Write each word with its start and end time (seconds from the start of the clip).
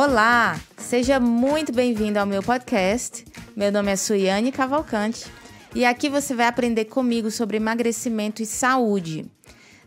Olá, 0.00 0.60
seja 0.76 1.18
muito 1.18 1.72
bem-vindo 1.72 2.20
ao 2.20 2.24
meu 2.24 2.40
podcast. 2.40 3.24
Meu 3.56 3.72
nome 3.72 3.90
é 3.90 3.96
Suiane 3.96 4.52
Cavalcante 4.52 5.26
e 5.74 5.84
aqui 5.84 6.08
você 6.08 6.36
vai 6.36 6.46
aprender 6.46 6.84
comigo 6.84 7.32
sobre 7.32 7.56
emagrecimento 7.56 8.40
e 8.40 8.46
saúde. 8.46 9.28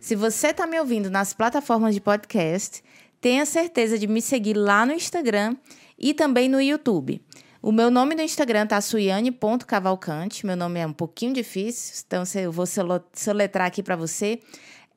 Se 0.02 0.13
você 0.13 0.48
está 0.48 0.68
me 0.68 0.77
ouvindo 0.77 1.09
nas 1.09 1.34
plataformas 1.34 1.94
de 1.94 2.02
podcast, 2.02 2.84
tenha 3.21 3.45
certeza 3.45 3.98
de 3.98 4.05
me 4.05 4.21
seguir 4.21 4.55
lá 4.55 4.86
no 4.86 4.91
Instagram 4.91 5.55
e 5.98 6.14
também 6.14 6.50
no 6.50 6.62
YouTube. 6.62 7.21
O 7.62 7.71
meu 7.71 7.89
nome 7.89 8.14
no 8.14 8.21
Instagram 8.21 8.68
tá 8.68 8.82
suiane.cavalcante. 8.82 10.46
Meu 10.46 10.57
nome 10.57 10.82
é 10.82 10.86
um 10.86 10.91
pouquinho 10.91 11.34
difícil, 11.34 12.04
então 12.05 12.23
eu 12.35 12.52
vou 12.52 12.66
soletrar 13.13 13.68
aqui 13.68 13.82
para 13.82 13.96
você. 13.96 14.41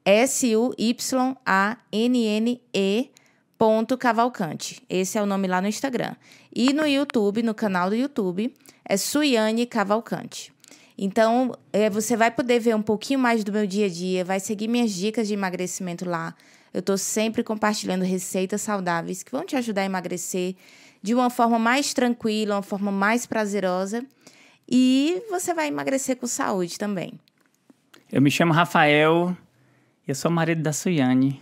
S-U-Y-A-N-N-E 0.05 0.74
ponto 3.64 3.96
Cavalcante. 3.96 4.82
Esse 4.91 5.16
é 5.16 5.23
o 5.23 5.24
nome 5.24 5.48
lá 5.48 5.59
no 5.59 5.66
Instagram. 5.66 6.14
E 6.54 6.74
no 6.74 6.86
YouTube, 6.86 7.42
no 7.42 7.54
canal 7.54 7.88
do 7.88 7.96
YouTube, 7.96 8.54
é 8.84 8.95
Suiane 8.95 9.64
Cavalcante. 9.64 10.52
Então, 10.98 11.56
é, 11.73 11.88
você 11.88 12.14
vai 12.14 12.30
poder 12.30 12.59
ver 12.59 12.77
um 12.77 12.82
pouquinho 12.82 13.18
mais 13.18 13.42
do 13.42 13.50
meu 13.50 13.66
dia 13.66 13.87
a 13.87 13.88
dia, 13.88 14.23
vai 14.23 14.38
seguir 14.38 14.68
minhas 14.68 14.92
dicas 14.92 15.27
de 15.27 15.32
emagrecimento 15.32 16.06
lá. 16.06 16.34
Eu 16.74 16.80
estou 16.80 16.98
sempre 16.98 17.42
compartilhando 17.42 18.02
receitas 18.02 18.60
saudáveis 18.60 19.23
que 19.23 19.32
vão 19.32 19.46
te 19.46 19.56
ajudar 19.56 19.80
a 19.80 19.87
emagrecer 19.87 20.56
de 21.02 21.15
uma 21.15 21.30
forma 21.30 21.59
mais 21.59 21.95
tranquila, 21.95 22.56
uma 22.56 22.62
forma 22.62 22.92
mais 22.92 23.24
prazerosa. 23.24 24.04
E 24.68 25.23
você 25.30 25.54
vai 25.54 25.68
emagrecer 25.68 26.16
com 26.16 26.26
saúde 26.26 26.78
também. 26.78 27.18
Eu 28.12 28.20
me 28.20 28.30
chamo 28.30 28.52
Rafael, 28.52 29.34
eu 30.06 30.15
sou 30.15 30.30
marido 30.30 30.62
da 30.62 30.74
Suiane. 30.74 31.40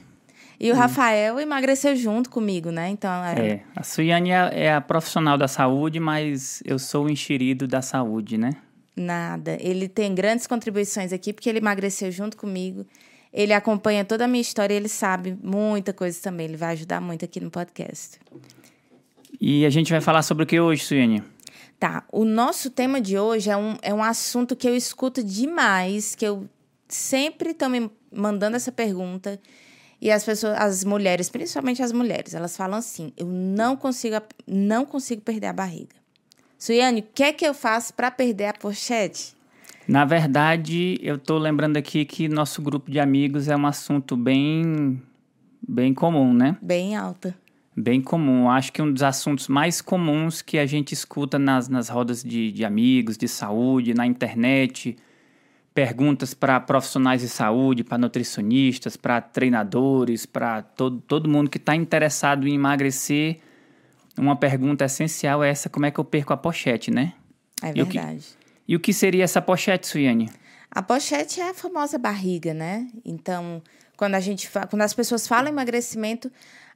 E 0.63 0.71
o 0.71 0.75
hum. 0.75 0.79
Rafael 0.79 1.41
emagreceu 1.41 1.97
junto 1.97 2.31
comigo, 2.31 2.71
né? 2.71 2.89
Então, 2.89 3.11
é... 3.25 3.49
é 3.49 3.63
a 3.75 3.83
Suiane 3.83 4.31
é, 4.31 4.67
é 4.67 4.73
a 4.73 4.81
profissional 4.81 5.37
da 5.37 5.49
saúde, 5.49 5.99
mas 5.99 6.63
eu 6.65 6.79
sou 6.79 7.07
o 7.07 7.11
enxerido 7.11 7.67
da 7.67 7.83
saúde, 7.83 8.39
né? 8.39 8.53
Nada. 8.95 9.59
Ele 9.61 9.89
tem 9.89 10.15
grandes 10.15 10.47
contribuições 10.47 11.13
aqui, 11.13 11.33
porque 11.33 11.49
ele 11.49 11.59
emagreceu 11.59 12.13
junto 12.13 12.37
comigo. 12.37 12.87
Ele 13.33 13.53
acompanha 13.53 14.05
toda 14.05 14.27
a 14.27 14.29
minha 14.29 14.41
história 14.41 14.73
e 14.73 14.77
ele 14.77 14.89
sabe 14.89 15.37
muita 15.43 15.93
coisa 15.93 16.23
também. 16.23 16.47
Ele 16.47 16.57
vai 16.57 16.75
ajudar 16.75 17.01
muito 17.01 17.25
aqui 17.25 17.41
no 17.41 17.51
podcast. 17.51 18.21
E 19.41 19.67
a 19.67 19.71
gente 19.71 19.91
vai 19.91 20.01
falar 20.01 20.23
sobre 20.23 20.45
o 20.45 20.47
que 20.47 20.61
hoje, 20.61 20.85
Suiane? 20.85 21.25
Tá. 21.81 22.05
O 22.13 22.25
nosso 22.25 22.71
tema 22.71 23.01
de 23.01 23.19
hoje 23.19 23.51
é 23.51 23.57
um, 23.57 23.77
é 23.83 23.93
um 23.93 24.03
assunto 24.03 24.55
que 24.55 24.69
eu 24.69 24.77
escuto 24.77 25.25
demais, 25.25 26.15
que 26.15 26.25
eu 26.25 26.49
sempre 26.87 27.51
estou 27.51 27.69
me 27.69 27.91
mandando 28.13 28.55
essa 28.55 28.71
pergunta. 28.71 29.41
E 30.03 30.11
as 30.11 30.25
pessoas, 30.25 30.59
as 30.59 30.83
mulheres, 30.83 31.31
principalmente 31.31 31.81
as 31.81 31.93
mulheres, 31.93 32.35
elas 32.35 32.57
falam 32.57 32.77
assim: 32.77 33.13
eu 33.17 33.25
não 33.25 33.77
consigo, 33.77 34.17
não 34.45 34.85
consigo 34.85 35.23
perder 35.23 35.47
a 35.47 35.53
barriga. 35.53 35.95
Suiane, 36.59 37.03
o 37.03 37.05
que 37.15 37.23
é 37.23 37.33
que 37.33 37.47
eu 37.47 37.55
faço 37.55 37.95
para 37.95 38.11
perder 38.11 38.47
a 38.47 38.53
pochete? 38.53 39.37
Na 39.87 40.05
verdade, 40.05 40.99
eu 41.01 41.15
estou 41.15 41.39
lembrando 41.39 41.77
aqui 41.77 42.05
que 42.05 42.29
nosso 42.29 42.61
grupo 42.61 42.91
de 42.91 42.99
amigos 42.99 43.47
é 43.47 43.57
um 43.57 43.65
assunto 43.65 44.17
bem, 44.17 45.01
bem 45.67 45.95
comum, 45.95 46.35
né? 46.35 46.59
Bem 46.61 46.97
alta. 46.97 47.37
Bem 47.77 48.01
comum. 48.01 48.51
Acho 48.51 48.73
que 48.73 48.83
um 48.83 48.93
dos 48.93 49.05
assuntos 49.05 49.47
mais 49.47 49.81
comuns 49.81 50.43
que 50.43 50.59
a 50.59 50.67
gente 50.67 50.93
escuta 50.93 51.39
nas, 51.39 51.69
nas 51.69 51.89
rodas 51.89 52.25
de, 52.25 52.51
de 52.51 52.65
amigos, 52.65 53.17
de 53.17 53.29
saúde, 53.29 53.95
na 53.95 54.05
internet, 54.05 54.97
perguntas 55.75 56.35
para 56.35 56.61
profissionais 56.61 57.23
de 57.23 57.29
saúde, 57.29 57.83
para 57.83 57.99
nutricionistas, 57.99 58.97
para 58.97 59.21
treinadores, 59.21 60.27
para 60.27 60.63
todo, 60.63 61.01
todo 61.01 61.29
mundo 61.29 61.51
que 61.51 61.59
está 61.59 61.75
interessado 61.75 62.47
em 62.47 62.55
emagrecer. 62.55 63.39
Uma 64.19 64.37
pergunta 64.37 64.85
essencial 64.85 65.43
é 65.43 65.51
essa: 65.51 65.69
como 65.69 65.87
é 65.87 65.91
que 65.91 65.99
eu 65.99 66.05
perco 66.05 66.33
a 66.33 66.37
pochete, 66.37 66.91
né? 66.91 67.15
É 67.63 67.73
verdade. 67.73 67.77
E 67.77 67.83
o 67.83 67.87
que, 67.87 68.73
e 68.73 68.77
o 68.77 68.81
que 68.81 68.93
seria 68.93 69.25
essa 69.25 69.41
pochete, 69.41 69.87
Suiane? 69.87 70.31
A 70.71 70.83
pochete 70.83 71.41
é 71.41 71.51
a 71.51 71.55
famosa 71.55 71.99
barriga, 71.99 72.53
né? 72.55 72.89
Então, 73.05 73.63
quando 73.97 74.15
a 74.15 74.21
gente 74.21 74.51
quando 74.69 74.83
as 74.83 74.95
pessoas 74.95 75.27
falam 75.27 75.51
emagrecimento, 75.51 76.31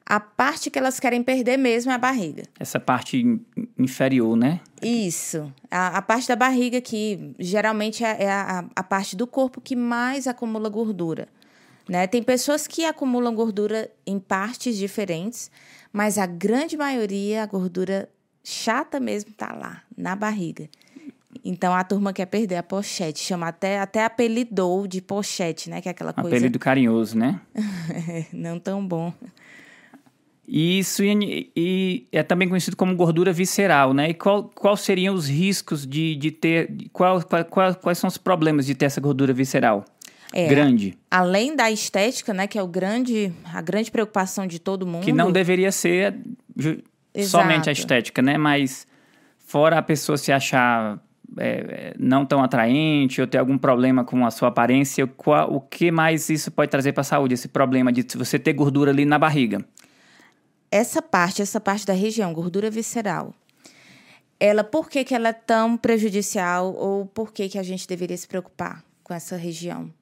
a 0.08 0.20
parte 0.20 0.70
que 0.70 0.78
elas 0.78 1.00
querem 1.00 1.20
perder 1.20 1.56
mesmo 1.56 1.90
é 1.90 1.94
a 1.96 1.98
barriga. 1.98 2.44
Essa 2.60 2.78
parte 2.78 3.40
inferior, 3.76 4.36
né? 4.36 4.60
Isso. 4.80 5.52
A, 5.68 5.98
a 5.98 6.02
parte 6.02 6.28
da 6.28 6.36
barriga 6.36 6.80
que 6.80 7.34
geralmente 7.40 8.04
é, 8.04 8.22
é 8.22 8.30
a, 8.30 8.64
a, 8.74 8.82
parte 8.84 9.16
do 9.16 9.26
corpo 9.26 9.60
que 9.60 9.74
mais 9.74 10.28
acumula 10.28 10.68
gordura. 10.68 11.26
Né? 11.88 12.06
Tem 12.06 12.22
pessoas 12.22 12.68
que 12.68 12.84
acumulam 12.84 13.34
gordura 13.34 13.90
em 14.06 14.20
partes 14.20 14.76
diferentes, 14.76 15.50
mas 15.92 16.18
a 16.18 16.26
grande 16.26 16.76
maioria, 16.76 17.42
a 17.42 17.46
gordura 17.46 18.08
chata 18.44 19.00
mesmo, 19.00 19.32
tá 19.32 19.52
lá, 19.52 19.82
na 19.96 20.14
barriga. 20.14 20.68
Então 21.44 21.74
a 21.74 21.82
turma 21.82 22.12
quer 22.12 22.26
perder 22.26 22.56
a 22.56 22.62
pochete, 22.62 23.18
chama 23.18 23.48
até, 23.48 23.80
até 23.80 24.04
apelidou 24.04 24.86
de 24.86 25.00
pochete, 25.00 25.68
né? 25.68 25.80
Que 25.80 25.88
é 25.88 25.90
aquela 25.90 26.12
coisa. 26.12 26.28
Apelido 26.28 26.58
carinhoso, 26.58 27.18
né? 27.18 27.40
Não 28.32 28.58
tão 28.58 28.86
bom. 28.86 29.12
E 30.48 30.78
isso 30.78 31.02
e 31.02 32.06
é 32.12 32.22
também 32.22 32.48
conhecido 32.48 32.76
como 32.76 32.94
gordura 32.94 33.32
visceral, 33.32 33.92
né? 33.92 34.10
E 34.10 34.14
qual, 34.14 34.44
qual 34.44 34.76
seriam 34.76 35.14
os 35.14 35.28
riscos 35.28 35.84
de, 35.84 36.14
de 36.14 36.30
ter. 36.30 36.70
Qual, 36.92 37.20
qual, 37.50 37.74
quais 37.74 37.98
são 37.98 38.06
os 38.06 38.16
problemas 38.16 38.66
de 38.66 38.74
ter 38.74 38.84
essa 38.84 39.00
gordura 39.00 39.32
visceral? 39.32 39.84
É, 40.32 40.46
grande. 40.46 40.96
Além 41.10 41.56
da 41.56 41.70
estética, 41.70 42.32
né? 42.32 42.46
Que 42.46 42.58
é 42.58 42.62
o 42.62 42.68
grande, 42.68 43.32
a 43.52 43.60
grande 43.60 43.90
preocupação 43.90 44.46
de 44.46 44.60
todo 44.60 44.86
mundo. 44.86 45.02
Que 45.02 45.12
não 45.12 45.32
deveria 45.32 45.72
ser 45.72 46.14
somente 47.26 47.68
a 47.68 47.72
estética, 47.72 48.22
né? 48.22 48.38
Mas 48.38 48.86
fora 49.38 49.78
a 49.78 49.82
pessoa 49.82 50.16
se 50.16 50.30
achar 50.30 51.00
é, 51.38 51.92
não 51.98 52.24
tão 52.24 52.40
atraente 52.40 53.20
ou 53.20 53.26
ter 53.26 53.38
algum 53.38 53.58
problema 53.58 54.04
com 54.04 54.24
a 54.24 54.30
sua 54.30 54.48
aparência, 54.48 55.08
qual, 55.08 55.52
o 55.52 55.60
que 55.60 55.90
mais 55.90 56.30
isso 56.30 56.52
pode 56.52 56.70
trazer 56.70 56.92
para 56.92 57.00
a 57.00 57.04
saúde? 57.04 57.34
Esse 57.34 57.48
problema 57.48 57.92
de 57.92 58.06
você 58.16 58.38
ter 58.38 58.52
gordura 58.52 58.92
ali 58.92 59.04
na 59.04 59.18
barriga 59.18 59.64
essa 60.70 61.00
parte, 61.00 61.42
essa 61.42 61.60
parte 61.60 61.86
da 61.86 61.92
região, 61.92 62.32
gordura 62.32 62.70
visceral, 62.70 63.34
ela, 64.38 64.62
por 64.62 64.88
que, 64.88 65.04
que 65.04 65.14
ela 65.14 65.28
é 65.28 65.32
tão 65.32 65.76
prejudicial 65.76 66.74
ou 66.74 67.06
por 67.06 67.32
que, 67.32 67.48
que 67.48 67.58
a 67.58 67.62
gente 67.62 67.88
deveria 67.88 68.16
se 68.16 68.28
preocupar 68.28 68.84
com 69.02 69.14
essa 69.14 69.36
região? 69.36 69.92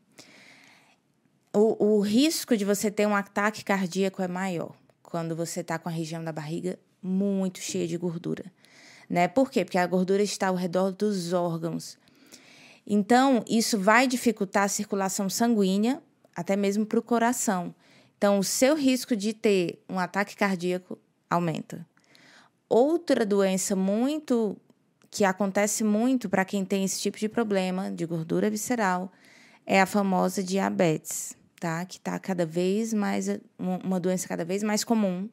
O, 1.52 1.96
o 1.96 2.00
risco 2.00 2.56
de 2.56 2.64
você 2.64 2.90
ter 2.90 3.06
um 3.06 3.14
ataque 3.14 3.64
cardíaco 3.64 4.20
é 4.20 4.26
maior 4.26 4.74
quando 5.02 5.36
você 5.36 5.60
está 5.60 5.78
com 5.78 5.88
a 5.88 5.92
região 5.92 6.24
da 6.24 6.32
barriga 6.32 6.76
muito 7.00 7.60
cheia 7.60 7.86
de 7.86 7.96
gordura. 7.96 8.44
Né? 9.08 9.28
Por 9.28 9.50
quê? 9.50 9.64
Porque 9.64 9.78
a 9.78 9.86
gordura 9.86 10.22
está 10.22 10.48
ao 10.48 10.56
redor 10.56 10.90
dos 10.90 11.32
órgãos. 11.32 11.96
Então, 12.84 13.44
isso 13.48 13.78
vai 13.78 14.08
dificultar 14.08 14.64
a 14.64 14.68
circulação 14.68 15.30
sanguínea, 15.30 16.02
até 16.34 16.56
mesmo 16.56 16.84
para 16.84 16.98
o 16.98 17.02
coração. 17.02 17.72
Então, 18.24 18.38
o 18.38 18.42
seu 18.42 18.74
risco 18.74 19.14
de 19.14 19.34
ter 19.34 19.84
um 19.86 19.98
ataque 19.98 20.34
cardíaco 20.34 20.98
aumenta. 21.28 21.86
Outra 22.70 23.26
doença 23.26 23.76
muito 23.76 24.56
que 25.10 25.26
acontece 25.26 25.84
muito 25.84 26.26
para 26.30 26.42
quem 26.42 26.64
tem 26.64 26.84
esse 26.84 26.98
tipo 27.02 27.18
de 27.18 27.28
problema 27.28 27.90
de 27.90 28.06
gordura 28.06 28.48
visceral 28.48 29.12
é 29.66 29.78
a 29.78 29.84
famosa 29.84 30.42
diabetes, 30.42 31.36
tá? 31.60 31.84
Que 31.84 31.98
está 31.98 32.18
cada 32.18 32.46
vez 32.46 32.94
mais 32.94 33.28
uma 33.58 34.00
doença 34.00 34.26
cada 34.26 34.42
vez 34.42 34.62
mais 34.62 34.82
comum, 34.82 35.28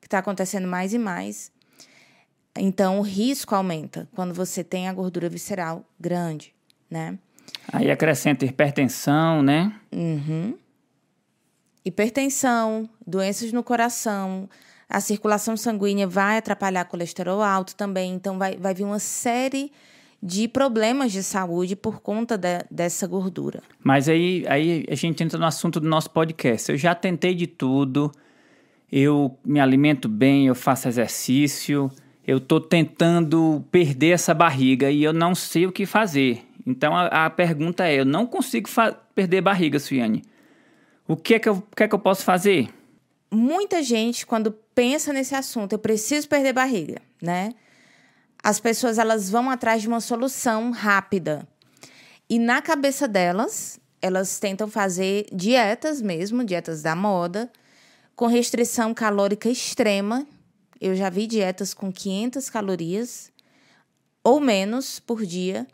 que 0.00 0.06
está 0.06 0.20
acontecendo 0.20 0.68
mais 0.68 0.94
e 0.94 0.98
mais. 1.00 1.50
Então, 2.56 3.00
o 3.00 3.02
risco 3.02 3.56
aumenta 3.56 4.08
quando 4.14 4.32
você 4.32 4.62
tem 4.62 4.86
a 4.86 4.92
gordura 4.92 5.28
visceral 5.28 5.84
grande, 5.98 6.54
né? 6.88 7.18
Aí 7.72 7.90
acrescenta 7.90 8.44
hipertensão, 8.44 9.42
né? 9.42 9.74
Uhum 9.90 10.56
hipertensão, 11.84 12.88
doenças 13.06 13.52
no 13.52 13.62
coração, 13.62 14.48
a 14.88 15.00
circulação 15.00 15.56
sanguínea 15.56 16.06
vai 16.06 16.38
atrapalhar 16.38 16.84
colesterol 16.84 17.42
alto 17.42 17.76
também, 17.76 18.12
então 18.12 18.38
vai, 18.38 18.56
vai 18.56 18.74
vir 18.74 18.84
uma 18.84 18.98
série 18.98 19.72
de 20.22 20.48
problemas 20.48 21.12
de 21.12 21.22
saúde 21.22 21.74
por 21.74 22.00
conta 22.00 22.36
de, 22.36 22.64
dessa 22.70 23.06
gordura. 23.06 23.62
Mas 23.82 24.08
aí, 24.08 24.44
aí 24.48 24.84
a 24.90 24.94
gente 24.94 25.22
entra 25.22 25.38
no 25.38 25.46
assunto 25.46 25.80
do 25.80 25.88
nosso 25.88 26.10
podcast. 26.10 26.70
Eu 26.70 26.76
já 26.76 26.94
tentei 26.94 27.34
de 27.34 27.46
tudo, 27.46 28.12
eu 28.92 29.38
me 29.44 29.60
alimento 29.60 30.08
bem, 30.08 30.46
eu 30.46 30.54
faço 30.54 30.88
exercício, 30.88 31.90
eu 32.26 32.36
estou 32.36 32.60
tentando 32.60 33.64
perder 33.70 34.10
essa 34.10 34.34
barriga 34.34 34.90
e 34.90 35.02
eu 35.02 35.12
não 35.12 35.34
sei 35.34 35.66
o 35.66 35.72
que 35.72 35.86
fazer. 35.86 36.44
Então 36.66 36.94
a, 36.94 37.26
a 37.26 37.30
pergunta 37.30 37.86
é: 37.86 38.00
eu 38.00 38.04
não 38.04 38.26
consigo 38.26 38.68
perder 39.14 39.40
barriga, 39.40 39.78
Suiane. 39.78 40.22
O 41.10 41.16
que 41.16 41.34
é 41.34 41.40
que 41.40 41.48
eu, 41.48 41.54
o 41.54 41.76
que 41.76 41.82
é 41.82 41.88
que 41.88 41.94
eu 41.96 41.98
posso 41.98 42.22
fazer? 42.22 42.72
Muita 43.32 43.82
gente, 43.82 44.24
quando 44.24 44.52
pensa 44.52 45.12
nesse 45.12 45.34
assunto, 45.34 45.72
eu 45.72 45.78
preciso 45.80 46.28
perder 46.28 46.52
barriga, 46.52 47.02
né? 47.20 47.52
As 48.40 48.60
pessoas 48.60 48.96
elas 48.96 49.28
vão 49.28 49.50
atrás 49.50 49.82
de 49.82 49.88
uma 49.88 50.00
solução 50.00 50.70
rápida. 50.70 51.48
E 52.28 52.38
na 52.38 52.62
cabeça 52.62 53.08
delas, 53.08 53.80
elas 54.00 54.38
tentam 54.38 54.68
fazer 54.68 55.26
dietas 55.32 56.00
mesmo, 56.00 56.44
dietas 56.44 56.80
da 56.80 56.94
moda, 56.94 57.50
com 58.14 58.28
restrição 58.28 58.94
calórica 58.94 59.48
extrema, 59.48 60.24
Eu 60.80 60.94
já 60.94 61.10
vi 61.10 61.26
dietas 61.26 61.74
com 61.74 61.92
500 61.92 62.48
calorias 62.48 63.32
ou 64.22 64.38
menos 64.38 65.00
por 65.00 65.26
dia. 65.26 65.66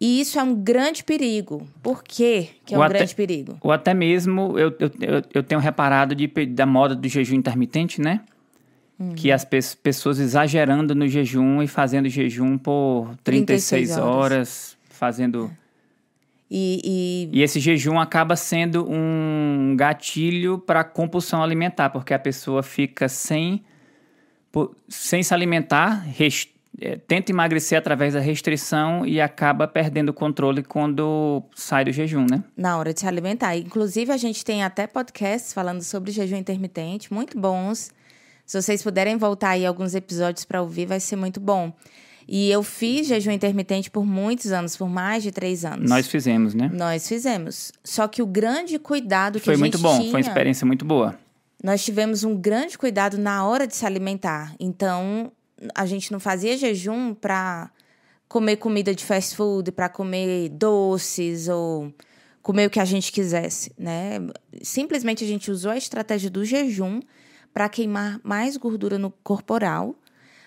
E 0.00 0.20
isso 0.20 0.38
é 0.38 0.42
um 0.42 0.54
grande 0.54 1.04
perigo. 1.04 1.68
Por 1.82 2.02
quê 2.02 2.48
que 2.64 2.74
é 2.74 2.76
Ou 2.78 2.82
um 2.82 2.86
até- 2.86 2.98
grande 2.98 3.14
perigo? 3.14 3.58
Ou 3.60 3.70
até 3.70 3.92
mesmo, 3.92 4.58
eu, 4.58 4.68
eu, 4.80 4.90
eu, 5.34 5.42
tenho 5.42 5.60
reparado 5.60 6.14
de, 6.14 6.26
da 6.46 6.64
moda 6.64 6.94
do 6.94 7.06
jejum 7.06 7.34
intermitente, 7.34 8.00
né? 8.00 8.20
Uhum. 8.98 9.14
Que 9.14 9.30
as 9.30 9.44
pe- 9.44 9.60
pessoas 9.82 10.18
exagerando 10.18 10.94
no 10.94 11.06
jejum 11.06 11.62
e 11.62 11.66
fazendo 11.68 12.08
jejum 12.08 12.56
por 12.56 13.10
36, 13.22 13.68
36 13.88 13.90
horas. 13.98 14.06
horas. 14.32 14.76
fazendo... 14.88 15.50
E, 16.50 17.28
e 17.32 17.38
E 17.38 17.42
esse 17.42 17.60
jejum 17.60 18.00
acaba 18.00 18.34
sendo 18.36 18.84
um 18.90 19.74
gatilho 19.76 20.58
para 20.58 20.82
compulsão 20.82 21.42
alimentar, 21.42 21.90
porque 21.90 22.12
a 22.12 22.18
pessoa 22.18 22.62
fica 22.62 23.08
sem, 23.08 23.62
sem 24.88 25.22
se 25.22 25.32
alimentar, 25.32 26.04
res- 26.08 26.48
eh, 26.80 26.96
tenta 27.06 27.30
emagrecer 27.30 27.78
através 27.78 28.14
da 28.14 28.20
restrição 28.20 29.04
e 29.04 29.20
acaba 29.20 29.68
perdendo 29.68 30.08
o 30.08 30.14
controle 30.14 30.62
quando 30.62 31.42
sai 31.54 31.84
do 31.84 31.92
jejum, 31.92 32.26
né? 32.30 32.42
na 32.56 32.78
hora 32.78 32.94
de 32.94 33.00
se 33.00 33.06
alimentar. 33.06 33.56
Inclusive, 33.56 34.10
a 34.12 34.16
gente 34.16 34.44
tem 34.44 34.62
até 34.62 34.86
podcasts 34.86 35.52
falando 35.52 35.82
sobre 35.82 36.10
jejum 36.10 36.36
intermitente, 36.36 37.12
muito 37.12 37.38
bons. 37.38 37.90
Se 38.46 38.60
vocês 38.60 38.82
puderem 38.82 39.16
voltar 39.16 39.50
aí 39.50 39.64
alguns 39.64 39.94
episódios 39.94 40.44
para 40.44 40.60
ouvir, 40.60 40.86
vai 40.86 40.98
ser 40.98 41.16
muito 41.16 41.38
bom. 41.38 41.72
E 42.26 42.50
eu 42.50 42.62
fiz 42.62 43.06
jejum 43.08 43.32
intermitente 43.32 43.90
por 43.90 44.04
muitos 44.04 44.52
anos, 44.52 44.76
por 44.76 44.88
mais 44.88 45.22
de 45.22 45.32
três 45.32 45.64
anos. 45.64 45.88
Nós 45.90 46.06
fizemos, 46.06 46.54
né? 46.54 46.70
Nós 46.72 47.08
fizemos. 47.08 47.72
Só 47.82 48.06
que 48.06 48.22
o 48.22 48.26
grande 48.26 48.78
cuidado 48.78 49.38
que 49.38 49.44
Foi 49.44 49.54
a 49.54 49.56
gente 49.56 49.62
muito 49.62 49.78
bom, 49.78 49.96
foi 49.96 50.10
uma 50.10 50.20
experiência 50.20 50.64
muito 50.66 50.84
boa. 50.84 51.18
nós 51.62 51.84
tivemos 51.84 52.22
um 52.24 52.36
grande 52.36 52.78
cuidado 52.78 53.18
na 53.18 53.44
hora 53.44 53.66
de 53.66 53.74
se 53.74 53.84
alimentar. 53.84 54.54
Então, 54.60 55.32
a 55.74 55.86
gente 55.86 56.12
não 56.12 56.20
fazia 56.20 56.56
jejum 56.56 57.14
para 57.14 57.70
comer 58.28 58.56
comida 58.56 58.94
de 58.94 59.04
fast 59.04 59.34
food, 59.34 59.72
para 59.72 59.88
comer 59.88 60.48
doces 60.50 61.48
ou 61.48 61.92
comer 62.42 62.66
o 62.66 62.70
que 62.70 62.80
a 62.80 62.84
gente 62.84 63.12
quisesse, 63.12 63.72
né? 63.78 64.18
Simplesmente 64.62 65.24
a 65.24 65.26
gente 65.26 65.50
usou 65.50 65.70
a 65.72 65.76
estratégia 65.76 66.30
do 66.30 66.44
jejum 66.44 67.00
para 67.52 67.68
queimar 67.68 68.20
mais 68.22 68.56
gordura 68.56 68.98
no 68.98 69.10
corporal, 69.10 69.94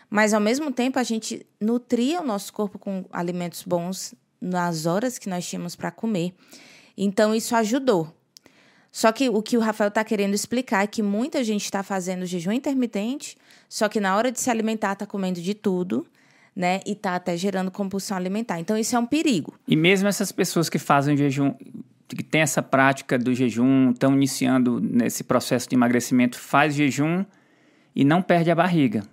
mas 0.10 0.34
ao 0.34 0.40
mesmo 0.40 0.72
tempo 0.72 0.98
a 0.98 1.04
gente 1.04 1.46
nutria 1.60 2.22
o 2.22 2.26
nosso 2.26 2.54
corpo 2.54 2.80
com 2.80 3.06
alimentos 3.12 3.64
bons 3.64 4.16
nas 4.40 4.86
horas 4.86 5.18
que 5.18 5.30
nós 5.30 5.48
tínhamos 5.48 5.76
para 5.76 5.92
comer. 5.92 6.34
Então 6.98 7.34
isso 7.34 7.56
ajudou. 7.56 8.14
Só 8.92 9.12
que 9.12 9.28
o 9.28 9.42
que 9.42 9.58
o 9.58 9.60
Rafael 9.60 9.88
está 9.88 10.04
querendo 10.04 10.36
explicar 10.36 10.84
é 10.84 10.88
que 10.88 11.02
muita 11.02 11.44
gente 11.44 11.66
está 11.66 11.82
fazendo 11.82 12.26
jejum 12.26 12.52
intermitente, 12.52 13.38
só 13.76 13.90
que 13.90 14.00
na 14.00 14.16
hora 14.16 14.32
de 14.32 14.40
se 14.40 14.52
alimentar 14.52 14.94
está 14.94 15.04
comendo 15.08 15.42
de 15.42 15.56
tudo, 15.56 16.06
né? 16.56 16.80
E 16.86 16.92
está 16.92 17.16
até 17.16 17.36
gerando 17.36 17.72
compulsão 17.72 18.16
alimentar. 18.16 18.60
Então 18.60 18.78
isso 18.78 18.96
é 18.96 19.00
um 19.00 19.06
perigo. 19.08 19.56
E 19.68 19.76
mesmo 19.76 20.08
essas 20.08 20.32
pessoas 20.32 20.70
que 20.70 20.78
fazem 20.78 21.18
jejum, 21.18 21.56
que 22.08 22.22
tem 22.24 22.42
essa 22.42 22.62
prática 22.62 23.18
do 23.18 23.34
jejum, 23.34 23.90
estão 23.90 24.14
iniciando 24.14 24.80
nesse 24.80 25.24
processo 25.24 25.68
de 25.68 25.76
emagrecimento, 25.76 26.38
faz 26.38 26.76
jejum 26.76 27.26
e 27.96 28.06
não 28.06 28.22
perde 28.22 28.52
a 28.52 28.56
barriga. 28.56 29.04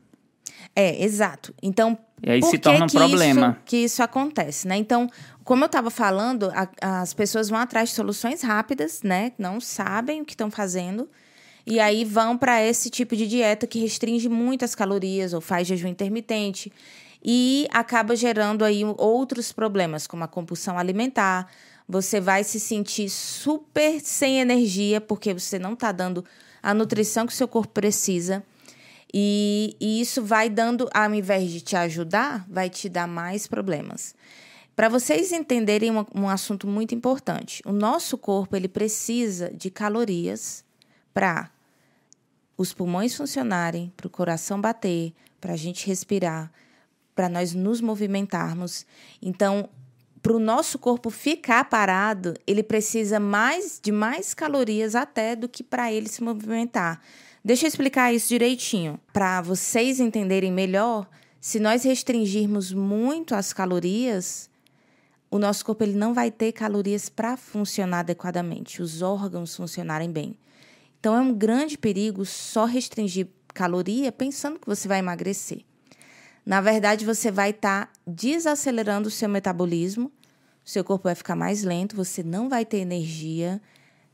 É, 0.76 1.02
exato. 1.02 1.54
Então, 1.62 1.96
E 2.22 2.30
aí 2.30 2.40
por 2.40 2.50
se 2.50 2.58
que 2.58 2.62
torna 2.62 2.84
um 2.84 2.88
que 2.88 2.96
problema. 2.98 3.52
Isso, 3.52 3.64
que 3.64 3.76
isso 3.78 4.02
acontece, 4.02 4.68
né? 4.68 4.76
Então, 4.76 5.08
como 5.42 5.64
eu 5.64 5.66
estava 5.66 5.88
falando, 5.90 6.52
a- 6.54 7.00
as 7.00 7.14
pessoas 7.14 7.48
vão 7.48 7.58
atrás 7.58 7.88
de 7.88 7.94
soluções 7.94 8.42
rápidas, 8.42 9.02
né? 9.02 9.32
Não 9.38 9.58
sabem 9.58 10.20
o 10.20 10.24
que 10.26 10.34
estão 10.34 10.50
fazendo. 10.50 11.08
E 11.66 11.78
aí 11.78 12.04
vão 12.04 12.36
para 12.36 12.62
esse 12.62 12.90
tipo 12.90 13.14
de 13.14 13.26
dieta 13.26 13.66
que 13.66 13.78
restringe 13.78 14.28
muito 14.28 14.64
as 14.64 14.74
calorias 14.74 15.32
ou 15.32 15.40
faz 15.40 15.66
jejum 15.66 15.88
intermitente. 15.88 16.72
E 17.22 17.68
acaba 17.70 18.16
gerando 18.16 18.64
aí 18.64 18.82
outros 18.96 19.52
problemas, 19.52 20.06
como 20.06 20.24
a 20.24 20.28
compulsão 20.28 20.78
alimentar. 20.78 21.50
Você 21.88 22.20
vai 22.20 22.44
se 22.44 22.58
sentir 22.58 23.10
super 23.10 24.00
sem 24.00 24.40
energia, 24.40 25.00
porque 25.00 25.34
você 25.34 25.58
não 25.58 25.74
está 25.74 25.92
dando 25.92 26.24
a 26.62 26.72
nutrição 26.72 27.26
que 27.26 27.32
o 27.32 27.36
seu 27.36 27.48
corpo 27.48 27.72
precisa. 27.72 28.42
E, 29.12 29.76
e 29.80 30.00
isso 30.00 30.22
vai 30.22 30.48
dando, 30.48 30.88
ao 30.94 31.12
invés 31.12 31.50
de 31.50 31.60
te 31.60 31.76
ajudar, 31.76 32.46
vai 32.48 32.70
te 32.70 32.88
dar 32.88 33.08
mais 33.08 33.46
problemas. 33.46 34.14
Para 34.76 34.88
vocês 34.88 35.32
entenderem 35.32 35.90
um, 35.90 36.06
um 36.14 36.28
assunto 36.28 36.66
muito 36.66 36.94
importante, 36.94 37.60
o 37.66 37.72
nosso 37.72 38.16
corpo 38.16 38.56
ele 38.56 38.68
precisa 38.68 39.50
de 39.52 39.68
calorias 39.68 40.64
para 41.12 41.50
os 42.56 42.72
pulmões 42.72 43.16
funcionarem, 43.16 43.92
para 43.96 44.06
o 44.06 44.10
coração 44.10 44.60
bater, 44.60 45.14
para 45.40 45.54
a 45.54 45.56
gente 45.56 45.86
respirar, 45.86 46.52
para 47.14 47.28
nós 47.28 47.54
nos 47.54 47.80
movimentarmos. 47.80 48.86
Então, 49.22 49.68
para 50.22 50.34
o 50.34 50.38
nosso 50.38 50.78
corpo 50.78 51.08
ficar 51.08 51.64
parado, 51.70 52.34
ele 52.46 52.62
precisa 52.62 53.18
mais 53.18 53.80
de 53.82 53.90
mais 53.90 54.34
calorias 54.34 54.94
até 54.94 55.34
do 55.34 55.48
que 55.48 55.62
para 55.62 55.90
ele 55.90 56.08
se 56.08 56.22
movimentar. 56.22 57.00
Deixa 57.42 57.64
eu 57.64 57.68
explicar 57.68 58.12
isso 58.12 58.28
direitinho, 58.28 59.00
para 59.14 59.40
vocês 59.40 59.98
entenderem 59.98 60.52
melhor. 60.52 61.08
Se 61.40 61.58
nós 61.58 61.84
restringirmos 61.84 62.70
muito 62.70 63.34
as 63.34 63.54
calorias, 63.54 64.50
o 65.30 65.38
nosso 65.38 65.64
corpo 65.64 65.82
ele 65.82 65.96
não 65.96 66.12
vai 66.12 66.30
ter 66.30 66.52
calorias 66.52 67.08
para 67.08 67.38
funcionar 67.38 68.00
adequadamente, 68.00 68.82
os 68.82 69.00
órgãos 69.00 69.56
funcionarem 69.56 70.10
bem. 70.10 70.36
Então 71.00 71.16
é 71.16 71.20
um 71.20 71.34
grande 71.34 71.78
perigo 71.78 72.26
só 72.26 72.66
restringir 72.66 73.26
caloria 73.54 74.12
pensando 74.12 74.58
que 74.60 74.66
você 74.66 74.86
vai 74.86 74.98
emagrecer. 74.98 75.64
Na 76.44 76.60
verdade, 76.60 77.04
você 77.04 77.30
vai 77.30 77.50
estar 77.50 77.90
desacelerando 78.06 79.08
o 79.08 79.10
seu 79.10 79.28
metabolismo, 79.28 80.12
seu 80.64 80.84
corpo 80.84 81.04
vai 81.04 81.14
ficar 81.14 81.34
mais 81.34 81.62
lento, 81.62 81.96
você 81.96 82.22
não 82.22 82.48
vai 82.48 82.64
ter 82.64 82.78
energia, 82.78 83.60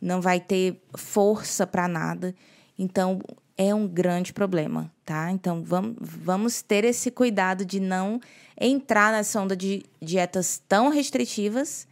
não 0.01 0.21
vai 0.21 0.41
ter 0.41 0.81
força 0.97 1.67
para 1.67 1.89
nada. 1.89 2.35
Então, 2.79 3.21
é 3.59 3.75
um 3.75 3.87
grande 3.87 4.33
problema, 4.33 4.93
tá? 5.05 5.31
Então, 5.31 5.63
vamos, 5.65 5.97
vamos 6.01 6.63
ter 6.63 6.85
esse 6.85 7.11
cuidado 7.11 7.65
de 7.65 7.81
não 7.81 8.21
entrar 8.61 9.13
nessa 9.13 9.41
onda 9.41 9.57
de 9.57 9.85
dietas 10.01 10.63
tão 10.69 10.89
restritivas 10.89 11.87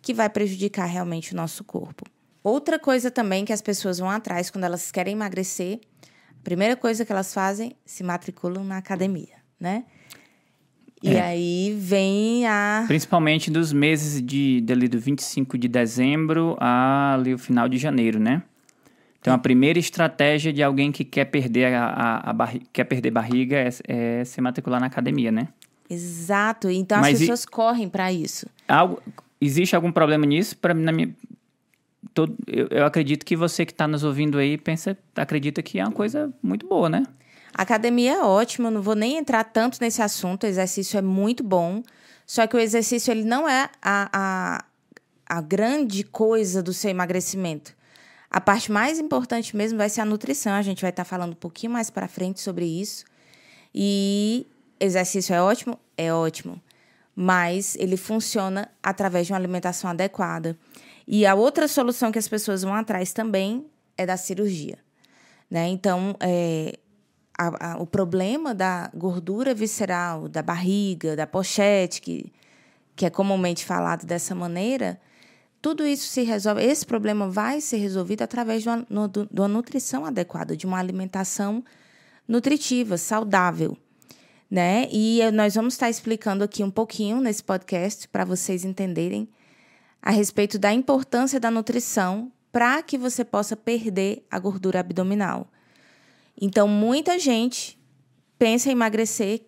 que 0.00 0.14
vai 0.14 0.28
prejudicar 0.28 0.86
realmente 0.86 1.32
o 1.32 1.36
nosso 1.36 1.64
corpo. 1.64 2.04
Outra 2.48 2.78
coisa 2.78 3.10
também 3.10 3.44
que 3.44 3.52
as 3.52 3.60
pessoas 3.60 3.98
vão 3.98 4.08
atrás 4.10 4.50
quando 4.50 4.64
elas 4.64 4.90
querem 4.90 5.12
emagrecer, 5.12 5.80
a 6.30 6.42
primeira 6.42 6.74
coisa 6.76 7.04
que 7.04 7.12
elas 7.12 7.32
fazem, 7.34 7.76
se 7.84 8.02
matriculam 8.02 8.64
na 8.64 8.78
academia, 8.78 9.34
né? 9.60 9.84
E 11.02 11.10
É. 11.14 11.20
aí 11.20 11.76
vem 11.78 12.46
a 12.46 12.84
Principalmente 12.88 13.50
dos 13.50 13.72
meses 13.72 14.20
de, 14.24 14.60
dali 14.62 14.88
do 14.88 14.98
25 14.98 15.56
de 15.56 15.68
dezembro 15.68 16.56
a 16.58 17.14
ali, 17.14 17.34
o 17.34 17.38
final 17.38 17.68
de 17.68 17.78
janeiro, 17.78 18.18
né? 18.18 18.42
Então, 19.20 19.34
a 19.34 19.38
primeira 19.38 19.78
estratégia 19.78 20.52
de 20.52 20.62
alguém 20.62 20.90
que 20.90 21.04
quer 21.04 21.26
perder, 21.26 21.74
a, 21.74 21.84
a, 21.86 22.30
a 22.30 22.32
barri- 22.32 22.62
quer 22.72 22.84
perder 22.84 23.10
barriga 23.10 23.56
é, 23.56 23.68
é 24.20 24.24
se 24.24 24.40
matricular 24.40 24.80
na 24.80 24.86
academia, 24.86 25.30
né? 25.30 25.48
Exato. 25.90 26.70
Então 26.70 26.98
Mas 26.98 27.08
as 27.14 27.14
e- 27.14 27.18
pessoas 27.24 27.44
correm 27.44 27.88
para 27.88 28.12
isso. 28.12 28.46
Algo, 28.66 29.02
existe 29.40 29.74
algum 29.76 29.90
problema 29.92 30.24
nisso? 30.24 30.56
Pra, 30.56 30.72
na 30.72 30.92
minha, 30.92 31.10
todo, 32.14 32.36
eu, 32.46 32.68
eu 32.70 32.86
acredito 32.86 33.24
que 33.24 33.36
você 33.36 33.64
que 33.64 33.72
está 33.72 33.86
nos 33.88 34.04
ouvindo 34.04 34.38
aí 34.38 34.56
pensa, 34.56 34.96
acredita 35.16 35.62
que 35.62 35.78
é 35.78 35.84
uma 35.84 35.92
coisa 35.92 36.32
muito 36.42 36.66
boa, 36.66 36.88
né? 36.88 37.04
A 37.54 37.62
academia 37.62 38.14
é 38.14 38.22
ótima, 38.22 38.70
não 38.70 38.82
vou 38.82 38.94
nem 38.94 39.16
entrar 39.16 39.44
tanto 39.44 39.78
nesse 39.80 40.00
assunto, 40.00 40.44
o 40.44 40.46
exercício 40.46 40.98
é 40.98 41.02
muito 41.02 41.42
bom. 41.42 41.82
Só 42.26 42.46
que 42.46 42.54
o 42.54 42.58
exercício 42.58 43.10
ele 43.10 43.24
não 43.24 43.48
é 43.48 43.70
a, 43.80 44.10
a, 44.12 44.64
a 45.26 45.40
grande 45.40 46.04
coisa 46.04 46.62
do 46.62 46.74
seu 46.74 46.90
emagrecimento. 46.90 47.74
A 48.30 48.40
parte 48.40 48.70
mais 48.70 48.98
importante 48.98 49.56
mesmo 49.56 49.78
vai 49.78 49.88
ser 49.88 50.02
a 50.02 50.04
nutrição. 50.04 50.52
A 50.52 50.62
gente 50.62 50.82
vai 50.82 50.90
estar 50.90 51.04
falando 51.04 51.32
um 51.32 51.36
pouquinho 51.36 51.72
mais 51.72 51.88
para 51.88 52.06
frente 52.06 52.40
sobre 52.40 52.66
isso. 52.66 53.06
E 53.74 54.46
exercício 54.78 55.34
é 55.34 55.40
ótimo? 55.40 55.78
É 55.96 56.12
ótimo. 56.12 56.60
Mas 57.16 57.74
ele 57.76 57.96
funciona 57.96 58.70
através 58.82 59.26
de 59.26 59.32
uma 59.32 59.38
alimentação 59.38 59.88
adequada. 59.88 60.56
E 61.10 61.24
a 61.24 61.34
outra 61.34 61.66
solução 61.66 62.12
que 62.12 62.18
as 62.18 62.28
pessoas 62.28 62.62
vão 62.62 62.74
atrás 62.74 63.14
também 63.14 63.64
é 63.96 64.04
da 64.04 64.18
cirurgia. 64.18 64.76
Né? 65.50 65.68
Então, 65.68 66.14
é, 66.20 66.78
a- 67.38 67.72
a- 67.72 67.78
o 67.80 67.86
problema 67.86 68.54
da 68.54 68.90
gordura 68.94 69.54
visceral, 69.54 70.28
da 70.28 70.42
barriga, 70.42 71.16
da 71.16 71.26
pochete, 71.26 72.02
que, 72.02 72.30
que 72.94 73.06
é 73.06 73.10
comumente 73.10 73.64
falado 73.64 74.04
dessa 74.04 74.34
maneira, 74.34 75.00
tudo 75.62 75.86
isso 75.86 76.08
se 76.08 76.22
resolve. 76.24 76.62
Esse 76.62 76.84
problema 76.84 77.26
vai 77.30 77.60
ser 77.62 77.78
resolvido 77.78 78.20
através 78.22 78.62
de 78.62 78.68
uma, 78.68 78.86
no- 78.90 79.08
de 79.08 79.26
uma 79.40 79.48
nutrição 79.48 80.04
adequada, 80.04 80.54
de 80.54 80.66
uma 80.66 80.78
alimentação 80.78 81.64
nutritiva, 82.28 82.98
saudável. 82.98 83.78
Né? 84.50 84.86
E 84.92 85.22
eh, 85.22 85.30
nós 85.30 85.54
vamos 85.54 85.72
estar 85.74 85.88
explicando 85.88 86.44
aqui 86.44 86.62
um 86.62 86.70
pouquinho 86.70 87.18
nesse 87.20 87.42
podcast 87.42 88.06
para 88.08 88.24
vocês 88.26 88.64
entenderem 88.64 89.26
a 90.02 90.10
respeito 90.10 90.58
da 90.58 90.72
importância 90.72 91.38
da 91.38 91.50
nutrição 91.50 92.32
para 92.52 92.82
que 92.82 92.96
você 92.96 93.24
possa 93.24 93.56
perder 93.56 94.24
a 94.30 94.38
gordura 94.38 94.80
abdominal. 94.80 95.50
Então, 96.40 96.68
muita 96.68 97.18
gente 97.18 97.78
pensa 98.38 98.68
em 98.68 98.72
emagrecer, 98.72 99.42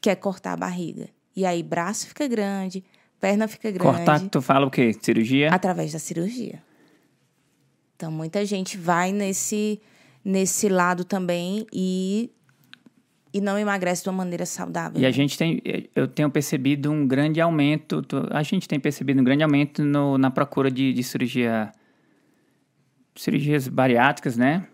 quer 0.00 0.16
cortar 0.16 0.52
a 0.52 0.56
barriga. 0.56 1.08
E 1.34 1.44
aí 1.46 1.62
braço 1.62 2.06
fica 2.06 2.26
grande, 2.28 2.84
perna 3.18 3.48
fica 3.48 3.70
grande. 3.70 3.96
Cortar, 3.96 4.20
tu 4.28 4.42
fala 4.42 4.66
o 4.66 4.70
quê? 4.70 4.92
Cirurgia? 5.00 5.50
Através 5.50 5.92
da 5.92 5.98
cirurgia. 5.98 6.62
Então, 7.96 8.10
muita 8.10 8.44
gente 8.44 8.78
vai 8.78 9.12
nesse, 9.12 9.80
nesse 10.24 10.68
lado 10.68 11.04
também 11.04 11.66
e, 11.72 12.30
e 13.32 13.40
não 13.40 13.58
emagrece 13.58 14.02
de 14.02 14.08
uma 14.08 14.18
maneira 14.18 14.44
saudável. 14.44 15.00
E 15.00 15.06
a 15.06 15.10
gente 15.10 15.36
tem, 15.38 15.60
eu 15.94 16.08
tenho 16.08 16.30
percebido 16.30 16.90
um 16.90 17.06
grande 17.06 17.40
aumento, 17.40 18.04
a 18.30 18.42
gente 18.42 18.66
tem 18.66 18.78
percebido 18.80 19.20
um 19.20 19.24
grande 19.24 19.42
aumento 19.42 19.84
no, 19.84 20.18
na 20.18 20.30
procura 20.30 20.70
de, 20.70 20.92
de 20.92 21.02
cirurgia, 21.04 21.70
cirurgias 23.14 23.68
bariátricas, 23.68 24.36
né? 24.36 24.66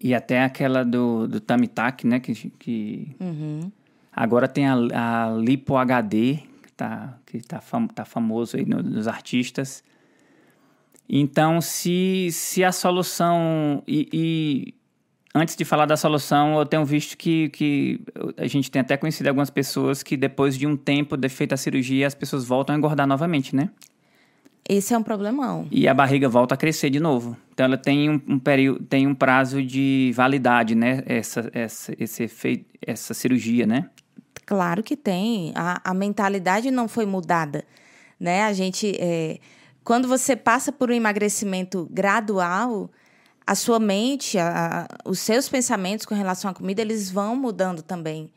E 0.00 0.14
até 0.14 0.42
aquela 0.42 0.84
do, 0.84 1.28
do 1.28 1.40
Tamitac, 1.40 2.06
né? 2.06 2.18
Que, 2.18 2.34
que 2.58 3.14
Uhum. 3.20 3.70
agora 4.12 4.48
tem 4.48 4.66
a, 4.66 4.74
a 4.74 5.30
Lipo 5.36 5.76
HD, 5.76 6.38
que 6.62 6.72
tá, 6.72 7.18
que 7.26 7.40
tá, 7.40 7.60
fam, 7.60 7.86
tá 7.86 8.04
famoso 8.04 8.56
aí 8.56 8.64
no- 8.64 8.82
nos 8.82 9.06
artistas. 9.06 9.84
Então, 11.08 11.60
se, 11.60 12.28
se 12.32 12.64
a 12.64 12.72
solução. 12.72 13.82
E, 13.86 14.08
e 14.12 14.74
antes 15.34 15.56
de 15.56 15.64
falar 15.64 15.86
da 15.86 15.96
solução, 15.96 16.58
eu 16.58 16.66
tenho 16.66 16.84
visto 16.84 17.16
que, 17.16 17.48
que 17.50 18.00
a 18.36 18.46
gente 18.46 18.70
tem 18.70 18.80
até 18.80 18.96
conhecido 18.96 19.28
algumas 19.28 19.50
pessoas 19.50 20.02
que 20.02 20.16
depois 20.16 20.56
de 20.56 20.66
um 20.66 20.76
tempo 20.76 21.16
de 21.16 21.28
feita 21.28 21.54
a 21.54 21.58
cirurgia, 21.58 22.06
as 22.06 22.14
pessoas 22.14 22.44
voltam 22.44 22.74
a 22.74 22.78
engordar 22.78 23.06
novamente, 23.06 23.54
né? 23.56 23.70
Esse 24.68 24.94
é 24.94 24.98
um 24.98 25.02
problemão. 25.02 25.66
E 25.70 25.88
a 25.88 25.94
barriga 25.94 26.28
volta 26.28 26.54
a 26.54 26.56
crescer 26.56 26.88
de 26.88 27.00
novo. 27.00 27.36
Então 27.52 27.66
ela 27.66 27.76
tem 27.76 28.08
um, 28.08 28.20
um 28.28 28.38
período, 28.38 28.84
tem 28.84 29.06
um 29.06 29.14
prazo 29.14 29.62
de 29.62 30.12
validade, 30.14 30.74
né? 30.74 31.02
Essa, 31.04 31.50
essa, 31.52 31.92
esse 31.98 32.22
efeito, 32.22 32.64
essa 32.86 33.12
cirurgia, 33.12 33.66
né? 33.66 33.90
Claro 34.46 34.82
que 34.82 34.96
tem. 34.96 35.52
A, 35.56 35.80
a 35.90 35.94
mentalidade 35.94 36.70
não 36.70 36.86
foi 36.86 37.06
mudada, 37.06 37.64
né? 38.20 38.44
A 38.44 38.52
gente, 38.52 38.96
é, 39.00 39.38
quando 39.82 40.06
você 40.06 40.36
passa 40.36 40.70
por 40.70 40.90
um 40.90 40.94
emagrecimento 40.94 41.88
gradual, 41.90 42.88
a 43.46 43.54
sua 43.54 43.78
mente, 43.78 44.38
a- 44.38 44.86
a- 44.88 45.08
os 45.08 45.18
seus 45.18 45.48
pensamentos 45.48 46.06
com 46.06 46.14
relação 46.14 46.50
à 46.50 46.54
comida, 46.54 46.80
eles 46.80 47.10
vão 47.10 47.34
mudando 47.34 47.82
também. 47.82 48.30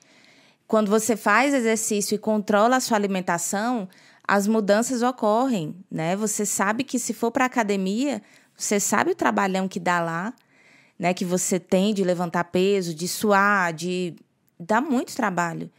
Quando 0.68 0.90
você 0.90 1.16
faz 1.16 1.54
exercício 1.54 2.16
e 2.16 2.18
controla 2.18 2.78
a 2.78 2.80
sua 2.80 2.98
alimentação, 2.98 3.88
as 4.28 4.48
mudanças 4.48 5.04
ocorrem, 5.04 5.76
né? 5.92 6.16
Você 6.16 6.46
sabe 6.46 6.84
que 6.84 6.98
se 6.98 7.14
for 7.14 7.30
para 7.32 7.46
academia, 7.46 8.22
você 8.58 8.80
sabe 8.80 9.12
o 9.12 9.16
trabalhão 9.16 9.68
que 9.68 9.80
dá 9.80 10.00
lá, 10.02 10.34
né? 10.98 11.14
Que 11.14 11.24
você 11.24 11.60
tem 11.60 11.94
de 11.94 12.04
levantar 12.04 12.46
peso, 12.46 12.96
de 12.96 13.08
suar, 13.08 13.74
de 13.74 14.16
dá 14.60 14.82
muito 14.82 15.16
trabalho. 15.16 15.70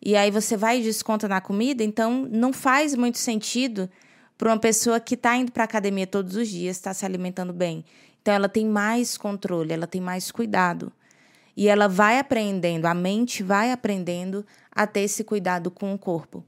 E 0.00 0.14
aí 0.14 0.30
você 0.30 0.56
vai 0.56 0.78
e 0.78 0.82
desconta 0.84 1.26
na 1.26 1.40
comida, 1.40 1.82
então 1.82 2.28
não 2.30 2.52
faz 2.52 2.94
muito 2.94 3.18
sentido 3.18 3.90
para 4.38 4.50
uma 4.50 4.58
pessoa 4.58 5.00
que 5.00 5.14
está 5.14 5.34
indo 5.36 5.50
para 5.50 5.64
academia 5.64 6.06
todos 6.06 6.36
os 6.36 6.46
dias, 6.48 6.76
está 6.76 6.94
se 6.94 7.04
alimentando 7.04 7.52
bem. 7.52 7.84
Então 8.26 8.34
ela 8.34 8.48
tem 8.48 8.66
mais 8.66 9.16
controle, 9.16 9.72
ela 9.72 9.86
tem 9.86 10.00
mais 10.00 10.32
cuidado. 10.32 10.90
E 11.56 11.68
ela 11.68 11.86
vai 11.86 12.18
aprendendo, 12.18 12.86
a 12.86 12.92
mente 12.92 13.40
vai 13.40 13.70
aprendendo 13.70 14.44
a 14.72 14.84
ter 14.84 15.02
esse 15.02 15.22
cuidado 15.22 15.70
com 15.70 15.94
o 15.94 15.98
corpo. 15.98 16.44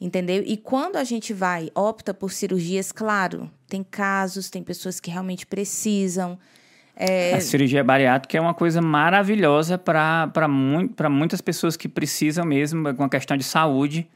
Entendeu? 0.00 0.42
E 0.44 0.56
quando 0.56 0.96
a 0.96 1.04
gente 1.04 1.32
vai, 1.32 1.70
opta 1.72 2.12
por 2.12 2.32
cirurgias, 2.32 2.90
claro, 2.90 3.48
tem 3.68 3.84
casos, 3.84 4.50
tem 4.50 4.60
pessoas 4.60 4.98
que 4.98 5.08
realmente 5.08 5.46
precisam. 5.46 6.36
É, 6.96 7.34
A 7.34 7.40
cirurgia 7.40 7.84
bariátrica 7.84 8.36
é 8.36 8.40
uma 8.40 8.52
coisa 8.52 8.82
maravilhosa 8.82 9.78
para 9.78 10.48
mu 10.48 10.90
muitas 11.08 11.40
pessoas 11.40 11.76
que 11.76 11.88
precisam 11.88 12.44
mesmo, 12.44 12.92
com 12.92 13.04
a 13.04 13.08
questão 13.08 13.36
de 13.36 13.44
saúde. 13.44 14.10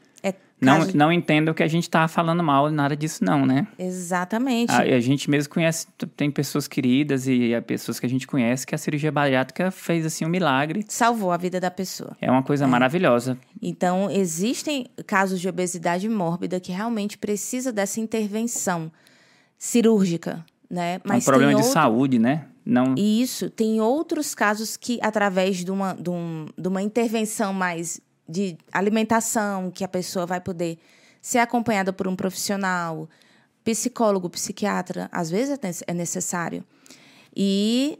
É 0.61 0.65
Não, 0.65 0.79
caso- 0.79 0.97
não 0.97 1.11
entendo 1.11 1.53
que 1.53 1.61
a 1.61 1.67
gente 1.67 1.83
está 1.83 2.07
falando 2.07 2.41
mal, 2.43 2.71
nada 2.71 2.95
disso 2.95 3.23
não, 3.23 3.45
né? 3.45 3.67
Exatamente. 3.77 4.71
A, 4.71 4.79
a 4.79 4.99
gente 4.99 5.29
mesmo 5.29 5.53
conhece, 5.53 5.87
tem 6.15 6.31
pessoas 6.31 6.67
queridas 6.67 7.27
e 7.27 7.53
há 7.53 7.61
pessoas 7.61 7.99
que 7.99 8.05
a 8.05 8.09
gente 8.09 8.25
conhece 8.25 8.65
que 8.65 8.73
a 8.73 8.77
cirurgia 8.77 9.11
bariátrica 9.11 9.69
fez 9.69 10.05
assim 10.05 10.25
um 10.25 10.29
milagre. 10.29 10.85
Salvou 10.87 11.31
a 11.31 11.37
vida 11.37 11.59
da 11.59 11.69
pessoa. 11.69 12.15
É 12.21 12.31
uma 12.31 12.41
coisa 12.43 12.65
maravilhosa. 12.67 13.37
Então, 13.61 14.09
existem 14.09 14.87
casos 15.05 15.39
de 15.41 15.47
obesidade 15.49 16.07
mórbida 16.07 16.59
que 16.59 16.71
realmente 16.71 17.17
precisa 17.17 17.71
dessa 17.71 17.99
intervenção 17.99 18.91
cirúrgica, 19.57 20.45
né? 20.69 20.99
É 21.03 21.13
um 21.13 21.19
problema 21.21 21.55
de 21.55 21.65
saúde, 21.65 22.19
né? 22.19 22.45
Não, 22.65 22.95
E 22.97 23.21
isso, 23.21 23.49
tem 23.49 23.79
outros 23.79 24.33
casos 24.33 24.75
que, 24.75 24.97
através 25.01 25.57
de 25.63 25.69
uma, 25.69 25.93
de, 25.93 26.09
um- 26.09 26.47
de 26.57 26.67
uma 26.67 26.81
intervenção 26.81 27.53
mais 27.53 28.01
de 28.27 28.57
alimentação, 28.71 29.71
que 29.71 29.83
a 29.83 29.87
pessoa 29.87 30.25
vai 30.25 30.41
poder 30.41 30.77
ser 31.21 31.39
acompanhada 31.39 31.91
por 31.91 32.07
um 32.07 32.15
profissional, 32.15 33.09
psicólogo, 33.63 34.29
psiquiatra, 34.29 35.09
às 35.11 35.29
vezes 35.29 35.57
é 35.61 35.91
é 35.91 35.93
necessário. 35.93 36.63
E 37.35 37.99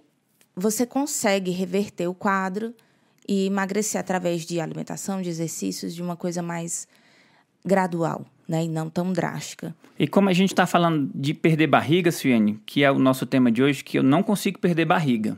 você 0.56 0.86
consegue 0.86 1.52
reverter 1.52 2.08
o 2.08 2.14
quadro 2.14 2.74
e 3.28 3.48
emagrecer 3.48 4.00
através 4.00 4.46
de 4.46 4.62
alimentação, 4.62 5.22
de 5.22 5.30
exercícios, 5.30 5.94
de 5.94 6.02
uma 6.02 6.16
coisa 6.16 6.42
mais 6.42 6.88
gradual, 7.66 8.26
né? 8.48 8.64
E 8.64 8.70
não 8.70 8.90
tão 8.90 9.12
drástica. 9.12 9.76
E 9.98 10.08
como 10.08 10.30
a 10.30 10.34
gente 10.34 10.54
está 10.54 10.68
falando 10.68 11.10
de 11.14 11.34
perder 11.34 11.68
barriga, 11.68 12.12
Suiane, 12.12 12.62
que 12.66 12.84
é 12.84 12.92
o 12.92 13.00
nosso 13.00 13.26
tema 13.26 13.52
de 13.52 13.64
hoje, 13.64 13.84
que 13.84 13.98
eu 13.98 14.04
não 14.04 14.22
consigo 14.22 14.60
perder 14.60 14.86
barriga. 14.86 15.36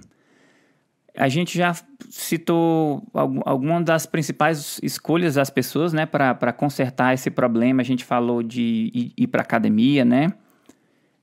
A 1.18 1.28
gente 1.28 1.58
já 1.58 1.74
citou 2.10 3.04
algum- 3.14 3.42
algumas 3.46 3.84
das 3.84 4.06
principais 4.06 4.80
escolhas 4.84 5.34
das 5.36 5.50
pessoas, 5.50 5.92
né, 5.94 6.06
para 6.06 6.54
consertar 6.54 7.14
esse 7.14 7.30
problema. 7.32 7.82
A 7.82 7.86
gente 7.86 8.06
falou 8.06 8.44
de 8.44 8.92
ir, 8.94 9.14
ir 9.18 9.28
para 9.28 9.42
academia, 9.42 10.06
né? 10.06 10.32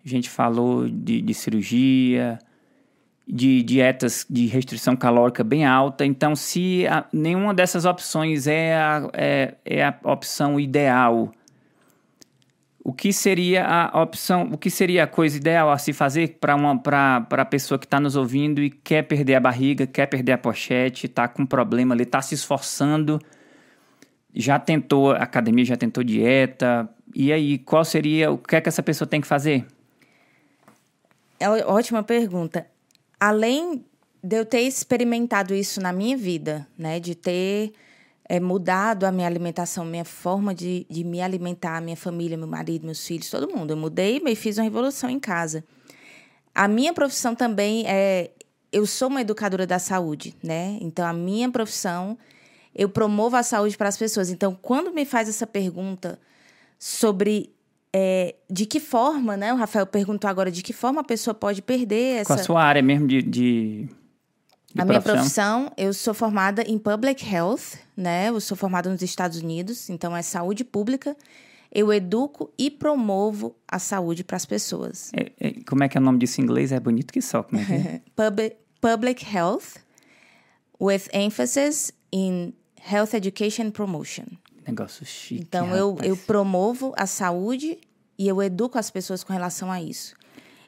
A 0.05 0.09
gente 0.09 0.29
falou 0.29 0.89
de, 0.89 1.23
de 1.23 1.33
cirurgia, 1.33 2.39
de 3.27 3.63
dietas 3.63 4.27
de 4.29 4.47
restrição 4.47 4.95
calórica 4.97 5.43
bem 5.43 5.65
alta. 5.65 6.05
Então, 6.05 6.37
se 6.37 6.87
a- 6.87 7.07
nenhuma 7.13 7.55
dessas 7.55 7.85
opções 7.85 8.47
é 8.47 8.75
a, 8.77 9.09
é, 9.15 9.55
é 9.65 9.83
a 9.85 9.95
opção 10.05 10.61
ideal, 10.61 11.33
o 12.85 12.93
que 12.93 13.15
seria 13.15 13.65
a 13.67 14.03
opção, 14.03 14.51
o 14.53 14.59
que 14.59 14.69
seria 14.69 15.05
a 15.05 15.07
coisa 15.07 15.39
ideal 15.39 15.71
a 15.71 15.79
se 15.79 15.95
fazer 15.95 16.37
para 16.39 16.55
uma 16.55 16.79
para 16.79 17.27
a 17.31 17.45
pessoa 17.47 17.79
que 17.79 17.87
está 17.87 17.99
nos 17.99 18.15
ouvindo 18.15 18.63
e 18.63 18.69
quer 18.69 19.05
perder 19.05 19.37
a 19.37 19.41
barriga, 19.41 19.87
quer 19.87 20.05
perder 20.05 20.33
a 20.33 20.39
pochete, 20.39 21.07
está 21.07 21.27
com 21.27 21.47
problema 21.47 21.95
ali, 21.95 22.03
está 22.03 22.21
se 22.21 22.35
esforçando, 22.35 23.19
já 24.35 24.59
tentou 24.59 25.13
academia, 25.13 25.65
já 25.65 25.79
tentou 25.79 26.05
dieta, 26.05 26.87
e 27.15 27.33
aí 27.33 27.57
qual 27.57 27.87
seria 27.87 28.31
o 28.31 28.37
que 28.37 28.55
é 28.55 28.61
que 28.61 28.69
essa 28.69 28.83
pessoa 28.83 29.09
tem 29.09 29.23
que 29.23 29.27
fazer? 29.27 29.65
É 31.41 31.49
ótima 31.49 32.03
pergunta. 32.03 32.67
Além 33.19 33.83
de 34.23 34.37
eu 34.37 34.45
ter 34.45 34.61
experimentado 34.61 35.55
isso 35.55 35.81
na 35.81 35.93
minha 35.93 36.19
vida, 36.19 36.67
né, 36.77 37.01
de 37.01 37.15
ter 37.15 37.73
é, 38.29 38.41
mudado 38.41 39.05
a 39.05 39.13
minha 39.13 39.27
alimentação, 39.27 39.85
minha 39.85 40.05
forma 40.05 40.55
de, 40.55 40.87
de 40.89 41.05
me 41.05 41.21
alimentar, 41.21 41.81
minha 41.81 41.97
família, 41.97 42.37
meu 42.37 42.47
marido, 42.47 42.85
meus 42.85 43.07
filhos, 43.07 43.29
todo 43.29 43.55
mundo. 43.55 43.73
Eu 43.73 43.77
mudei 43.77 44.21
e 44.25 44.37
fiz 44.37 44.57
uma 44.57 44.65
revolução 44.65 45.11
em 45.11 45.21
casa. 45.21 45.65
A 46.55 46.67
minha 46.69 46.93
profissão 46.93 47.35
também 47.35 47.85
é. 47.87 48.31
Eu 48.73 48.87
sou 48.87 49.09
uma 49.09 49.21
educadora 49.21 49.67
da 49.67 49.79
saúde, 49.79 50.35
né? 50.43 50.79
Então, 50.81 51.07
a 51.07 51.13
minha 51.13 51.49
profissão, 51.49 52.19
eu 52.75 52.89
promovo 52.89 53.37
a 53.37 53.43
saúde 53.43 53.77
para 53.77 53.89
as 53.89 53.97
pessoas. 53.97 54.31
Então, 54.31 54.59
quando 54.61 54.93
me 54.93 55.05
faz 55.05 55.29
essa 55.29 55.47
pergunta 55.47 56.19
sobre 56.77 57.55
é, 57.93 58.35
de 58.51 58.67
que 58.67 58.81
forma, 58.81 59.37
né? 59.37 59.53
O 59.53 59.57
Rafael 59.57 59.87
perguntou 59.87 60.29
agora 60.29 60.51
de 60.51 60.63
que 60.63 60.73
forma 60.73 61.03
a 61.03 61.05
pessoa 61.05 61.33
pode 61.33 61.63
perder 61.63 62.21
essa. 62.21 62.35
Com 62.35 62.41
a 62.41 62.43
sua 62.43 62.65
área 62.65 62.83
mesmo 62.83 63.07
de, 63.07 63.23
de, 63.23 63.89
A 64.77 64.85
minha 64.85 65.01
profissão, 65.01 65.73
eu 65.77 65.95
sou 65.95 66.13
formada 66.13 66.63
em 66.63 66.79
Public 66.79 67.25
Health, 67.25 67.79
né? 67.97 68.29
Eu 68.29 68.41
sou 68.41 68.57
formada 68.57 68.91
nos 68.91 69.03
Estados 69.03 69.39
Unidos, 69.39 69.89
então 69.89 70.17
é 70.17 70.23
saúde 70.23 70.65
pública. 70.65 71.17
Eu 71.71 71.93
educo 71.93 72.53
e 72.59 72.71
promovo 72.71 73.57
a 73.67 73.79
saúde 73.79 74.23
para 74.25 74.37
as 74.37 74.45
pessoas. 74.45 75.13
É, 75.13 75.33
é, 75.41 75.53
como 75.67 75.83
é 75.83 75.89
que 75.89 75.97
é 75.97 76.01
o 76.01 76.05
nome 76.05 76.19
disso 76.19 76.41
em 76.41 76.45
inglês? 76.45 76.73
É 76.73 76.79
bonito 76.79 77.13
que 77.13 77.21
só. 77.21 77.43
Como 77.43 77.61
é 77.61 77.65
que 77.65 77.73
é? 77.73 78.01
Public, 78.15 78.57
public 78.81 79.37
Health, 79.37 79.79
with 80.81 81.09
emphasis 81.13 81.93
in 82.13 82.53
Health 82.91 83.15
Education 83.15 83.71
Promotion. 83.71 84.27
Negócio 84.67 85.05
chique. 85.05 85.43
Então, 85.43 85.75
eu, 85.75 85.97
eu 86.03 86.17
promovo 86.17 86.93
a 86.97 87.07
saúde 87.07 87.79
e 88.19 88.29
eu 88.29 88.43
educo 88.43 88.79
as 88.79 88.91
pessoas 88.91 89.23
com 89.23 89.33
relação 89.33 89.71
a 89.71 89.81
isso. 89.81 90.15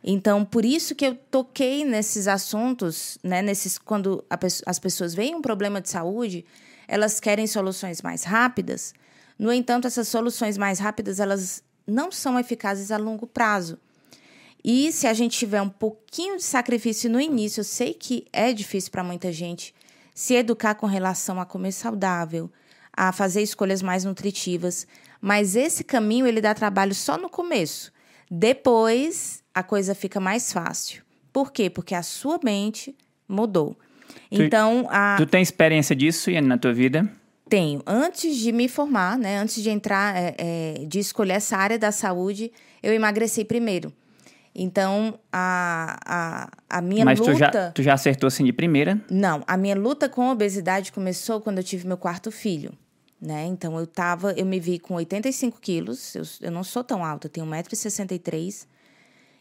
Então, 0.09 0.45
por 0.45 0.65
isso 0.65 0.95
que 0.95 1.05
eu 1.05 1.17
toquei 1.17 1.85
nesses 1.85 2.29
assuntos, 2.29 3.19
né? 3.25 3.43
Nesses, 3.43 3.77
quando 3.77 4.25
a 4.31 4.39
as 4.65 4.79
pessoas 4.79 5.13
veem 5.13 5.35
um 5.35 5.43
problema 5.43 5.81
de 5.81 5.91
saúde, 5.91 6.47
elas 6.87 7.19
querem 7.19 7.45
soluções 7.49 8.01
mais 8.01 8.23
rápidas. 8.23 8.95
No 9.37 9.53
entanto, 9.53 9.89
essas 9.89 10.07
soluções 10.07 10.57
mais 10.57 10.79
rápidas, 10.79 11.19
elas 11.19 11.61
não 11.85 12.13
são 12.13 12.39
eficazes 12.39 12.93
a 12.93 12.97
longo 12.97 13.27
prazo. 13.27 13.79
E 14.65 14.93
se 14.93 15.09
a 15.09 15.13
gente 15.13 15.37
tiver 15.37 15.61
um 15.61 15.69
pouquinho 15.69 16.37
de 16.37 16.45
sacrifício 16.45 17.11
no 17.11 17.21
início, 17.21 17.61
eu 17.61 17.65
sei 17.65 17.93
que 17.93 18.27
é 18.33 18.53
difícil 18.53 18.93
para 18.93 19.03
muita 19.03 19.33
gente 19.33 19.75
se 20.15 20.35
educar 20.35 20.77
com 20.77 20.87
relação 20.87 21.41
a 21.41 21.45
comer 21.45 21.73
saudável, 21.73 22.51
a 22.93 23.13
fazer 23.13 23.43
escolhas 23.43 23.83
mais 23.83 24.05
nutritivas. 24.05 24.87
Mas 25.21 25.57
esse 25.57 25.83
caminho 25.83 26.29
ele 26.29 26.41
dá 26.41 26.55
trabalho 26.55 26.95
só 26.95 27.19
no 27.19 27.29
começo. 27.29 27.93
Depois 28.31 29.43
a 29.57 29.63
coisa 29.63 29.95
fica 29.95 30.21
mais 30.21 30.53
fácil. 30.53 31.03
Por 31.33 31.51
quê? 31.51 31.71
Porque 31.71 31.95
a 31.95 32.03
sua 32.03 32.39
mente 32.45 32.95
mudou. 33.27 33.75
Então, 34.31 34.87
a... 34.91 35.17
Tu 35.17 35.25
tem 35.25 35.41
experiência 35.41 35.97
disso, 35.97 36.31
Iane, 36.31 36.47
na 36.47 36.59
tua 36.59 36.75
vida? 36.75 37.11
Tenho. 37.49 37.81
Antes 37.87 38.37
de 38.37 38.53
me 38.53 38.69
formar, 38.69 39.17
né? 39.17 39.39
Antes 39.39 39.63
de 39.63 39.71
entrar, 39.71 40.15
é, 40.15 40.35
é, 40.37 40.85
de 40.87 40.99
escolher 40.99 41.35
essa 41.35 41.57
área 41.57 41.79
da 41.79 41.91
saúde, 41.91 42.53
eu 42.83 42.93
emagreci 42.93 43.47
primeiro. 43.47 43.91
Então, 44.55 45.19
a, 45.33 45.99
a, 46.05 46.79
a 46.79 46.83
minha 46.83 47.07
Mas 47.07 47.19
luta... 47.19 47.33
tu 47.33 47.39
já, 47.39 47.71
tu 47.73 47.83
já 47.83 47.95
acertou 47.95 48.27
assim 48.27 48.45
de 48.45 48.53
primeira? 48.53 49.01
Não, 49.11 49.43
a 49.47 49.57
minha 49.57 49.75
luta 49.75 50.07
com 50.07 50.29
a 50.29 50.33
obesidade 50.33 50.93
começou 50.93 51.41
quando 51.41 51.59
eu 51.59 51.65
tive 51.65 51.87
meu 51.87 51.97
quarto 51.97 52.31
filho. 52.31 52.75
Né? 53.19 53.47
Então, 53.47 53.79
eu 53.79 53.87
tava... 53.87 54.33
Eu 54.33 54.45
me 54.45 54.61
vi 54.61 54.79
com 54.79 54.97
85 54.97 55.59
quilos. 55.63 56.15
Eu, 56.15 56.25
eu 56.43 56.51
não 56.51 56.63
sou 56.63 56.85
tão 56.85 57.03
alta, 57.03 57.27
eu 57.27 57.31
tenho 57.31 57.47
1,63m. 57.47 58.67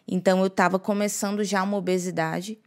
Então, 0.07 0.39
eu 0.39 0.47
estava 0.47 0.77
começando 0.77 1.43
já 1.43 1.63
uma 1.63 1.77
obesidade. 1.77 2.57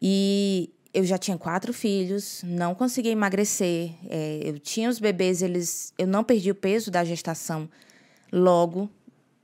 E 0.00 0.70
eu 0.96 1.04
já 1.04 1.18
tinha 1.18 1.36
quatro 1.36 1.74
filhos, 1.74 2.42
não 2.42 2.74
conseguia 2.74 3.12
emagrecer. 3.12 3.90
É, 4.08 4.40
eu 4.42 4.58
tinha 4.58 4.88
os 4.88 4.98
bebês, 4.98 5.42
eles, 5.42 5.92
eu 5.98 6.06
não 6.06 6.24
perdi 6.24 6.50
o 6.50 6.54
peso 6.54 6.90
da 6.90 7.04
gestação 7.04 7.68
logo. 8.32 8.88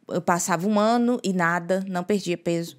Eu 0.09 0.23
passava 0.23 0.67
um 0.67 0.81
ano 0.81 1.21
e 1.23 1.33
nada, 1.33 1.85
não 1.87 2.03
perdia 2.03 2.39
peso. 2.39 2.77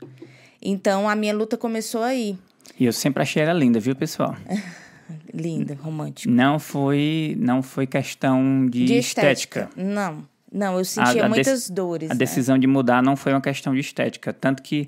Então 0.59 1.07
a 1.07 1.15
minha 1.15 1.35
luta 1.35 1.55
começou 1.55 2.01
aí. 2.01 2.35
E 2.79 2.85
eu 2.85 2.93
sempre 2.93 3.21
achei 3.21 3.43
ela 3.43 3.53
linda, 3.53 3.79
viu, 3.79 3.95
pessoal? 3.95 4.35
linda, 5.31 5.77
romântica. 5.79 6.33
Não 6.33 6.57
foi, 6.57 7.35
não 7.37 7.61
foi 7.61 7.85
questão 7.85 8.65
de, 8.65 8.85
de 8.85 8.97
estética. 8.97 9.69
estética. 9.69 9.69
Não, 9.75 10.27
não, 10.53 10.77
eu 10.77 10.85
sentia 10.85 11.23
a, 11.23 11.25
a 11.25 11.29
muitas 11.29 11.67
dores. 11.67 12.11
A 12.11 12.13
né? 12.13 12.17
decisão 12.17 12.59
de 12.59 12.67
mudar 12.67 13.01
não 13.01 13.15
foi 13.15 13.33
uma 13.33 13.41
questão 13.41 13.73
de 13.73 13.79
estética, 13.79 14.31
tanto 14.31 14.61
que 14.61 14.87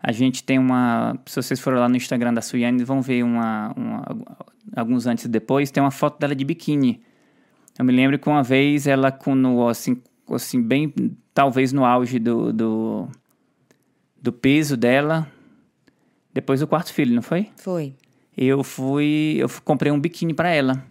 a 0.00 0.10
gente 0.10 0.42
tem 0.42 0.58
uma. 0.58 1.16
Se 1.24 1.36
vocês 1.36 1.60
forem 1.60 1.78
lá 1.78 1.88
no 1.88 1.96
Instagram 1.96 2.34
da 2.34 2.42
Suiane, 2.42 2.82
vão 2.82 3.00
ver 3.00 3.22
uma, 3.22 3.72
uma, 3.76 4.04
alguns 4.76 5.06
antes 5.06 5.24
e 5.24 5.28
depois. 5.28 5.70
Tem 5.70 5.80
uma 5.80 5.92
foto 5.92 6.18
dela 6.18 6.34
de 6.34 6.44
biquíni. 6.44 7.00
Eu 7.78 7.84
me 7.84 7.92
lembro 7.92 8.18
que 8.18 8.28
uma 8.28 8.42
vez 8.42 8.88
ela, 8.88 9.12
com 9.12 9.36
no, 9.36 9.68
assim, 9.68 10.02
assim, 10.30 10.60
bem. 10.60 10.92
Talvez 11.32 11.72
no 11.72 11.84
auge 11.84 12.18
do, 12.18 12.52
do, 12.52 13.08
do 14.20 14.32
peso 14.32 14.76
dela. 14.76 15.30
Depois 16.34 16.58
do 16.58 16.66
quarto 16.66 16.92
filho, 16.92 17.14
não 17.14 17.22
foi? 17.22 17.48
Foi. 17.56 17.94
Eu 18.36 18.64
fui. 18.64 19.36
Eu 19.38 19.48
comprei 19.64 19.92
um 19.92 20.00
biquíni 20.00 20.34
para 20.34 20.50
ela. 20.50 20.84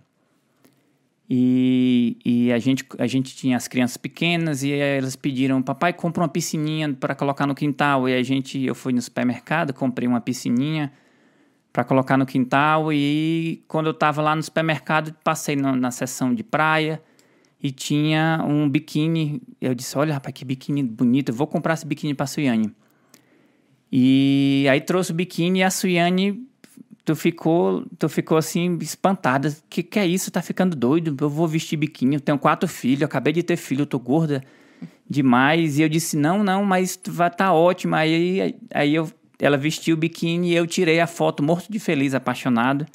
E, 1.30 2.18
e 2.24 2.54
a, 2.54 2.60
gente, 2.60 2.86
a 2.98 3.06
gente 3.06 3.36
tinha 3.36 3.58
as 3.58 3.68
crianças 3.68 3.98
pequenas 3.98 4.64
e 4.64 4.72
elas 4.72 5.16
pediram, 5.16 5.62
papai, 5.62 5.92
compra 5.92 6.24
uma 6.24 6.30
piscininha 6.30 6.94
para 6.94 7.14
colocar 7.14 7.46
no 7.46 7.54
quintal. 7.54 8.08
E 8.08 8.14
a 8.16 8.24
gente, 8.24 8.64
eu 8.64 8.74
fui 8.74 8.94
no 8.94 9.02
supermercado, 9.02 9.74
comprei 9.74 10.08
uma 10.08 10.22
piscininha 10.22 10.92
para 11.74 11.84
colocar 11.84 12.18
no 12.18 12.26
quintal. 12.26 12.94
E 12.94 13.64
quando 13.68 13.88
eu 13.88 13.92
estava 13.92 14.22
lá 14.22 14.36
no 14.36 14.42
supermercado, 14.42 15.14
passei 15.24 15.56
na 15.56 15.92
seção 15.92 16.34
de 16.34 16.44
praia 16.44 17.02
e 17.62 17.72
tinha 17.72 18.44
um 18.48 18.70
biquíni. 18.70 19.42
Eu 19.60 19.76
disse, 19.76 19.98
olha, 19.98 20.14
rapaz, 20.14 20.34
que 20.34 20.46
biquíni 20.46 20.82
bonito, 20.82 21.30
eu 21.30 21.36
vou 21.36 21.48
comprar 21.48 21.74
esse 21.74 21.86
biquíni 21.86 22.14
para 22.14 22.24
a 22.24 22.28
Suiane. 22.28 22.74
E 23.92 24.66
aí 24.70 24.82
trouxe 24.82 25.12
o 25.12 25.16
biquíni 25.16 25.60
e 25.60 25.64
a 25.64 25.72
Suiane 25.72 26.48
tu 27.08 27.16
ficou, 27.16 27.86
tu 27.98 28.10
ficou 28.10 28.38
assim, 28.38 28.78
espantada. 28.82 29.56
Que 29.70 29.82
que 29.82 29.98
é 29.98 30.06
isso? 30.06 30.30
Tá 30.30 30.42
ficando 30.42 30.76
doido? 30.76 31.16
Eu 31.22 31.30
vou 31.30 31.48
vestir 31.48 31.78
biquíni, 31.78 32.16
eu 32.16 32.20
tenho 32.20 32.38
quatro 32.38 32.68
filhos, 32.68 33.04
acabei 33.04 33.32
de 33.32 33.42
ter 33.42 33.56
filho, 33.56 33.84
eu 33.84 33.86
tô 33.86 33.98
gorda 33.98 34.44
demais. 35.10 35.80
E 35.80 35.84
eu 35.84 35.88
disse, 35.88 36.18
não, 36.18 36.44
não, 36.44 36.66
mas 36.66 37.00
vai 37.08 37.32
tá 37.32 37.54
ótimo. 37.54 37.96
Aí, 37.96 38.54
aí 38.74 38.94
eu, 38.94 39.10
ela 39.40 39.56
vestiu 39.56 39.96
o 39.96 39.98
biquíni 39.98 40.50
e 40.50 40.56
eu 40.56 40.68
tirei 40.68 41.00
a 41.00 41.08
foto 41.08 41.42
morto 41.42 41.72
de 41.72 41.80
feliz, 41.80 42.14
apaixonado. 42.14 42.86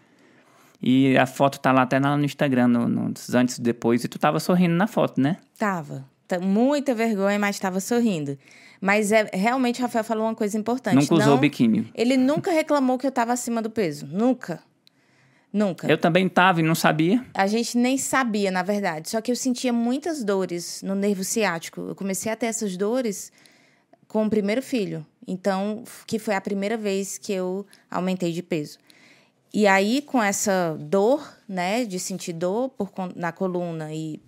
E 0.83 1.17
a 1.17 1.25
foto 1.25 1.59
tá 1.59 1.73
lá 1.73 1.83
até 1.83 1.99
no 1.99 2.23
Instagram, 2.23 2.69
no, 2.69 2.87
nos 2.87 3.35
antes 3.35 3.57
e 3.57 3.63
depois. 3.63 4.05
E 4.05 4.09
tu 4.09 4.19
tava 4.19 4.39
sorrindo 4.39 4.75
na 4.75 4.87
foto, 4.87 5.23
né? 5.23 5.39
Tava. 5.59 6.05
Muita 6.39 6.95
vergonha, 6.95 7.39
mas 7.39 7.59
tava 7.59 7.81
sorrindo. 7.81 8.39
Mas 8.81 9.13
é, 9.13 9.31
realmente 9.33 9.81
o 9.81 9.83
Rafael 9.83 10.05
falou 10.05 10.25
uma 10.25 10.35
coisa 10.35 10.59
importante. 10.59 10.97
Nunca 10.97 11.15
usou 11.15 11.39
biquíni. 11.39 11.91
Ele 11.95 12.17
nunca 12.17 12.51
reclamou 12.51 12.99
que 12.99 13.07
eu 13.07 13.11
estava 13.11 13.33
acima 13.33 13.63
do 13.63 13.71
peso. 13.71 14.07
Nunca. 14.07 14.61
Nunca. 15.53 15.87
Eu 15.87 15.99
também 15.99 16.27
estava 16.27 16.61
e 16.61 16.63
não 16.63 16.75
sabia. 16.75 17.25
A 17.35 17.47
gente 17.47 17.77
nem 17.77 17.99
sabia, 17.99 18.51
na 18.51 18.63
verdade. 18.63 19.11
Só 19.11 19.21
que 19.21 19.31
eu 19.31 19.37
sentia 19.37 19.73
muitas 19.73 20.25
dores 20.25 20.83
no 20.83 20.95
nervo 20.95 21.23
ciático. 21.23 21.81
Eu 21.89 21.95
comecei 21.95 22.33
a 22.33 22.37
ter 22.37 22.47
essas 22.47 22.77
dores 22.77 23.31
com 24.09 24.27
o 24.27 24.31
primeiro 24.31 24.63
filho. 24.63 25.07
Então, 25.29 25.85
que 26.07 26.19
foi 26.19 26.35
a 26.35 26.41
primeira 26.41 26.77
vez 26.77 27.19
que 27.19 27.33
eu 27.33 27.67
aumentei 27.91 28.33
de 28.33 28.43
peso. 28.43 28.79
E 29.55 29.67
aí, 29.67 30.01
com 30.03 30.23
essa 30.23 30.77
dor, 30.81 31.37
né, 31.47 31.85
de 31.85 31.99
sentir 32.01 32.33
dor 32.33 32.71
por, 32.71 32.91
na 33.15 33.31
coluna 33.31 33.93
e 33.93 34.21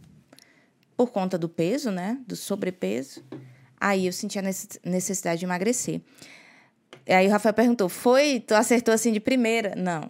por 0.96 1.10
conta 1.10 1.36
do 1.36 1.48
peso, 1.48 1.90
né, 1.90 2.18
do 2.26 2.36
sobrepeso, 2.36 3.22
Aí 3.84 4.06
eu 4.06 4.12
senti 4.14 4.38
a 4.38 4.42
necessidade 4.42 5.40
de 5.40 5.44
emagrecer. 5.44 6.00
Aí 7.06 7.26
o 7.28 7.30
Rafael 7.30 7.52
perguntou: 7.52 7.86
Foi? 7.90 8.40
Tu 8.40 8.54
acertou 8.54 8.94
assim 8.94 9.12
de 9.12 9.20
primeira? 9.20 9.74
Não, 9.76 10.08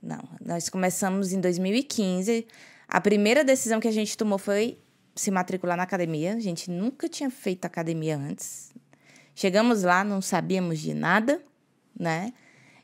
não. 0.00 0.22
Nós 0.40 0.68
começamos 0.68 1.32
em 1.32 1.40
2015. 1.40 2.46
A 2.86 3.00
primeira 3.00 3.42
decisão 3.42 3.80
que 3.80 3.88
a 3.88 3.92
gente 3.92 4.16
tomou 4.16 4.38
foi 4.38 4.78
se 5.16 5.32
matricular 5.32 5.76
na 5.76 5.82
academia. 5.82 6.34
A 6.34 6.38
gente 6.38 6.70
nunca 6.70 7.08
tinha 7.08 7.28
feito 7.28 7.64
academia 7.64 8.16
antes. 8.16 8.72
Chegamos 9.34 9.82
lá, 9.82 10.04
não 10.04 10.22
sabíamos 10.22 10.78
de 10.78 10.94
nada, 10.94 11.42
né? 11.98 12.32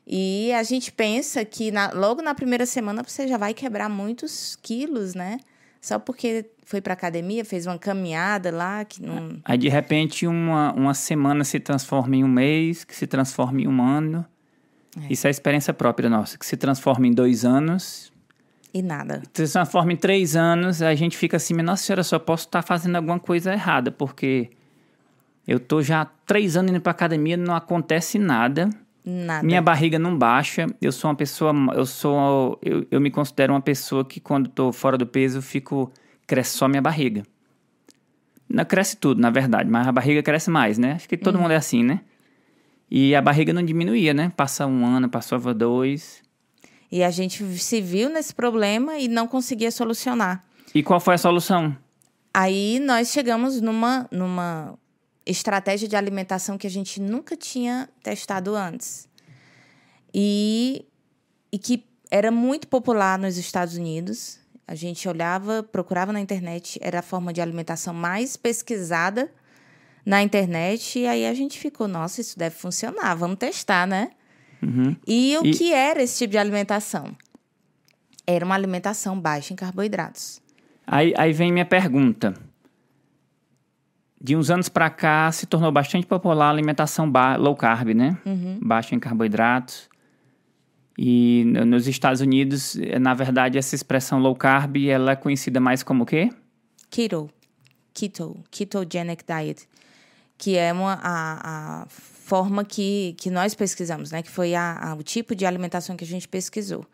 E 0.05 0.51
a 0.51 0.61
gente 0.61 0.91
pensa 0.91 1.45
que 1.45 1.71
na, 1.71 1.91
logo 1.93 2.21
na 2.21 2.35
primeira 2.35 2.65
semana 2.65 3.01
você 3.01 3.29
já 3.29 3.37
vai 3.37 3.53
quebrar 3.53 3.87
muitos 3.87 4.57
quilos, 4.57 5.15
né? 5.15 5.37
Só 5.83 5.99
porque 5.99 6.45
foi 6.63 6.79
para 6.79 6.93
academia, 6.93 7.43
fez 7.43 7.67
uma 7.67 7.77
caminhada 7.77 8.49
lá 8.49 8.85
que 8.85 9.03
não. 9.03 9.37
Aí 9.43 9.57
de 9.57 9.67
repente 9.67 10.25
uma, 10.25 10.71
uma 10.71 10.93
semana 10.93 11.43
se 11.43 11.59
transforma 11.59 12.15
em 12.15 12.23
um 12.23 12.27
mês, 12.27 12.85
que 12.85 12.95
se 12.95 13.05
transforma 13.05 13.59
em 13.59 13.67
um 13.67 13.83
ano. 13.83 14.25
É. 14.97 15.11
Isso 15.11 15.27
é 15.27 15.29
experiência 15.29 15.73
própria 15.73 16.09
nossa, 16.09 16.37
que 16.37 16.45
se 16.45 16.55
transforma 16.55 17.05
em 17.05 17.11
dois 17.11 17.43
anos. 17.43 18.13
E 18.73 18.81
nada. 18.81 19.23
Se 19.33 19.51
transforma 19.51 19.91
em 19.91 19.97
três 19.97 20.37
anos, 20.37 20.81
a 20.81 20.95
gente 20.95 21.17
fica 21.17 21.35
assim, 21.35 21.53
nossa 21.55 21.83
senhora, 21.83 22.01
só 22.01 22.17
posso 22.17 22.45
estar 22.45 22.61
fazendo 22.61 22.95
alguma 22.95 23.19
coisa 23.19 23.51
errada, 23.51 23.91
porque 23.91 24.51
eu 25.45 25.59
tô 25.59 25.81
já 25.81 26.05
três 26.25 26.55
anos 26.55 26.71
indo 26.71 26.79
para 26.79 26.93
academia, 26.93 27.35
não 27.35 27.53
acontece 27.53 28.17
nada. 28.17 28.69
Nada. 29.05 29.45
Minha 29.45 29.61
barriga 29.61 29.99
não 29.99 30.17
baixa. 30.17 30.67
Eu 30.81 30.91
sou 30.91 31.09
uma 31.09 31.15
pessoa. 31.15 31.53
Eu 31.75 31.85
sou. 31.85 32.59
Eu, 32.61 32.87
eu 32.89 33.01
me 33.01 33.11
considero 33.11 33.53
uma 33.53 33.61
pessoa 33.61 34.05
que, 34.05 34.19
quando 34.19 34.47
estou 34.47 34.71
fora 34.71 34.97
do 34.97 35.05
peso, 35.05 35.41
fico. 35.41 35.91
Cresce 36.25 36.57
só 36.57 36.67
minha 36.69 36.81
barriga. 36.81 37.23
Não 38.47 38.63
cresce 38.63 38.95
tudo, 38.95 39.19
na 39.19 39.29
verdade, 39.29 39.69
mas 39.69 39.87
a 39.87 39.91
barriga 39.91 40.21
cresce 40.21 40.49
mais, 40.49 40.77
né? 40.77 40.93
Acho 40.93 41.09
que 41.09 41.17
todo 41.17 41.35
uhum. 41.35 41.41
mundo 41.41 41.51
é 41.51 41.55
assim, 41.55 41.83
né? 41.83 42.01
E 42.89 43.15
a 43.15 43.21
barriga 43.21 43.51
não 43.51 43.63
diminuía, 43.63 44.13
né? 44.13 44.31
Passa 44.37 44.67
um 44.67 44.85
ano, 44.85 45.09
passava 45.09 45.53
dois. 45.53 46.21
E 46.91 47.03
a 47.03 47.09
gente 47.09 47.43
se 47.57 47.81
viu 47.81 48.09
nesse 48.09 48.33
problema 48.33 48.97
e 48.99 49.07
não 49.07 49.27
conseguia 49.27 49.71
solucionar. 49.71 50.43
E 50.75 50.83
qual 50.83 50.99
foi 50.99 51.15
a 51.15 51.17
solução? 51.17 51.75
Aí 52.31 52.79
nós 52.79 53.11
chegamos 53.11 53.59
numa, 53.59 54.07
numa 54.11 54.77
estratégia 55.25 55.87
de 55.87 55.95
alimentação 55.95 56.57
que 56.57 56.67
a 56.67 56.69
gente 56.69 57.01
nunca 57.01 57.35
tinha 57.35 57.89
testado 58.01 58.55
antes. 58.55 59.07
E, 60.13 60.85
e 61.51 61.57
que 61.57 61.85
era 62.11 62.29
muito 62.31 62.67
popular 62.67 63.17
nos 63.17 63.37
Estados 63.37 63.75
Unidos. 63.75 64.39
A 64.67 64.75
gente 64.75 65.07
olhava, 65.07 65.63
procurava 65.63 66.13
na 66.13 66.19
internet, 66.19 66.79
era 66.81 66.99
a 66.99 67.01
forma 67.01 67.33
de 67.33 67.41
alimentação 67.41 67.93
mais 67.93 68.37
pesquisada 68.37 69.31
na 70.05 70.21
internet. 70.21 70.99
E 70.99 71.07
aí 71.07 71.25
a 71.25 71.33
gente 71.33 71.57
ficou, 71.57 71.87
nossa, 71.87 72.21
isso 72.21 72.37
deve 72.37 72.55
funcionar, 72.55 73.15
vamos 73.15 73.37
testar, 73.37 73.87
né? 73.87 74.11
Uhum. 74.61 74.95
E 75.07 75.37
o 75.37 75.45
e... 75.45 75.51
que 75.51 75.73
era 75.73 76.01
esse 76.01 76.19
tipo 76.19 76.31
de 76.31 76.37
alimentação? 76.37 77.15
Era 78.25 78.45
uma 78.45 78.55
alimentação 78.55 79.19
baixa 79.19 79.51
em 79.51 79.55
carboidratos. 79.55 80.41
Aí, 80.85 81.13
aí 81.17 81.33
vem 81.33 81.51
minha 81.51 81.65
pergunta 81.65 82.33
de 84.23 84.37
uns 84.37 84.49
anos 84.49 84.69
para 84.69 84.89
cá 84.89 85.29
se 85.33 85.45
tornou 85.45 85.69
bastante 85.69 86.07
popular 86.07 86.47
a 86.47 86.49
alimentação 86.49 87.11
low 87.37 87.55
carb, 87.57 87.89
né? 87.89 88.17
Uhum. 88.25 88.57
Baixa 88.61 88.95
em 88.95 88.99
carboidratos. 88.99 89.89
E 90.97 91.43
nos 91.65 91.87
Estados 91.87 92.21
Unidos, 92.21 92.77
na 93.01 93.13
verdade, 93.13 93.57
essa 93.57 93.75
expressão 93.75 94.19
low 94.19 94.33
carb, 94.33 94.77
ela 94.87 95.11
é 95.11 95.15
conhecida 95.15 95.59
mais 95.59 95.83
como 95.83 96.03
o 96.03 96.05
quê? 96.05 96.29
Keto. 96.89 97.29
Keto. 97.93 98.39
Ketogenic 98.49 99.25
diet. 99.25 99.67
Que 100.37 100.55
é 100.57 100.71
uma, 100.71 100.93
a, 101.01 101.81
a 101.81 101.85
forma 101.89 102.63
que, 102.63 103.15
que 103.17 103.29
nós 103.29 103.53
pesquisamos, 103.53 104.11
né? 104.11 104.21
Que 104.21 104.29
foi 104.29 104.55
a, 104.55 104.91
a, 104.91 104.95
o 104.95 105.03
tipo 105.03 105.35
de 105.35 105.45
alimentação 105.45 105.97
que 105.97 106.03
a 106.03 106.07
gente 106.07 106.27
pesquisou. 106.27 106.85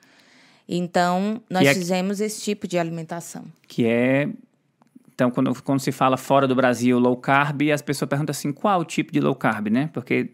Então, 0.68 1.42
nós 1.50 1.68
é- 1.68 1.74
fizemos 1.74 2.22
esse 2.22 2.42
tipo 2.42 2.68
de 2.68 2.80
alimentação. 2.80 3.44
Que 3.68 3.86
é. 3.86 4.30
Então, 5.20 5.30
quando, 5.30 5.62
quando 5.64 5.82
se 5.82 5.92
fala 5.92 6.16
fora 6.16 6.48
do 6.48 6.56
Brasil 6.56 6.98
low 6.98 7.18
carb, 7.18 7.64
as 7.74 7.82
pessoas 7.82 8.08
perguntam 8.08 8.32
assim: 8.32 8.54
qual 8.54 8.80
o 8.80 8.86
tipo 8.86 9.12
de 9.12 9.20
low 9.20 9.36
carb, 9.36 9.68
né? 9.68 9.90
Porque 9.92 10.30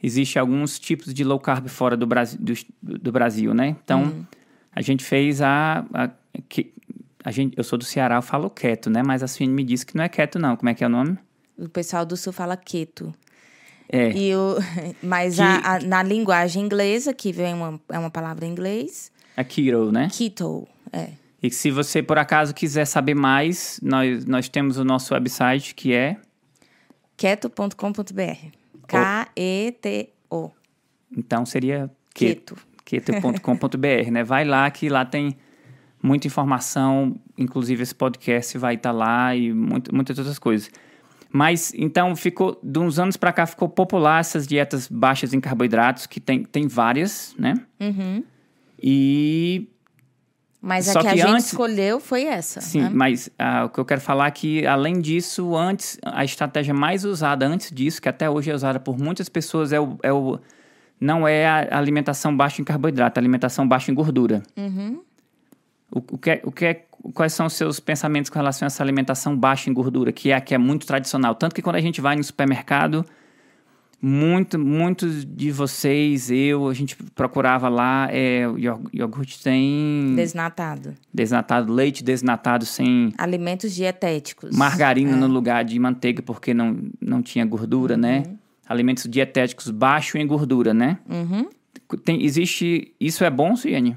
existe 0.00 0.38
alguns 0.38 0.78
tipos 0.78 1.12
de 1.12 1.24
low 1.24 1.40
carb 1.40 1.66
fora 1.66 1.96
do 1.96 2.06
Brasil, 2.06 2.38
do, 2.40 2.54
do 2.80 3.10
Brasil 3.10 3.52
né? 3.52 3.74
Então, 3.84 4.24
a 4.72 4.80
gente 4.80 5.04
fez 5.04 5.42
a. 5.42 5.84
a, 5.92 6.10
que, 6.48 6.72
a 7.24 7.32
gente, 7.32 7.58
eu 7.58 7.64
sou 7.64 7.76
do 7.76 7.84
Ceará, 7.84 8.14
eu 8.14 8.22
falo 8.22 8.48
keto, 8.48 8.88
né? 8.88 9.02
Mas 9.04 9.20
a 9.24 9.26
Suíne 9.26 9.52
me 9.52 9.64
disse 9.64 9.84
que 9.84 9.96
não 9.96 10.04
é 10.04 10.08
keto, 10.08 10.38
não. 10.38 10.56
Como 10.56 10.68
é 10.68 10.74
que 10.74 10.84
é 10.84 10.86
o 10.86 10.90
nome? 10.90 11.18
O 11.58 11.68
pessoal 11.68 12.06
do 12.06 12.16
sul 12.16 12.32
fala 12.32 12.56
keto. 12.56 13.12
É. 13.88 14.12
E 14.12 14.32
o, 14.36 14.56
mas 15.02 15.34
Que- 15.36 15.42
a- 15.42 15.74
a- 15.74 15.80
na 15.80 16.04
linguagem 16.04 16.62
inglesa, 16.62 17.12
que 17.12 17.32
vem 17.32 17.52
uma, 17.52 17.80
é 17.88 17.98
uma 17.98 18.10
palavra 18.10 18.46
em 18.46 18.50
inglês, 18.50 19.10
A 19.36 19.42
keto, 19.42 19.90
né? 19.90 20.08
keto. 20.12 20.68
É. 20.92 21.08
E 21.44 21.50
se 21.50 21.70
você, 21.70 22.02
por 22.02 22.16
acaso, 22.16 22.54
quiser 22.54 22.86
saber 22.86 23.14
mais, 23.14 23.78
nós, 23.82 24.24
nós 24.24 24.48
temos 24.48 24.78
o 24.78 24.84
nosso 24.84 25.12
website, 25.12 25.74
que 25.74 25.92
é... 25.92 26.16
keto.com.br. 27.18 28.48
K-E-T-O. 28.86 30.50
Então, 31.14 31.44
seria 31.44 31.90
keto. 32.14 32.56
Keto. 32.82 33.12
keto.com.br, 33.12 34.10
né? 34.10 34.24
Vai 34.24 34.46
lá, 34.46 34.70
que 34.70 34.88
lá 34.88 35.04
tem 35.04 35.36
muita 36.02 36.26
informação. 36.26 37.14
Inclusive, 37.36 37.82
esse 37.82 37.94
podcast 37.94 38.56
vai 38.56 38.76
estar 38.76 38.92
lá 38.92 39.36
e 39.36 39.52
muito, 39.52 39.94
muitas 39.94 40.18
outras 40.18 40.38
coisas. 40.38 40.70
Mas, 41.30 41.74
então, 41.76 42.16
ficou... 42.16 42.58
De 42.62 42.78
uns 42.78 42.98
anos 42.98 43.18
para 43.18 43.34
cá, 43.34 43.44
ficou 43.44 43.68
popular 43.68 44.20
essas 44.20 44.46
dietas 44.46 44.88
baixas 44.88 45.34
em 45.34 45.40
carboidratos, 45.42 46.06
que 46.06 46.20
tem, 46.20 46.42
tem 46.42 46.66
várias, 46.66 47.34
né? 47.38 47.52
Uhum. 47.78 48.24
E 48.82 49.68
Mas 50.66 50.86
Só 50.86 51.00
a 51.00 51.02
que 51.02 51.08
a 51.08 51.10
que 51.12 51.16
gente 51.18 51.28
antes- 51.30 51.46
escolheu 51.48 52.00
foi 52.00 52.24
essa. 52.24 52.58
Sim, 52.62 52.80
né? 52.84 52.90
mas 52.90 53.28
ah, 53.38 53.66
o 53.66 53.68
que 53.68 53.78
eu 53.78 53.84
quero 53.84 54.00
falar 54.00 54.28
é 54.28 54.30
que, 54.30 54.66
além 54.66 54.98
disso, 54.98 55.54
antes, 55.54 55.98
a 56.02 56.24
estratégia 56.24 56.72
mais 56.72 57.04
usada 57.04 57.46
antes 57.46 57.70
disso, 57.70 58.00
que 58.00 58.08
até 58.08 58.30
hoje 58.30 58.50
é 58.50 58.54
usada 58.54 58.80
por 58.80 58.98
muitas 58.98 59.28
pessoas, 59.28 59.72
é 59.74 59.78
o, 59.80 59.98
é 60.02 60.10
o- 60.10 60.38
não 60.98 61.28
é 61.28 61.46
a 61.46 61.76
alimentação 61.76 62.34
baixa 62.34 62.62
em 62.62 62.64
carboidrato, 62.64 63.18
é 63.18 63.20
a 63.20 63.22
alimentação 63.22 63.68
baixa 63.68 63.92
em 63.92 63.94
gordura. 63.94 64.42
O, 65.90 65.98
o 66.12 66.18
que 66.18 66.30
é- 66.30 66.40
o 66.44 66.50
que 66.50 66.64
é- 66.64 66.84
quais 67.12 67.32
são 67.34 67.44
os 67.46 67.52
seus 67.52 67.78
pensamentos 67.78 68.30
com 68.30 68.38
relação 68.38 68.64
a 68.64 68.68
essa 68.68 68.82
alimentação 68.82 69.36
baixa 69.36 69.68
em 69.68 69.72
gordura, 69.74 70.12
que 70.12 70.30
é 70.30 70.34
a 70.34 70.40
que 70.40 70.54
é 70.54 70.58
muito 70.58 70.86
tradicional? 70.86 71.34
Tanto 71.34 71.54
que 71.54 71.60
quando 71.62 71.76
a 71.76 71.80
gente 71.80 72.00
vai 72.00 72.16
no 72.16 72.24
supermercado, 72.24 73.04
muito, 74.06 74.58
muitos 74.58 75.24
de 75.24 75.50
vocês, 75.50 76.30
eu, 76.30 76.68
a 76.68 76.74
gente 76.74 76.94
procurava 77.14 77.70
lá, 77.70 78.06
é, 78.12 78.42
iogurte 78.92 79.42
tem 79.42 80.12
Desnatado. 80.14 80.94
desnatado, 81.12 81.72
leite 81.72 82.04
desnatado 82.04 82.66
sem 82.66 83.14
Alimentos 83.16 83.74
dietéticos. 83.74 84.54
margarina 84.54 85.16
no 85.16 85.26
lugar 85.26 85.64
de 85.64 85.78
manteiga 85.78 86.20
porque 86.20 86.52
não, 86.52 86.76
não 87.00 87.22
tinha 87.22 87.46
gordura, 87.46 87.96
né? 87.96 88.24
Alimentos 88.66 89.08
dietéticos 89.08 89.70
baixo 89.70 90.18
em 90.18 90.26
gordura, 90.26 90.74
né? 90.74 90.98
Uhum. 91.08 91.48
Tem, 92.04 92.22
existe... 92.22 92.92
Isso 93.00 93.24
é 93.24 93.30
bom, 93.30 93.56
Suiane? 93.56 93.96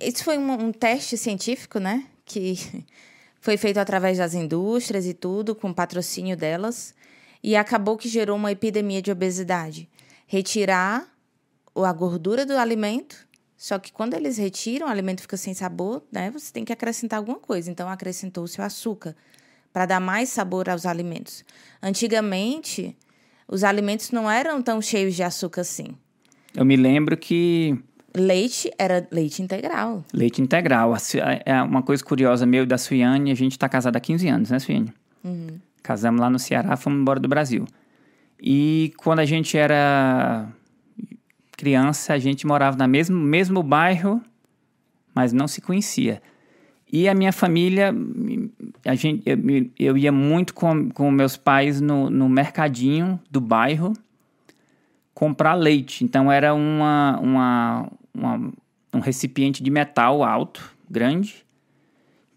Isso 0.00 0.24
foi 0.24 0.38
um, 0.38 0.50
um 0.50 0.72
teste 0.72 1.18
científico, 1.18 1.78
né? 1.78 2.04
Que 2.24 2.58
foi 3.38 3.58
feito 3.58 3.76
através 3.76 4.16
das 4.16 4.32
indústrias 4.32 5.04
e 5.04 5.12
tudo, 5.12 5.54
com 5.54 5.74
patrocínio 5.74 6.38
delas. 6.38 6.94
E 7.48 7.54
acabou 7.54 7.96
que 7.96 8.08
gerou 8.08 8.34
uma 8.36 8.50
epidemia 8.50 9.00
de 9.00 9.12
obesidade. 9.12 9.88
Retirar 10.26 11.06
a 11.76 11.92
gordura 11.92 12.44
do 12.44 12.54
alimento, 12.58 13.16
só 13.56 13.78
que 13.78 13.92
quando 13.92 14.14
eles 14.14 14.36
retiram, 14.36 14.88
o 14.88 14.90
alimento 14.90 15.20
fica 15.20 15.36
sem 15.36 15.54
sabor, 15.54 16.02
né? 16.10 16.28
Você 16.32 16.52
tem 16.52 16.64
que 16.64 16.72
acrescentar 16.72 17.18
alguma 17.20 17.38
coisa. 17.38 17.70
Então, 17.70 17.88
acrescentou-se 17.88 18.60
o 18.60 18.64
açúcar 18.64 19.14
para 19.72 19.86
dar 19.86 20.00
mais 20.00 20.28
sabor 20.30 20.68
aos 20.68 20.84
alimentos. 20.86 21.44
Antigamente, 21.80 22.96
os 23.46 23.62
alimentos 23.62 24.10
não 24.10 24.28
eram 24.30 24.60
tão 24.60 24.82
cheios 24.82 25.14
de 25.14 25.22
açúcar 25.22 25.60
assim. 25.60 25.88
Eu 26.54 26.64
me 26.64 26.74
lembro 26.76 27.16
que 27.16 27.78
Leite 28.14 28.70
era 28.78 29.06
leite 29.12 29.42
integral. 29.42 30.02
leite 30.12 30.40
integral. 30.40 30.98
Su- 30.98 31.18
É 31.44 31.62
uma 31.62 31.82
coisa 31.82 32.02
curiosa 32.02 32.46
meu 32.46 32.62
e 32.64 32.66
da 32.66 32.78
Suiane, 32.78 33.30
a 33.30 33.34
gente 33.34 33.58
tá 33.58 33.68
casado 33.68 33.94
há 33.96 34.00
15 34.00 34.26
anos, 34.28 34.50
né, 34.50 34.58
Suiane? 34.58 34.92
Casamos 35.86 36.20
lá 36.20 36.28
no 36.28 36.36
Ceará, 36.36 36.76
fomos 36.76 36.98
embora 36.98 37.20
do 37.20 37.28
Brasil. 37.28 37.64
E 38.42 38.92
quando 38.96 39.20
a 39.20 39.24
gente 39.24 39.56
era 39.56 40.48
criança, 41.56 42.12
a 42.12 42.18
gente 42.18 42.44
morava 42.44 42.76
no 42.76 42.88
mesmo, 42.90 43.16
mesmo 43.16 43.62
bairro, 43.62 44.20
mas 45.14 45.32
não 45.32 45.46
se 45.46 45.60
conhecia. 45.60 46.20
E 46.92 47.08
a 47.08 47.14
minha 47.14 47.32
família, 47.32 47.94
a 48.84 48.96
gente, 48.96 49.22
eu, 49.24 49.38
eu 49.78 49.96
ia 49.96 50.10
muito 50.10 50.52
com, 50.54 50.90
com 50.90 51.08
meus 51.08 51.36
pais 51.36 51.80
no, 51.80 52.10
no 52.10 52.28
mercadinho 52.28 53.20
do 53.30 53.40
bairro 53.40 53.92
comprar 55.14 55.54
leite. 55.54 56.04
Então 56.04 56.32
era 56.32 56.52
uma, 56.52 57.16
uma, 57.22 57.88
uma- 58.12 58.52
um 58.92 58.98
recipiente 58.98 59.62
de 59.62 59.70
metal 59.70 60.24
alto, 60.24 60.74
grande, 60.90 61.45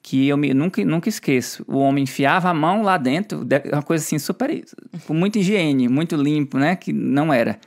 que 0.02 0.28
eu 0.28 0.38
me- 0.38 0.54
nunca, 0.54 0.84
nunca 0.86 1.10
esqueço. 1.10 1.64
O 1.68 1.78
homem 1.78 2.04
enfiava 2.04 2.50
a 2.50 2.54
mão 2.54 2.82
lá 2.82 2.98
dentro, 2.98 3.44
de- 3.44 3.62
uma 3.72 3.82
coisa 3.84 4.04
assim 4.04 4.18
super. 4.20 4.64
com 5.06 5.14
muita 5.14 5.40
higiene, 5.40 5.88
muito 5.88 6.16
limpo, 6.16 6.58
né? 6.58 6.76
Que 6.76 6.92
não 6.94 7.32
era. 7.34 7.60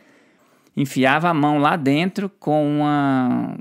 Enfiava 0.76 1.28
a 1.28 1.34
mão 1.34 1.58
lá 1.58 1.76
dentro 1.76 2.30
com 2.40 2.78
uma, 2.78 3.56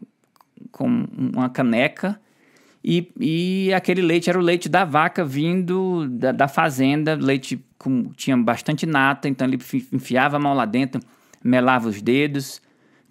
com 0.71 1.05
uma 1.17 1.49
caneca. 1.49 2.19
E, 2.83 3.11
e 3.19 3.73
aquele 3.73 4.01
leite 4.01 4.29
era 4.29 4.39
o 4.39 4.41
leite 4.41 4.67
da 4.67 4.83
vaca 4.85 5.23
vindo 5.23 6.07
da, 6.09 6.31
da 6.31 6.47
fazenda, 6.47 7.13
leite 7.13 7.63
com, 7.77 8.05
tinha 8.15 8.35
bastante 8.37 8.85
nata, 8.87 9.27
então 9.29 9.45
ele 9.47 9.59
fi- 9.59 9.87
enfiava 9.91 10.37
a 10.37 10.39
mão 10.39 10.55
lá 10.55 10.65
dentro, 10.65 10.99
melava 11.43 11.87
os 11.89 12.01
dedos, 12.01 12.59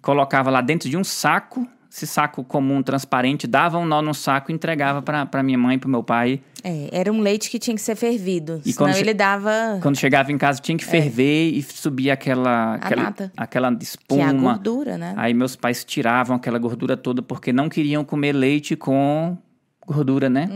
colocava 0.01 0.49
lá 0.49 0.59
dentro 0.59 0.89
de 0.89 0.97
um 0.97 1.03
saco, 1.05 1.65
esse 1.93 2.07
saco 2.07 2.41
comum, 2.41 2.81
transparente, 2.81 3.45
dava 3.45 3.77
um 3.77 3.85
nó 3.85 4.01
no 4.01 4.13
saco 4.13 4.49
e 4.49 4.55
entregava 4.55 5.01
para 5.01 5.43
minha 5.43 5.57
mãe 5.57 5.75
e 5.75 5.77
para 5.77 5.89
meu 5.89 6.01
pai. 6.01 6.39
É, 6.63 6.87
era 6.89 7.11
um 7.11 7.19
leite 7.19 7.49
que 7.49 7.59
tinha 7.59 7.75
que 7.75 7.81
ser 7.81 7.95
fervido. 7.97 8.61
E 8.65 8.71
senão 8.71 8.89
ele 8.91 9.13
dava. 9.13 9.77
Quando 9.81 9.97
chegava 9.97 10.31
em 10.31 10.37
casa 10.37 10.61
tinha 10.61 10.77
que 10.77 10.85
ferver 10.85 11.51
e 11.51 11.61
subia 11.61 12.13
aquela, 12.13 12.75
aquela, 12.75 13.03
nata. 13.03 13.31
aquela 13.35 13.67
Que 13.75 13.75
é 13.75 13.79
a 13.79 13.83
espuma. 13.83 14.53
gordura, 14.53 14.97
né? 14.97 15.13
Aí 15.17 15.33
meus 15.33 15.57
pais 15.57 15.83
tiravam 15.83 16.37
aquela 16.37 16.57
gordura 16.57 16.95
toda 16.95 17.21
porque 17.21 17.51
não 17.51 17.67
queriam 17.67 18.05
comer 18.05 18.31
leite 18.31 18.75
com 18.77 19.37
gordura, 19.85 20.29
né? 20.29 20.49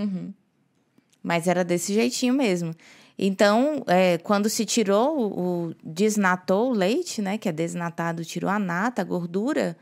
Mas 1.22 1.48
era 1.48 1.64
desse 1.64 1.94
jeitinho 1.94 2.34
mesmo. 2.34 2.74
Então, 3.18 3.84
é, 3.88 4.18
quando 4.20 4.50
se 4.50 4.66
tirou 4.66 5.18
o, 5.18 5.68
o- 5.70 5.74
desnatou 5.84 6.70
o 6.72 6.74
leite, 6.74 7.22
né? 7.22 7.38
Que 7.38 7.50
é 7.50 7.52
desnatado, 7.52 8.24
tirou 8.24 8.50
a 8.50 8.60
nata, 8.60 9.02
a 9.02 9.06
gordura, 9.06 9.76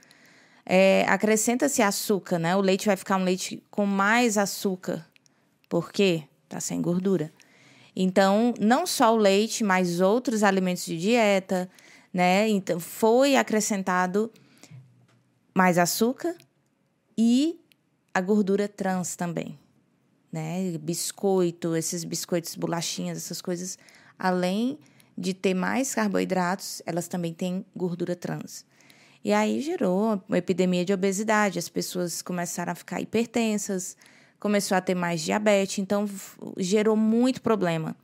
é, 0.65 1.05
acrescenta-se 1.07 1.81
açúcar, 1.81 2.39
né? 2.39 2.55
O 2.55 2.61
leite 2.61 2.85
vai 2.85 2.95
ficar 2.95 3.17
um 3.17 3.23
leite 3.23 3.61
com 3.69 3.85
mais 3.85 4.37
açúcar. 4.37 5.05
Por 5.67 5.91
quê? 5.91 6.23
Tá 6.47 6.59
sem 6.59 6.81
gordura. 6.81 7.31
Então, 7.95 8.53
não 8.59 8.87
só 8.87 9.13
o 9.13 9.17
leite, 9.17 9.63
mas 9.63 9.99
outros 9.99 10.43
alimentos 10.43 10.85
de 10.85 10.97
dieta, 10.97 11.69
né? 12.13 12.47
Então, 12.47 12.79
foi 12.79 13.35
acrescentado 13.35 14.31
mais 15.53 15.77
açúcar 15.77 16.35
e 17.17 17.59
a 18.13 18.21
gordura 18.21 18.67
trans 18.67 19.15
também, 19.15 19.59
né? 20.31 20.77
Biscoito, 20.79 21.75
esses 21.75 22.03
biscoitos, 22.03 22.55
bolachinhas, 22.55 23.17
essas 23.17 23.41
coisas, 23.41 23.77
além 24.17 24.79
de 25.15 25.33
ter 25.33 25.53
mais 25.53 25.93
carboidratos, 25.93 26.81
elas 26.85 27.07
também 27.07 27.33
têm 27.33 27.63
gordura 27.75 28.15
trans. 28.15 28.65
E 29.23 29.31
aí 29.31 29.61
gerou 29.61 30.21
uma 30.27 30.37
epidemia 30.37 30.83
de 30.83 30.93
obesidade, 30.93 31.57
as 31.57 31.69
pessoas 31.69 32.21
começaram 32.21 32.73
a 32.73 32.75
ficar 32.75 32.99
hipertensas, 32.99 33.95
começou 34.39 34.75
a 34.75 34.81
ter 34.81 34.95
mais 34.95 35.21
diabetes, 35.21 35.79
então 35.79 36.05
gerou 36.57 36.97
muito 36.97 37.41
problema. 37.41 37.95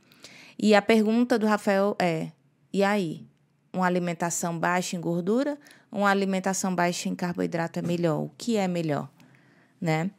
E 0.58 0.74
a 0.74 0.80
pergunta 0.80 1.38
do 1.38 1.46
Rafael 1.46 1.94
é: 1.98 2.30
e 2.72 2.82
aí? 2.82 3.26
Uma 3.72 3.86
alimentação 3.86 4.58
baixa 4.58 4.96
em 4.96 5.00
gordura, 5.00 5.56
uma 5.92 6.10
alimentação 6.10 6.74
baixa 6.74 7.08
em 7.08 7.14
carboidrato 7.14 7.78
é 7.78 7.82
melhor? 7.82 8.22
O 8.22 8.30
que 8.36 8.56
é 8.56 8.66
melhor, 8.66 9.08
né? 9.80 10.10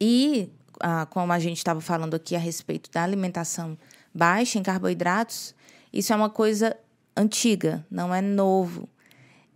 E 0.00 0.50
ah, 0.80 1.06
como 1.06 1.32
a 1.32 1.38
gente 1.38 1.58
estava 1.58 1.80
falando 1.80 2.14
aqui 2.14 2.34
a 2.34 2.38
respeito 2.38 2.90
da 2.90 3.02
alimentação 3.02 3.76
baixa 4.14 4.58
em 4.58 4.62
carboidratos, 4.62 5.54
isso 5.92 6.12
é 6.12 6.16
uma 6.16 6.30
coisa 6.30 6.74
antiga, 7.16 7.84
não 7.90 8.14
é 8.14 8.22
novo. 8.22 8.88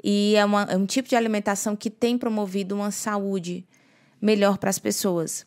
E 0.03 0.35
é, 0.37 0.45
uma- 0.45 0.63
é 0.65 0.77
um 0.77 0.87
tipo 0.87 1.09
de 1.09 1.17
alimentação 1.17 1.75
que 1.75 1.91
tem 1.91 2.17
promovido 2.17 2.75
uma 2.75 2.91
saúde 2.91 3.67
melhor 4.21 4.59
para 4.59 4.71
as 4.71 4.79
pessoas. 4.79 5.47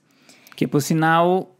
Que 0.55 0.67
por 0.67 0.81
sinal 0.81 1.55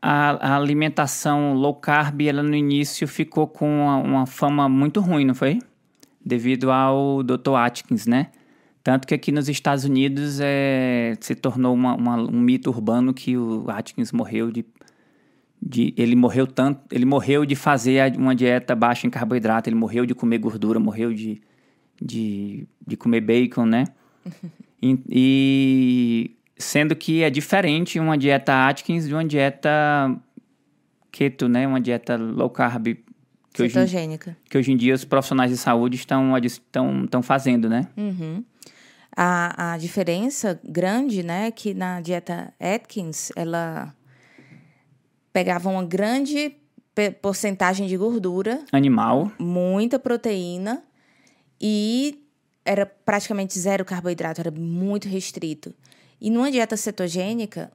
a, 0.00 0.54
alimentação 0.56 1.54
low 1.54 1.74
carb, 1.74 2.22
ela 2.22 2.42
no 2.42 2.54
início 2.54 3.08
ficou 3.08 3.46
com 3.46 3.66
uma, 3.66 3.96
uma 3.96 4.26
fama 4.26 4.68
muito 4.68 5.00
ruim, 5.00 5.24
não 5.24 5.34
foi? 5.34 5.58
Devido 6.24 6.70
ao 6.70 7.22
Dr. 7.22 7.54
Atkins, 7.56 8.06
né? 8.06 8.28
Tanto 8.82 9.06
que 9.08 9.14
aqui 9.14 9.32
nos 9.32 9.48
Estados 9.48 9.84
Unidos 9.84 10.40
é, 10.42 11.16
se 11.20 11.34
tornou 11.34 11.72
uma, 11.72 11.94
uma, 11.94 12.16
um 12.16 12.38
mito 12.38 12.68
urbano 12.68 13.14
que 13.14 13.34
o 13.36 13.64
Atkins 13.70 14.12
morreu 14.12 14.50
de, 14.50 14.64
de. 15.60 15.94
Ele 15.96 16.14
morreu 16.14 16.46
tanto. 16.46 16.82
Ele 16.90 17.06
morreu 17.06 17.46
de 17.46 17.56
fazer 17.56 18.14
uma 18.18 18.34
dieta 18.34 18.74
baixa 18.74 19.06
em 19.06 19.10
carboidrato, 19.10 19.70
ele 19.70 19.76
morreu 19.76 20.04
de 20.04 20.14
comer 20.14 20.36
gordura, 20.36 20.78
morreu 20.78 21.14
de, 21.14 21.40
de, 22.00 22.66
de 22.86 22.96
comer 22.96 23.20
bacon, 23.20 23.66
né? 23.66 23.84
e, 24.82 24.98
e 25.08 26.36
sendo 26.56 26.94
que 26.94 27.22
é 27.22 27.30
diferente 27.30 27.98
uma 27.98 28.16
dieta 28.16 28.68
Atkins 28.68 29.06
de 29.06 29.14
uma 29.14 29.24
dieta 29.24 30.16
keto, 31.10 31.48
né? 31.48 31.66
Uma 31.66 31.80
dieta 31.80 32.16
low 32.16 32.50
carb 32.50 32.96
que 33.52 33.68
Cetogênica. 33.68 34.30
Hoje, 34.30 34.38
que 34.50 34.58
hoje 34.58 34.72
em 34.72 34.76
dia 34.76 34.94
os 34.94 35.04
profissionais 35.04 35.50
de 35.50 35.56
saúde 35.56 35.96
estão, 35.96 36.36
estão, 36.36 37.04
estão 37.04 37.22
fazendo, 37.22 37.68
né? 37.68 37.86
Uhum. 37.96 38.44
A, 39.16 39.74
a 39.74 39.78
diferença 39.78 40.60
grande, 40.64 41.22
né, 41.22 41.46
é 41.46 41.50
que 41.52 41.72
na 41.72 42.00
dieta 42.00 42.52
Atkins, 42.58 43.30
ela 43.36 43.94
pegava 45.32 45.68
uma 45.68 45.84
grande 45.84 46.56
porcentagem 47.22 47.86
de 47.86 47.96
gordura. 47.96 48.64
Animal. 48.72 49.30
Muita 49.38 50.00
proteína 50.00 50.82
e 51.60 52.20
era 52.64 52.86
praticamente 52.86 53.58
zero 53.58 53.84
carboidrato, 53.84 54.40
era 54.40 54.50
muito 54.50 55.08
restrito. 55.08 55.74
E 56.20 56.30
numa 56.30 56.50
dieta 56.50 56.76
cetogênica, 56.76 57.70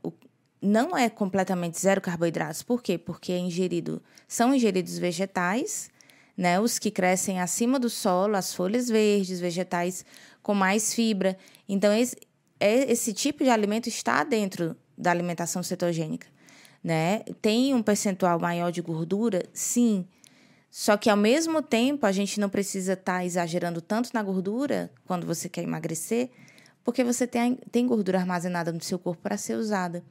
não 0.61 0.97
é 0.97 1.09
completamente 1.09 1.79
zero 1.79 2.01
carboidratos. 2.01 2.63
Por 2.63 2.81
quê? 2.81 2.97
Porque 2.97 3.31
é 3.31 3.37
ingerido, 3.37 4.01
são 4.27 4.53
ingeridos 4.53 4.97
vegetais, 4.97 5.89
né? 6.35 6.59
Os 6.59 6.79
que 6.79 6.89
crescem 6.89 7.39
acima 7.39 7.79
do 7.79 7.89
solo, 7.89 8.35
as 8.35 8.53
folhas 8.53 8.87
verdes, 8.87 9.39
vegetais 9.39 10.05
com 10.41 10.53
mais 10.53 10.93
fibra. 10.93 11.37
Então, 11.67 11.93
esse, 11.93 12.15
é, 12.59 12.91
esse 12.91 13.13
tipo 13.13 13.43
de 13.43 13.49
alimento 13.49 13.87
está 13.87 14.23
dentro 14.23 14.75
da 14.97 15.11
alimentação 15.11 15.61
cetogênica, 15.63 16.27
né? 16.83 17.19
Tem 17.41 17.73
um 17.73 17.83
percentual 17.83 18.39
maior 18.39 18.71
de 18.71 18.81
gordura? 18.81 19.43
Sim. 19.53 20.05
Só 20.71 20.95
que 20.97 21.09
ao 21.09 21.17
mesmo 21.17 21.61
tempo, 21.61 22.05
a 22.05 22.11
gente 22.11 22.39
não 22.39 22.49
precisa 22.49 22.93
estar 22.93 23.19
tá 23.19 23.25
exagerando 23.25 23.81
tanto 23.81 24.11
na 24.13 24.21
gordura 24.21 24.91
quando 25.05 25.25
você 25.25 25.49
quer 25.49 25.63
emagrecer, 25.63 26.29
porque 26.83 27.03
você 27.03 27.25
tem, 27.25 27.55
tem 27.71 27.87
gordura 27.87 28.19
armazenada 28.19 28.71
no 28.71 28.81
seu 28.81 28.99
corpo 28.99 29.21
para 29.21 29.37
ser 29.37 29.55
usada. 29.55 30.03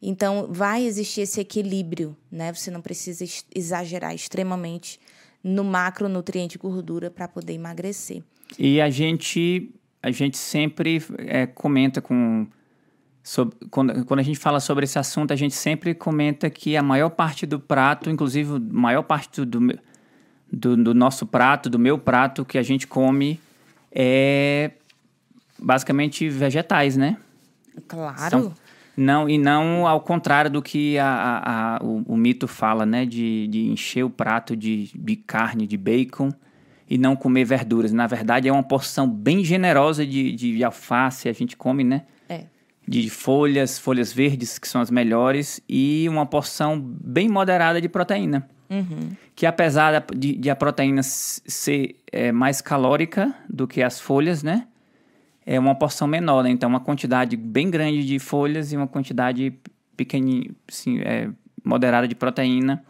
Então, 0.00 0.48
vai 0.50 0.84
existir 0.84 1.20
esse 1.20 1.40
equilíbrio, 1.40 2.16
né? 2.30 2.52
Você 2.52 2.70
não 2.70 2.80
precisa 2.80 3.24
exagerar 3.54 4.12
extremamente 4.12 4.98
no 5.42 5.62
macronutriente 5.62 6.58
gordura 6.58 7.10
para 7.10 7.28
poder 7.28 7.52
emagrecer. 7.52 8.22
E 8.58 8.80
a 8.80 8.90
gente, 8.90 9.72
a 10.02 10.10
gente 10.10 10.36
sempre 10.36 11.02
é, 11.18 11.46
comenta 11.46 12.00
com. 12.00 12.46
Sobre, 13.22 13.56
quando, 13.70 14.04
quando 14.04 14.18
a 14.18 14.24
gente 14.24 14.38
fala 14.40 14.58
sobre 14.58 14.84
esse 14.84 14.98
assunto, 14.98 15.32
a 15.32 15.36
gente 15.36 15.54
sempre 15.54 15.94
comenta 15.94 16.50
que 16.50 16.76
a 16.76 16.82
maior 16.82 17.10
parte 17.10 17.46
do 17.46 17.60
prato, 17.60 18.10
inclusive 18.10 18.56
a 18.56 18.58
maior 18.58 19.04
parte 19.04 19.44
do, 19.44 19.46
do, 19.46 19.78
do 20.52 20.94
nosso 20.94 21.26
prato, 21.26 21.70
do 21.70 21.78
meu 21.78 21.96
prato, 21.96 22.44
que 22.44 22.58
a 22.58 22.62
gente 22.62 22.86
come 22.86 23.40
é 23.90 24.72
basicamente 25.58 26.28
vegetais, 26.28 26.96
né? 26.96 27.16
Claro. 27.86 28.30
São, 28.30 28.54
não, 28.96 29.28
e 29.28 29.38
não 29.38 29.86
ao 29.86 30.00
contrário 30.00 30.50
do 30.50 30.60
que 30.60 30.98
a, 30.98 31.06
a, 31.06 31.76
a 31.76 31.82
o, 31.82 32.02
o, 32.06 32.16
mito 32.16 32.48
fala, 32.48 32.84
né? 32.84 33.06
De, 33.06 33.46
de 33.46 33.70
encher 33.70 34.04
o 34.04 34.10
prato 34.10 34.56
de, 34.56 34.90
de 34.94 35.16
carne, 35.16 35.66
de 35.66 35.76
bacon 35.76 36.30
e 36.88 36.98
não 36.98 37.16
comer 37.16 37.44
verduras. 37.44 37.92
Na 37.92 38.06
verdade, 38.06 38.48
é 38.48 38.52
uma 38.52 38.62
porção 38.62 39.08
bem 39.08 39.44
generosa 39.44 40.04
de, 40.06 40.32
de 40.32 40.64
alface, 40.64 41.28
a 41.28 41.32
gente 41.32 41.56
come, 41.56 41.84
né? 41.84 42.02
É. 42.28 42.44
De 42.86 43.08
folhas, 43.08 43.78
folhas 43.78 44.12
verdes, 44.12 44.58
que 44.58 44.68
são 44.68 44.80
as 44.80 44.90
melhores, 44.90 45.60
e 45.68 46.06
uma 46.08 46.26
porção 46.26 46.78
bem 46.78 47.28
moderada 47.28 47.80
de 47.80 47.88
proteína. 47.88 48.48
Uhum. 48.72 49.10
Que 49.36 49.44
apesar 49.44 50.04
de, 50.14 50.34
de 50.34 50.50
a 50.50 50.56
proteína 50.56 51.02
ser 51.02 51.96
é, 52.10 52.32
mais 52.32 52.60
calórica 52.60 53.34
do 53.48 53.68
que 53.68 53.82
as 53.82 54.00
folhas, 54.00 54.42
né? 54.42 54.66
é 55.44 55.58
uma 55.58 55.74
porção 55.74 56.06
menor, 56.06 56.42
né? 56.44 56.50
Então, 56.50 56.68
uma 56.68 56.80
quantidade 56.80 57.36
bem 57.36 57.70
grande 57.70 58.04
de 58.04 58.18
folhas 58.18 58.72
e 58.72 58.76
uma 58.76 58.86
quantidade 58.86 59.52
pequenininha, 59.96 60.50
assim, 60.68 61.00
é, 61.00 61.28
moderada 61.64 62.06
de 62.06 62.14
proteína. 62.14 62.84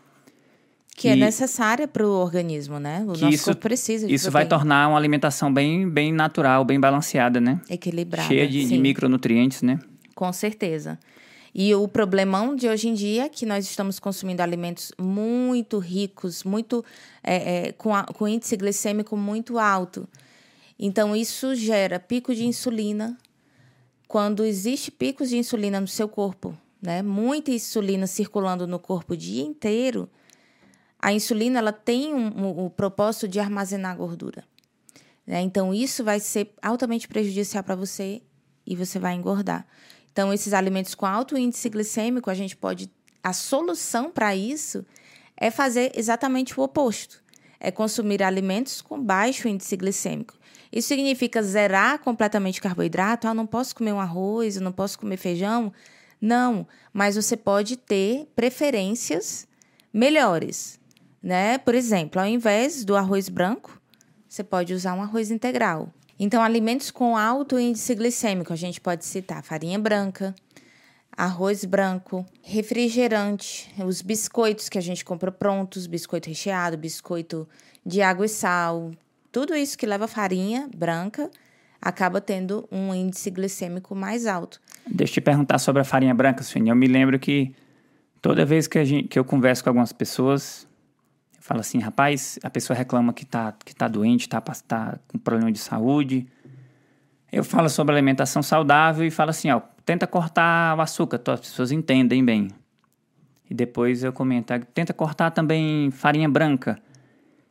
Que, 0.95 1.09
é 1.09 1.15
que 1.15 1.23
é 1.23 1.25
necessária 1.25 1.89
para 1.89 2.07
o 2.07 2.11
organismo, 2.11 2.79
né? 2.79 3.01
O 3.03 3.09
nosso 3.09 3.29
isso, 3.29 3.45
corpo 3.47 3.63
precisa 3.63 4.07
de 4.07 4.15
Isso 4.15 4.31
proteína. 4.31 4.51
vai 4.51 4.59
tornar 4.59 4.89
uma 4.89 4.99
alimentação 4.99 5.53
bem, 5.53 5.89
bem 5.89 6.13
natural, 6.13 6.65
bem 6.65 6.79
balanceada, 6.79 7.41
né? 7.41 7.61
Equilibrada. 7.71 8.29
Cheia 8.29 8.47
de, 8.47 8.67
de 8.67 8.79
micronutrientes, 8.79 9.63
né? 9.63 9.79
Com 10.15 10.31
certeza. 10.33 10.99
E 11.55 11.75
o 11.75 11.87
problemão 11.87 12.57
de 12.57 12.67
hoje 12.67 12.89
em 12.89 12.95
dia 12.95 13.25
é 13.25 13.29
que 13.29 13.45
nós 13.45 13.67
estamos 13.67 13.99
consumindo 13.99 14.43
alimentos 14.43 14.91
muito 14.99 15.79
ricos, 15.79 16.45
muito 16.45 16.83
é, 17.23 17.69
é, 17.69 17.73
com, 17.73 17.95
a, 17.95 18.05
com 18.05 18.27
índice 18.27 18.57
glicêmico 18.57 19.17
muito 19.17 19.59
alto. 19.59 20.09
Então, 20.79 21.15
isso 21.15 21.55
gera 21.55 22.01
pico 22.01 22.35
de 22.35 22.47
insulina. 22.47 23.19
Quando 24.09 24.45
existe 24.45 24.91
picos 24.91 25.29
de 25.29 25.37
insulina 25.37 25.81
no 25.81 25.89
seu 25.89 26.09
corpo, 26.09 26.57
né, 26.81 27.03
muita 27.03 27.51
insulina 27.51 28.07
circulando 28.07 28.67
no 28.67 28.79
corpo 28.79 29.13
o 29.13 29.17
dia 29.17 29.43
inteiro, 29.43 30.09
a 30.99 31.13
insulina 31.13 31.59
ela 31.59 31.73
tem 31.73 32.15
um, 32.15 32.27
um, 32.29 32.65
um 32.65 32.71
propósito 32.71 33.29
de 33.29 33.39
armazenar 33.39 33.97
gordura. 33.97 34.45
Né? 35.27 35.41
Então, 35.43 35.73
isso 35.75 36.03
vai 36.03 36.19
ser 36.19 36.55
altamente 36.63 37.07
prejudicial 37.07 37.63
para 37.63 37.75
você 37.75 38.23
e 38.67 38.75
você 38.75 38.99
vai 38.99 39.15
engordar. 39.15 39.67
Então, 40.13 40.33
esses 40.33 40.53
alimentos 40.53 40.95
com 40.95 41.07
alto 41.07 41.37
índice 41.39 41.69
glicêmico, 41.69 42.31
a 42.31 42.35
gente 42.35 42.57
pode. 42.57 42.91
A 43.23 43.33
solução 43.33 44.11
para 44.11 44.37
isso 44.37 44.85
é 45.37 45.51
fazer 45.51 45.93
exatamente 45.95 46.59
o 46.59 46.63
oposto: 46.63 47.23
é 47.59 47.71
consumir 47.71 48.23
alimentos 48.23 48.83
com 48.83 49.03
baixo 49.03 49.49
índice 49.49 49.77
glicêmico. 49.77 50.35
Isso 50.71 50.89
significa 50.89 51.43
zerar 51.43 51.99
completamente 51.99 52.61
carboidrato? 52.61 53.27
Ah, 53.27 53.35
não 53.35 53.47
posso 53.47 53.75
comer 53.75 53.93
um 53.93 54.01
arroz, 54.01 54.57
não 54.57 54.73
posso 54.73 54.99
comer 54.99 55.17
feijão? 55.17 55.73
Não, 56.21 56.67
mas 56.93 57.17
você 57.17 57.37
pode 57.37 57.77
ter 57.77 58.27
preferências 58.35 59.47
melhores, 59.93 60.79
né? 61.23 61.59
Por 61.59 61.75
exemplo, 61.75 62.21
ao 62.21 62.27
invés 62.27 62.85
do 62.85 62.97
arroz 62.97 63.29
branco, 63.29 63.81
você 64.29 64.45
pode 64.45 64.73
usar 64.73 64.95
um 64.95 65.03
arroz 65.03 65.31
integral. 65.31 65.93
Então, 66.25 66.41
alimentos 66.41 66.93
com 66.93 67.17
alto 67.17 67.59
índice 67.59 67.97
glicêmico, 67.97 68.53
a 68.53 68.57
gente 68.57 68.81
pode 68.81 69.05
citar 69.05 69.43
farinha 69.43 69.77
branca, 69.77 70.33
arroz 71.17 71.65
branco, 71.65 72.25
refrigerante, 72.41 73.69
os 73.85 74.01
biscoitos 74.01 74.69
que 74.69 74.79
a 74.79 74.81
gente 74.81 75.05
compra 75.05 75.33
prontos, 75.33 75.85
biscoito 75.89 76.29
recheado, 76.29 76.79
biscoito 76.79 77.49
de 77.85 78.03
água 78.03 78.27
e 78.27 78.29
sal, 78.29 78.93
tudo 79.33 79.53
isso 79.53 79.77
que 79.77 79.85
leva 79.85 80.07
farinha 80.07 80.71
branca 80.73 81.29
acaba 81.81 82.21
tendo 82.21 82.69
um 82.71 82.95
índice 82.95 83.29
glicêmico 83.29 83.93
mais 83.93 84.25
alto. 84.25 84.61
Deixa 84.87 85.11
eu 85.11 85.15
te 85.15 85.21
perguntar 85.23 85.59
sobre 85.59 85.83
a 85.83 85.85
farinha 85.85 86.15
branca, 86.15 86.45
Suene. 86.45 86.71
Eu 86.71 86.77
me 86.77 86.87
lembro 86.87 87.19
que 87.19 87.53
toda 88.21 88.45
vez 88.45 88.69
que, 88.69 88.85
gente, 88.85 89.09
que 89.09 89.19
eu 89.19 89.25
converso 89.25 89.65
com 89.65 89.71
algumas 89.71 89.93
pessoas, 89.93 90.69
eu 91.43 91.45
falo 91.45 91.61
assim, 91.61 91.81
rapaz, 91.81 92.39
a 92.45 92.49
pessoa 92.49 92.77
reclama 92.77 93.13
que 93.13 93.27
tá, 93.27 93.53
que 93.65 93.75
tá 93.75 93.89
doente, 93.89 94.29
tá, 94.29 94.41
tá 94.41 94.97
com 95.09 95.19
problema 95.19 95.51
de 95.51 95.59
saúde. 95.59 96.25
Eu 97.33 97.43
falo 97.43 97.69
sobre 97.69 97.93
alimentação 97.93 98.45
saudável 98.45 99.05
e 99.05 99.11
falo 99.11 99.31
assim, 99.31 99.51
ó, 99.51 99.61
tenta 99.85 100.07
cortar 100.07 100.79
o 100.79 100.81
açúcar, 100.81 101.21
as 101.33 101.41
pessoas 101.41 101.73
entendem 101.73 102.25
bem. 102.25 102.49
E 103.51 103.55
depois 103.55 104.05
eu 104.05 104.13
comento, 104.13 104.55
tenta 104.73 104.95
cortar 104.95 105.33
também 105.33 105.91
farinha 105.91 106.29
branca. 106.29 106.79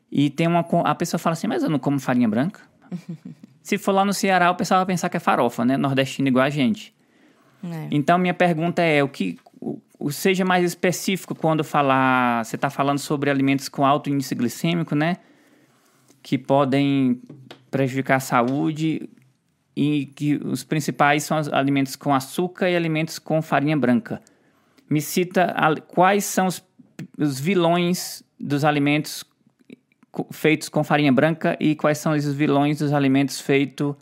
E 0.10 0.30
tem 0.30 0.48
uma. 0.48 0.66
A 0.86 0.96
pessoa 0.96 1.20
fala 1.20 1.34
assim, 1.34 1.48
mas 1.48 1.62
eu 1.62 1.70
não 1.70 1.78
como 1.78 2.00
farinha 2.00 2.30
branca. 2.30 2.62
Se 3.62 3.78
for 3.78 3.92
lá 3.92 4.06
no 4.06 4.14
Ceará, 4.14 4.50
o 4.52 4.56
pessoal 4.56 4.80
vai 4.80 4.86
pensar 4.86 5.10
que 5.10 5.18
é 5.18 5.20
farofa, 5.20 5.66
né? 5.66 5.76
Nordestino 5.76 6.30
igual 6.30 6.46
a 6.46 6.50
gente. 6.50 6.96
É. 7.64 7.88
Então, 7.92 8.18
minha 8.18 8.34
pergunta 8.34 8.82
é: 8.82 9.04
o 9.04 9.10
que. 9.10 9.38
Seja 10.10 10.44
mais 10.44 10.64
específico 10.66 11.36
quando 11.36 11.64
falar. 11.64 12.44
Você 12.44 12.56
está 12.56 12.70
falando 12.70 13.00
sobre 13.00 13.30
alimentos 13.30 13.70
com 13.70 13.86
alto 13.86 14.10
índice 14.10 14.34
glicêmico, 14.34 14.96
né? 14.96 15.18
Que 16.24 16.38
podem 16.38 17.22
prejudicar 17.70 18.16
a 18.16 18.20
saúde. 18.20 19.10
E 19.76 20.08
que 20.08 20.36
os 20.36 20.64
principais 20.64 21.24
são 21.24 21.40
os 21.40 21.52
alimentos 21.52 21.96
com 21.96 22.14
açúcar 22.14 22.70
e 22.70 22.76
alimentos 22.76 23.20
com 23.20 23.42
farinha 23.42 23.78
branca. 23.78 24.22
Me 24.90 25.00
cita 25.00 25.56
quais 25.88 26.26
são 26.26 26.48
os, 26.48 26.62
os 27.18 27.40
vilões 27.40 28.24
dos 28.40 28.66
alimentos 28.66 29.24
feitos 30.32 30.68
com 30.68 30.84
farinha 30.84 31.12
branca 31.12 31.56
e 31.60 31.76
quais 31.76 31.98
são 31.98 32.14
os 32.14 32.26
vilões 32.34 32.80
dos 32.80 32.92
alimentos 32.92 33.40
feitos 33.40 33.96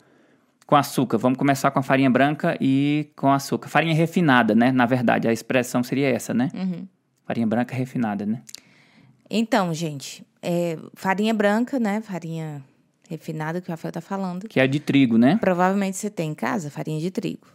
com 0.70 0.76
açúcar. 0.76 1.18
Vamos 1.18 1.36
começar 1.36 1.72
com 1.72 1.80
a 1.80 1.82
farinha 1.82 2.08
branca 2.08 2.56
e 2.60 3.10
com 3.16 3.32
açúcar. 3.32 3.68
Farinha 3.68 3.92
refinada, 3.92 4.54
né? 4.54 4.70
Na 4.70 4.86
verdade, 4.86 5.26
a 5.26 5.32
expressão 5.32 5.82
seria 5.82 6.08
essa, 6.08 6.32
né? 6.32 6.48
Uhum. 6.54 6.86
Farinha 7.26 7.46
branca 7.46 7.74
refinada, 7.74 8.24
né? 8.24 8.40
Então, 9.28 9.74
gente, 9.74 10.24
é, 10.40 10.78
farinha 10.94 11.34
branca, 11.34 11.80
né? 11.80 12.00
Farinha 12.00 12.62
refinada 13.08 13.60
que 13.60 13.68
o 13.68 13.72
Rafael 13.72 13.90
tá 13.90 14.00
falando. 14.00 14.46
Que 14.46 14.60
é 14.60 14.66
de 14.68 14.78
trigo, 14.78 15.18
né? 15.18 15.38
Provavelmente 15.40 15.96
você 15.96 16.08
tem 16.08 16.30
em 16.30 16.34
casa 16.34 16.70
farinha 16.70 17.00
de 17.00 17.10
trigo. 17.10 17.48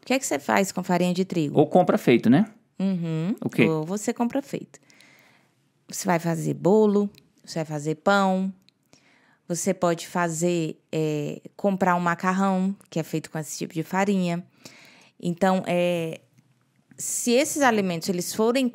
O 0.00 0.06
que 0.06 0.14
é 0.14 0.18
que 0.18 0.24
você 0.24 0.38
faz 0.38 0.70
com 0.70 0.84
farinha 0.84 1.12
de 1.12 1.24
trigo? 1.24 1.58
Ou 1.58 1.66
compra 1.66 1.98
feito, 1.98 2.30
né? 2.30 2.46
Uhum. 2.78 3.34
O 3.40 3.50
quê? 3.50 3.64
Ou 3.64 3.84
você 3.84 4.12
compra 4.14 4.40
feito. 4.40 4.78
Você 5.88 6.06
vai 6.06 6.20
fazer 6.20 6.54
bolo, 6.54 7.10
você 7.44 7.58
vai 7.58 7.64
fazer 7.64 7.96
pão, 7.96 8.52
você 9.48 9.74
pode 9.74 10.06
fazer, 10.06 10.80
é, 10.90 11.40
comprar 11.56 11.94
um 11.94 12.00
macarrão, 12.00 12.74
que 12.88 12.98
é 12.98 13.02
feito 13.02 13.30
com 13.30 13.38
esse 13.38 13.58
tipo 13.58 13.74
de 13.74 13.82
farinha. 13.82 14.44
Então, 15.20 15.62
é, 15.66 16.20
se 16.96 17.32
esses 17.32 17.62
alimentos 17.62 18.08
eles 18.08 18.34
forem 18.34 18.72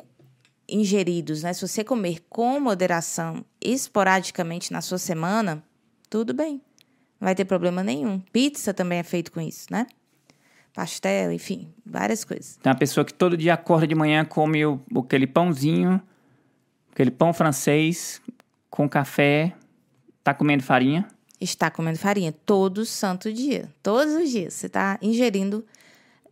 ingeridos, 0.68 1.42
né? 1.42 1.52
Se 1.52 1.66
você 1.66 1.82
comer 1.82 2.20
com 2.28 2.60
moderação, 2.60 3.44
esporadicamente 3.60 4.72
na 4.72 4.80
sua 4.80 4.98
semana, 4.98 5.62
tudo 6.10 6.34
bem. 6.34 6.60
Não 7.20 7.26
vai 7.26 7.34
ter 7.34 7.44
problema 7.44 7.82
nenhum. 7.82 8.20
Pizza 8.32 8.74
também 8.74 8.98
é 8.98 9.02
feito 9.02 9.32
com 9.32 9.40
isso, 9.40 9.66
né? 9.70 9.86
Pastel, 10.74 11.32
enfim, 11.32 11.72
várias 11.84 12.22
coisas. 12.22 12.56
Tem 12.62 12.70
uma 12.70 12.78
pessoa 12.78 13.04
que 13.04 13.12
todo 13.12 13.36
dia 13.36 13.54
acorda 13.54 13.86
de 13.86 13.94
manhã, 13.94 14.24
come 14.24 14.64
o, 14.64 14.80
aquele 14.96 15.26
pãozinho, 15.26 16.00
aquele 16.92 17.10
pão 17.10 17.32
francês 17.32 18.20
com 18.70 18.88
café, 18.88 19.54
tá 20.32 20.34
comendo 20.38 20.62
farinha. 20.62 21.06
Está 21.40 21.70
comendo 21.70 21.98
farinha 21.98 22.32
todo 22.44 22.84
santo 22.84 23.32
dia. 23.32 23.68
Todos 23.82 24.14
os 24.14 24.30
dias. 24.30 24.54
Você 24.54 24.66
está 24.66 24.98
ingerindo 25.00 25.64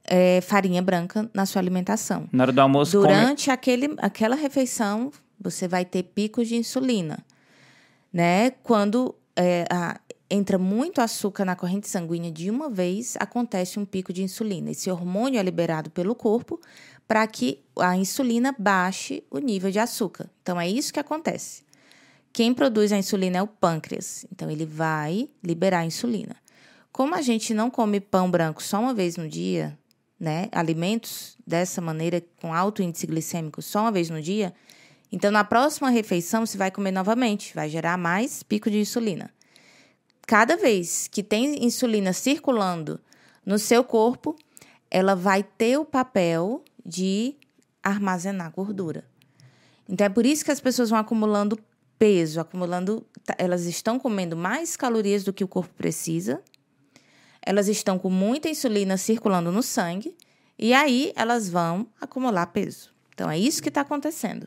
é, 0.05 0.41
farinha 0.41 0.83
branca 0.83 1.31
na 1.33 1.47
sua 1.47 1.61
alimentação. 1.61 2.29
Na 2.33 2.45
hora 2.45 2.53
do 2.53 2.61
almoço, 2.61 3.01
come... 3.01 3.09
Durante 3.13 3.51
aquele, 3.51 3.95
aquela 3.99 4.35
refeição, 4.37 5.11
você 5.41 5.69
vai 5.69 5.85
ter 5.85 6.03
picos 6.03 6.49
de 6.49 6.57
insulina. 6.57 7.19
Né? 8.13 8.51
Quando 8.63 9.15
é, 9.37 9.65
a- 9.71 10.01
entra 10.31 10.59
muito 10.59 11.01
açúcar 11.01 11.45
na 11.45 11.55
corrente 11.55 11.89
sanguínea 11.89 12.31
de 12.33 12.51
uma 12.51 12.69
vez, 12.69 13.17
acontece 13.21 13.79
um 13.79 13.85
pico 13.85 14.13
de 14.13 14.23
insulina. 14.23 14.71
Esse 14.71 14.91
hormônio 14.91 15.39
é 15.39 15.43
liberado 15.43 15.91
pelo 15.91 16.15
corpo 16.15 16.61
para 17.07 17.25
que 17.29 17.61
a 17.79 17.97
insulina 17.97 18.53
baixe 18.59 19.23
o 19.31 19.39
nível 19.39 19.71
de 19.71 19.79
açúcar. 19.79 20.29
Então, 20.43 20.61
é 20.61 20.69
isso 20.69 20.93
que 20.93 20.99
acontece. 20.99 21.63
Quem 22.37 22.53
produz 22.53 22.93
a 22.93 22.99
insulina 22.99 23.39
é 23.39 23.43
o 23.43 23.47
pâncreas. 23.47 24.27
Então, 24.31 24.51
ele 24.51 24.67
vai 24.67 25.27
liberar 25.43 25.79
a 25.79 25.87
insulina. 25.87 26.37
Como 26.93 27.15
a 27.15 27.23
gente 27.23 27.55
não 27.55 27.71
come 27.71 27.99
pão 27.99 28.31
branco 28.31 28.63
só 28.63 28.79
uma 28.79 28.93
vez 28.93 29.17
no 29.17 29.27
dia, 29.27 29.79
né? 30.21 30.51
Alimentos 30.53 31.39
dessa 31.47 31.81
maneira, 31.81 32.23
com 32.39 32.53
alto 32.53 32.83
índice 32.83 33.07
glicêmico 33.07 33.63
só 33.63 33.81
uma 33.81 33.91
vez 33.91 34.11
no 34.11 34.21
dia, 34.21 34.53
então 35.11 35.31
na 35.31 35.45
próxima 35.45 35.89
refeição 35.89 36.45
você 36.45 36.59
vai 36.59 36.71
comer 36.71 36.91
novamente, 36.91 37.55
vai 37.55 37.71
gerar 37.71 37.97
mais 37.97 38.43
pico 38.43 38.71
de 38.71 38.81
insulina. 38.81 39.31
Cada 40.27 40.59
vez 40.59 41.09
que 41.09 41.23
tem 41.23 41.65
insulina 41.65 42.13
circulando 42.13 43.01
no 43.47 43.59
seu 43.59 43.83
corpo, 43.83 44.37
ela 44.91 45.17
vai 45.17 45.43
ter 45.43 45.79
o 45.79 45.87
papel 45.87 46.63
de 46.85 47.35
armazenar 47.83 48.53
gordura. 48.53 49.05
Então 49.89 50.05
é 50.07 50.11
por 50.11 50.27
isso 50.27 50.45
que 50.45 50.51
as 50.51 50.61
pessoas 50.61 50.91
vão 50.91 50.99
acumulando 50.99 51.59
peso, 51.99 52.41
acumulando, 52.41 53.07
tá, 53.25 53.35
elas 53.39 53.65
estão 53.65 53.99
comendo 53.99 54.37
mais 54.37 54.77
calorias 54.77 55.25
do 55.25 55.33
que 55.33 55.45
o 55.45 55.49
corpo 55.49 55.73
precisa. 55.75 56.41
Elas 57.43 57.69
estão 57.69 57.99
com 57.99 58.11
muita 58.11 58.49
insulina 58.49 58.97
circulando 58.97 59.53
no 59.53 59.63
sangue 59.63 60.17
e 60.59 60.73
aí 60.73 61.13
elas 61.15 61.49
vão 61.49 61.87
acumular 62.01 62.47
peso. 62.47 62.91
Então 63.15 63.31
é 63.31 63.39
isso 63.39 63.63
que 63.63 63.69
está 63.69 63.83
acontecendo. 63.83 64.47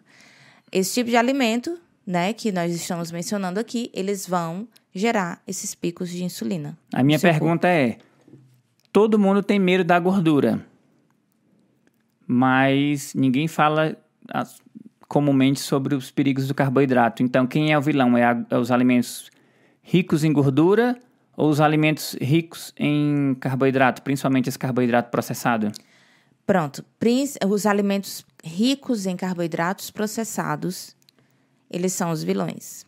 Esse 0.71 0.95
tipo 0.95 1.09
de 1.09 1.17
alimento, 1.17 1.79
né, 2.05 2.33
que 2.33 2.51
nós 2.51 2.73
estamos 2.73 3.11
mencionando 3.11 3.59
aqui, 3.59 3.89
eles 3.93 4.27
vão 4.27 4.67
gerar 4.93 5.41
esses 5.47 5.73
picos 5.73 6.09
de 6.09 6.23
insulina. 6.23 6.77
A 6.93 7.03
minha 7.03 7.19
pergunta 7.19 7.67
é: 7.67 7.97
todo 8.91 9.17
mundo 9.17 9.41
tem 9.41 9.57
medo 9.59 9.83
da 9.83 9.99
gordura, 9.99 10.63
mas 12.27 13.13
ninguém 13.15 13.47
fala 13.47 13.97
comumente 15.09 15.59
sobre 15.59 15.95
os 15.95 16.11
perigos 16.11 16.47
do 16.47 16.53
carboidrato. 16.53 17.21
Então, 17.23 17.45
quem 17.45 17.73
é 17.73 17.77
o 17.77 17.81
vilão? 17.81 18.15
É, 18.15 18.23
a- 18.23 18.45
é 18.49 18.57
os 18.57 18.71
alimentos 18.71 19.29
ricos 19.81 20.23
em 20.23 20.31
gordura 20.31 20.97
ou 21.35 21.49
os 21.49 21.59
alimentos 21.59 22.15
ricos 22.21 22.71
em 22.77 23.35
carboidrato, 23.39 24.03
principalmente 24.03 24.47
esse 24.47 24.59
carboidrato 24.59 25.09
processado? 25.09 25.71
Pronto. 26.45 26.85
Os 27.49 27.65
alimentos 27.65 28.25
ricos 28.43 29.05
em 29.05 29.15
carboidratos 29.15 29.89
processados, 29.89 30.95
eles 31.69 31.91
são 31.91 32.11
os 32.11 32.23
vilões. 32.23 32.85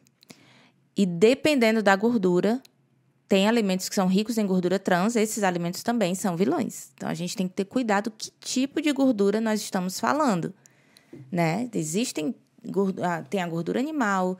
E 0.95 1.05
dependendo 1.05 1.81
da 1.81 1.95
gordura, 1.95 2.61
tem 3.27 3.47
alimentos 3.47 3.87
que 3.87 3.95
são 3.95 4.07
ricos 4.07 4.37
em 4.37 4.45
gordura 4.45 4.77
trans, 4.77 5.15
esses 5.15 5.41
alimentos 5.43 5.81
também 5.81 6.13
são 6.13 6.35
vilões. 6.35 6.91
Então 6.95 7.09
a 7.09 7.13
gente 7.13 7.35
tem 7.35 7.47
que 7.47 7.53
ter 7.55 7.65
cuidado 7.65 8.11
que 8.15 8.29
tipo 8.39 8.81
de 8.81 8.91
gordura 8.91 9.39
nós 9.39 9.61
estamos 9.61 9.99
falando, 9.99 10.53
né? 11.31 11.69
Existem 11.73 12.35
ah, 13.03 13.23
tem 13.29 13.41
a 13.41 13.47
gordura 13.47 13.79
animal, 13.79 14.37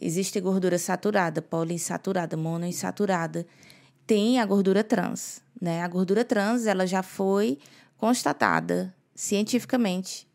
existe 0.00 0.40
gordura 0.40 0.78
saturada, 0.78 1.42
poliinsaturada, 1.42 2.36
monoinsaturada, 2.36 3.46
tem 4.06 4.38
a 4.40 4.46
gordura 4.46 4.82
trans, 4.82 5.42
né? 5.60 5.82
A 5.82 5.88
gordura 5.88 6.24
trans, 6.24 6.66
ela 6.66 6.86
já 6.86 7.02
foi 7.02 7.58
constatada 7.96 8.94
cientificamente 9.14 10.26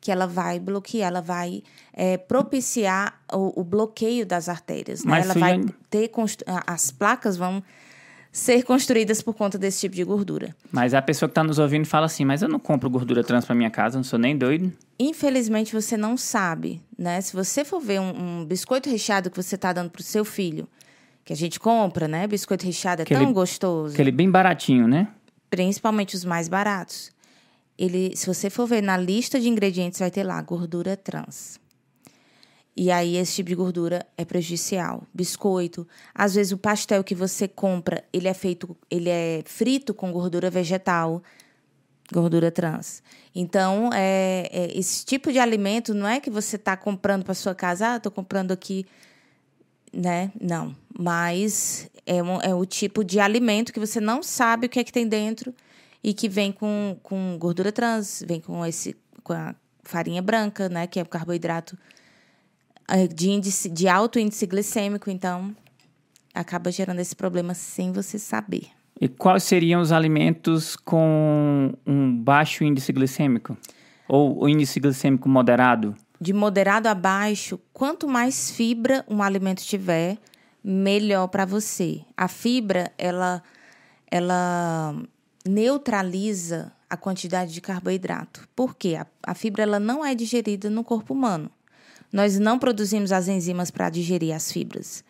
que 0.00 0.12
ela 0.12 0.26
vai 0.26 0.60
bloquear, 0.60 1.08
ela 1.08 1.20
vai 1.20 1.62
é, 1.92 2.16
propiciar 2.16 3.20
o, 3.32 3.60
o 3.60 3.64
bloqueio 3.64 4.24
das 4.24 4.48
artérias, 4.48 5.02
né? 5.04 5.20
Ela 5.22 5.34
vai 5.34 5.54
Sujane- 5.54 5.74
ter 5.90 6.10
a- 6.46 6.72
as 6.74 6.90
placas 6.92 7.36
vão 7.36 7.62
ser 8.36 8.62
construídas 8.64 9.22
por 9.22 9.32
conta 9.34 9.56
desse 9.56 9.80
tipo 9.80 9.94
de 9.96 10.04
gordura. 10.04 10.54
Mas 10.70 10.92
a 10.92 11.00
pessoa 11.00 11.26
que 11.26 11.30
está 11.30 11.42
nos 11.42 11.58
ouvindo 11.58 11.86
fala 11.86 12.04
assim: 12.04 12.24
mas 12.24 12.42
eu 12.42 12.48
não 12.48 12.58
compro 12.58 12.90
gordura 12.90 13.24
trans 13.24 13.44
para 13.46 13.54
minha 13.54 13.70
casa, 13.70 13.96
não 13.96 14.04
sou 14.04 14.18
nem 14.18 14.36
doido. 14.36 14.70
Infelizmente 14.98 15.72
você 15.72 15.96
não 15.96 16.16
sabe, 16.18 16.82
né? 16.98 17.18
Se 17.22 17.32
você 17.34 17.64
for 17.64 17.80
ver 17.80 17.98
um, 18.00 18.40
um 18.40 18.44
biscoito 18.44 18.90
recheado 18.90 19.30
que 19.30 19.42
você 19.42 19.54
está 19.54 19.72
dando 19.72 19.88
para 19.90 20.00
o 20.00 20.04
seu 20.04 20.22
filho, 20.24 20.68
que 21.24 21.32
a 21.32 21.36
gente 21.36 21.58
compra, 21.58 22.06
né? 22.06 22.26
Biscoito 22.26 22.66
recheado 22.66 23.00
é 23.00 23.04
Aquele- 23.04 23.20
tão 23.24 23.32
gostoso. 23.32 23.94
Aquele 23.94 24.12
bem 24.12 24.30
baratinho, 24.30 24.86
né? 24.86 25.08
principalmente 25.48 26.14
os 26.16 26.24
mais 26.24 26.48
baratos, 26.48 27.10
ele, 27.78 28.14
se 28.16 28.26
você 28.26 28.50
for 28.50 28.66
ver 28.66 28.82
na 28.82 28.96
lista 28.98 29.40
de 29.40 29.48
ingredientes, 29.48 30.00
vai 30.00 30.10
ter 30.10 30.24
lá 30.24 30.40
gordura 30.42 30.96
trans. 30.96 31.58
E 32.76 32.90
aí 32.90 33.16
esse 33.16 33.36
tipo 33.36 33.48
de 33.48 33.54
gordura 33.54 34.06
é 34.16 34.24
prejudicial. 34.24 35.02
Biscoito, 35.14 35.86
às 36.14 36.34
vezes 36.34 36.52
o 36.52 36.58
pastel 36.58 37.02
que 37.02 37.14
você 37.14 37.48
compra, 37.48 38.04
ele 38.12 38.28
é 38.28 38.34
feito, 38.34 38.76
ele 38.90 39.08
é 39.08 39.42
frito 39.46 39.94
com 39.94 40.12
gordura 40.12 40.50
vegetal, 40.50 41.22
gordura 42.12 42.50
trans. 42.50 43.02
Então, 43.34 43.90
é, 43.94 44.48
é, 44.52 44.78
esse 44.78 45.04
tipo 45.06 45.32
de 45.32 45.38
alimento 45.38 45.94
não 45.94 46.06
é 46.06 46.20
que 46.20 46.30
você 46.30 46.56
está 46.56 46.76
comprando 46.76 47.24
para 47.24 47.34
sua 47.34 47.54
casa, 47.54 47.94
ah, 47.94 47.96
estou 47.96 48.12
comprando 48.12 48.52
aqui 48.52 48.84
né? 49.92 50.30
Não. 50.40 50.76
Mas 50.98 51.88
é, 52.04 52.22
um- 52.22 52.40
é 52.40 52.54
o 52.54 52.64
tipo 52.64 53.02
de 53.04 53.18
alimento 53.18 53.72
que 53.72 53.80
você 53.80 54.00
não 54.00 54.22
sabe 54.22 54.66
o 54.66 54.70
que 54.70 54.78
é 54.78 54.84
que 54.84 54.92
tem 54.92 55.06
dentro 55.08 55.54
e 56.02 56.12
que 56.14 56.28
vem 56.28 56.52
com, 56.52 56.98
com 57.02 57.36
gordura 57.38 57.72
trans, 57.72 58.22
vem 58.26 58.40
com 58.40 58.64
esse 58.64 58.96
com 59.22 59.32
a 59.32 59.54
farinha 59.82 60.22
branca, 60.22 60.68
né? 60.68 60.86
Que 60.86 61.00
é 61.00 61.02
o 61.02 61.06
carboidrato 61.06 61.76
de 63.14 63.30
índice 63.30 63.68
de 63.68 63.88
alto 63.88 64.18
índice 64.18 64.46
glicêmico, 64.46 65.10
então 65.10 65.54
acaba 66.34 66.70
gerando 66.70 67.00
esse 67.00 67.16
problema 67.16 67.54
sem 67.54 67.92
você 67.92 68.18
saber. 68.18 68.68
E 69.00 69.08
quais 69.08 69.42
seriam 69.42 69.80
os 69.80 69.92
alimentos 69.92 70.76
com 70.76 71.72
um 71.86 72.16
baixo 72.16 72.64
índice 72.64 72.92
glicêmico? 72.92 73.56
Ou 74.08 74.44
o 74.44 74.48
índice 74.48 74.78
glicêmico 74.80 75.28
moderado? 75.28 75.96
de 76.20 76.32
moderado 76.32 76.88
a 76.88 76.94
baixo, 76.94 77.60
quanto 77.72 78.08
mais 78.08 78.50
fibra 78.50 79.04
um 79.08 79.22
alimento 79.22 79.62
tiver, 79.62 80.18
melhor 80.62 81.28
para 81.28 81.44
você. 81.44 82.02
A 82.16 82.28
fibra, 82.28 82.92
ela, 82.98 83.42
ela 84.10 84.94
neutraliza 85.46 86.72
a 86.88 86.96
quantidade 86.96 87.52
de 87.52 87.60
carboidrato. 87.60 88.48
Por 88.54 88.74
quê? 88.74 88.96
A, 88.96 89.06
a 89.22 89.34
fibra 89.34 89.62
ela 89.62 89.78
não 89.78 90.04
é 90.04 90.14
digerida 90.14 90.70
no 90.70 90.82
corpo 90.82 91.12
humano. 91.12 91.50
Nós 92.16 92.38
não 92.38 92.58
produzimos 92.58 93.12
as 93.12 93.28
enzimas 93.28 93.70
para 93.70 93.90
digerir 93.90 94.34
as 94.34 94.50
fibras. 94.50 95.04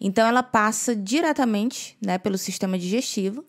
Então, 0.00 0.26
ela 0.26 0.42
passa 0.42 0.96
diretamente 0.96 1.98
né, 2.00 2.16
pelo 2.16 2.38
sistema 2.38 2.78
digestivo 2.78 3.44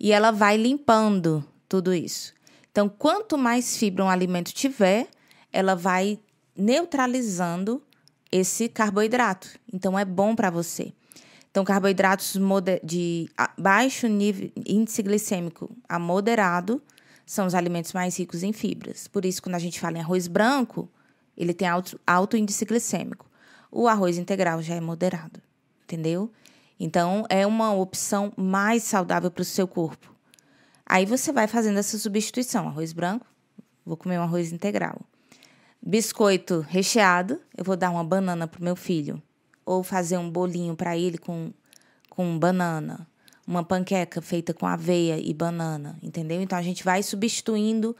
e 0.00 0.10
ela 0.10 0.32
vai 0.32 0.56
limpando 0.56 1.44
tudo 1.68 1.94
isso. 1.94 2.34
Então, 2.72 2.88
quanto 2.88 3.38
mais 3.38 3.76
fibra 3.76 4.04
um 4.04 4.10
alimento 4.10 4.52
tiver, 4.52 5.06
ela 5.52 5.76
vai 5.76 6.18
neutralizando 6.56 7.80
esse 8.32 8.68
carboidrato. 8.68 9.48
Então, 9.72 9.96
é 9.96 10.04
bom 10.04 10.34
para 10.34 10.50
você. 10.50 10.92
Então, 11.52 11.64
carboidratos 11.64 12.36
de 12.82 13.30
baixo 13.56 14.08
nível, 14.08 14.50
índice 14.66 15.04
glicêmico 15.04 15.70
a 15.88 16.00
moderado 16.00 16.82
são 17.24 17.46
os 17.46 17.54
alimentos 17.54 17.92
mais 17.92 18.18
ricos 18.18 18.42
em 18.42 18.52
fibras. 18.52 19.06
Por 19.06 19.24
isso, 19.24 19.40
quando 19.40 19.54
a 19.54 19.60
gente 19.60 19.78
fala 19.78 19.98
em 19.98 20.00
arroz 20.00 20.26
branco, 20.26 20.90
ele 21.36 21.54
tem 21.54 21.68
alto, 21.68 21.98
alto 22.06 22.36
índice 22.36 22.64
glicêmico. 22.64 23.26
O 23.70 23.86
arroz 23.88 24.18
integral 24.18 24.62
já 24.62 24.74
é 24.74 24.80
moderado, 24.80 25.40
entendeu? 25.84 26.30
Então, 26.78 27.24
é 27.28 27.46
uma 27.46 27.72
opção 27.74 28.32
mais 28.36 28.82
saudável 28.82 29.30
para 29.30 29.42
o 29.42 29.44
seu 29.44 29.68
corpo. 29.68 30.14
Aí 30.86 31.06
você 31.06 31.30
vai 31.30 31.46
fazendo 31.46 31.78
essa 31.78 31.98
substituição: 31.98 32.66
arroz 32.66 32.92
branco, 32.92 33.26
vou 33.84 33.96
comer 33.96 34.18
um 34.18 34.22
arroz 34.22 34.50
integral. 34.50 35.00
Biscoito 35.80 36.60
recheado, 36.68 37.40
eu 37.56 37.64
vou 37.64 37.76
dar 37.76 37.90
uma 37.90 38.02
banana 38.02 38.48
para 38.48 38.60
o 38.60 38.64
meu 38.64 38.74
filho. 38.74 39.22
Ou 39.64 39.82
fazer 39.82 40.18
um 40.18 40.28
bolinho 40.28 40.74
para 40.74 40.96
ele 40.96 41.16
com, 41.16 41.52
com 42.08 42.38
banana. 42.38 43.06
Uma 43.46 43.62
panqueca 43.62 44.20
feita 44.20 44.52
com 44.52 44.66
aveia 44.66 45.18
e 45.18 45.32
banana, 45.32 45.98
entendeu? 46.02 46.42
Então 46.42 46.58
a 46.58 46.62
gente 46.62 46.82
vai 46.82 47.02
substituindo 47.02 47.96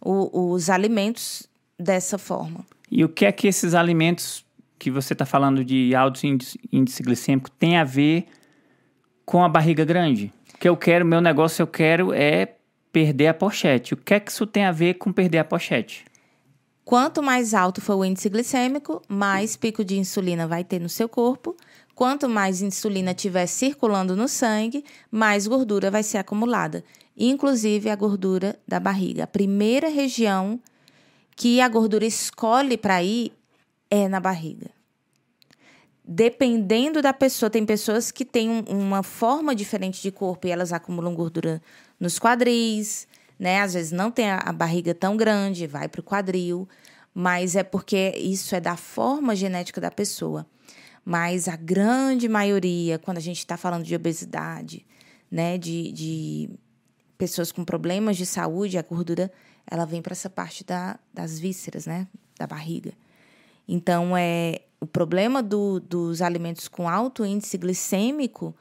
o, 0.00 0.52
os 0.52 0.68
alimentos 0.68 1.48
dessa 1.78 2.18
forma. 2.18 2.64
E 2.90 3.04
o 3.04 3.08
que 3.08 3.24
é 3.24 3.32
que 3.32 3.46
esses 3.46 3.74
alimentos 3.74 4.44
que 4.78 4.90
você 4.90 5.12
está 5.12 5.24
falando 5.24 5.64
de 5.64 5.94
alto 5.94 6.26
índice, 6.26 6.58
índice 6.72 7.02
glicêmico 7.02 7.50
tem 7.50 7.76
a 7.76 7.84
ver 7.84 8.26
com 9.24 9.42
a 9.42 9.48
barriga 9.48 9.84
grande? 9.84 10.32
O 10.54 10.58
que 10.58 10.68
eu 10.68 10.76
quero, 10.76 11.04
meu 11.04 11.20
negócio 11.20 11.62
eu 11.62 11.66
quero 11.66 12.12
é 12.12 12.54
perder 12.92 13.28
a 13.28 13.34
pochete. 13.34 13.94
O 13.94 13.96
que 13.96 14.14
é 14.14 14.20
que 14.20 14.30
isso 14.30 14.46
tem 14.46 14.64
a 14.64 14.72
ver 14.72 14.94
com 14.94 15.12
perder 15.12 15.38
a 15.38 15.44
pochete? 15.44 16.04
Quanto 16.84 17.22
mais 17.22 17.54
alto 17.54 17.80
for 17.80 17.96
o 17.96 18.04
índice 18.04 18.28
glicêmico, 18.28 19.00
mais 19.08 19.56
pico 19.56 19.82
de 19.82 19.98
insulina 19.98 20.46
vai 20.46 20.62
ter 20.62 20.78
no 20.78 20.88
seu 20.88 21.08
corpo. 21.08 21.56
Quanto 21.94 22.28
mais 22.28 22.60
insulina 22.60 23.12
estiver 23.12 23.46
circulando 23.46 24.14
no 24.14 24.28
sangue, 24.28 24.84
mais 25.10 25.46
gordura 25.46 25.90
vai 25.90 26.02
ser 26.02 26.18
acumulada, 26.18 26.84
inclusive 27.16 27.88
a 27.88 27.96
gordura 27.96 28.58
da 28.68 28.78
barriga. 28.78 29.24
A 29.24 29.26
primeira 29.26 29.88
região 29.88 30.60
que 31.36 31.60
a 31.60 31.68
gordura 31.68 32.04
escolhe 32.04 32.76
para 32.76 33.02
ir 33.02 33.32
é 33.90 34.08
na 34.08 34.20
barriga. 34.20 34.70
Dependendo 36.06 37.00
da 37.00 37.12
pessoa, 37.12 37.48
tem 37.48 37.64
pessoas 37.64 38.10
que 38.10 38.24
têm 38.24 38.64
uma 38.68 39.02
forma 39.02 39.54
diferente 39.54 40.02
de 40.02 40.10
corpo 40.10 40.46
e 40.46 40.50
elas 40.50 40.72
acumulam 40.72 41.14
gordura 41.14 41.62
nos 41.98 42.18
quadris, 42.18 43.08
né? 43.38 43.62
Às 43.62 43.74
vezes 43.74 43.90
não 43.90 44.10
tem 44.10 44.30
a 44.30 44.52
barriga 44.52 44.94
tão 44.94 45.16
grande, 45.16 45.66
vai 45.66 45.88
para 45.88 46.00
o 46.00 46.04
quadril, 46.04 46.68
mas 47.14 47.56
é 47.56 47.62
porque 47.62 48.14
isso 48.18 48.54
é 48.54 48.60
da 48.60 48.76
forma 48.76 49.34
genética 49.34 49.80
da 49.80 49.90
pessoa. 49.90 50.46
Mas 51.04 51.48
a 51.48 51.56
grande 51.56 52.28
maioria, 52.28 52.98
quando 52.98 53.18
a 53.18 53.20
gente 53.20 53.38
está 53.38 53.56
falando 53.56 53.84
de 53.84 53.94
obesidade, 53.94 54.86
né, 55.30 55.56
de, 55.58 55.92
de 55.92 56.50
pessoas 57.16 57.50
com 57.50 57.64
problemas 57.64 58.16
de 58.16 58.26
saúde, 58.26 58.78
a 58.78 58.82
gordura 58.82 59.30
ela 59.66 59.84
vem 59.84 60.02
para 60.02 60.12
essa 60.12 60.30
parte 60.30 60.64
da, 60.64 60.98
das 61.12 61.38
vísceras, 61.38 61.86
né? 61.86 62.06
Da 62.38 62.46
barriga. 62.46 62.92
Então, 63.66 64.16
é, 64.16 64.60
o 64.80 64.86
problema 64.86 65.42
do, 65.42 65.80
dos 65.80 66.20
alimentos 66.20 66.68
com 66.68 66.88
alto 66.88 67.24
índice 67.24 67.56
glicêmico 67.56 68.54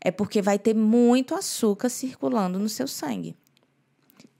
é 0.00 0.10
porque 0.10 0.40
vai 0.40 0.58
ter 0.58 0.74
muito 0.74 1.34
açúcar 1.34 1.88
circulando 1.88 2.58
no 2.58 2.68
seu 2.68 2.86
sangue. 2.86 3.36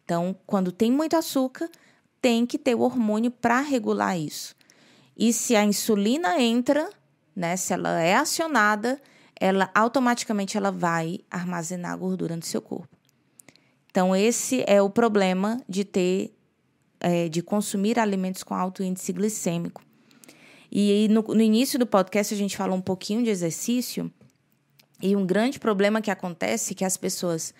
Então, 0.04 0.36
quando 0.46 0.70
tem 0.70 0.92
muito 0.92 1.16
açúcar, 1.16 1.68
tem 2.20 2.46
que 2.46 2.58
ter 2.58 2.74
o 2.74 2.80
hormônio 2.80 3.30
para 3.30 3.60
regular 3.60 4.18
isso. 4.18 4.54
E 5.16 5.32
se 5.32 5.56
a 5.56 5.64
insulina 5.64 6.40
entra, 6.40 6.90
né, 7.34 7.56
se 7.56 7.72
ela 7.72 8.00
é 8.00 8.14
acionada, 8.14 9.00
ela 9.40 9.70
automaticamente 9.74 10.56
ela 10.56 10.70
vai 10.70 11.20
armazenar 11.30 11.98
gordura 11.98 12.36
no 12.36 12.42
seu 12.42 12.60
corpo. 12.60 12.93
Então, 13.94 14.16
esse 14.16 14.64
é 14.66 14.82
o 14.82 14.90
problema 14.90 15.62
de 15.68 15.84
ter, 15.84 16.34
é, 16.98 17.28
de 17.28 17.40
consumir 17.40 17.96
alimentos 17.96 18.42
com 18.42 18.52
alto 18.52 18.82
índice 18.82 19.12
glicêmico. 19.12 19.80
E 20.68 21.06
no, 21.08 21.22
no 21.22 21.40
início 21.40 21.78
do 21.78 21.86
podcast 21.86 22.34
a 22.34 22.36
gente 22.36 22.56
falou 22.56 22.76
um 22.76 22.80
pouquinho 22.80 23.22
de 23.22 23.30
exercício. 23.30 24.10
E 25.00 25.14
um 25.14 25.24
grande 25.24 25.60
problema 25.60 26.00
que 26.00 26.10
acontece 26.10 26.72
é 26.72 26.74
que 26.74 26.84
as 26.84 26.96
pessoas, 26.96 27.54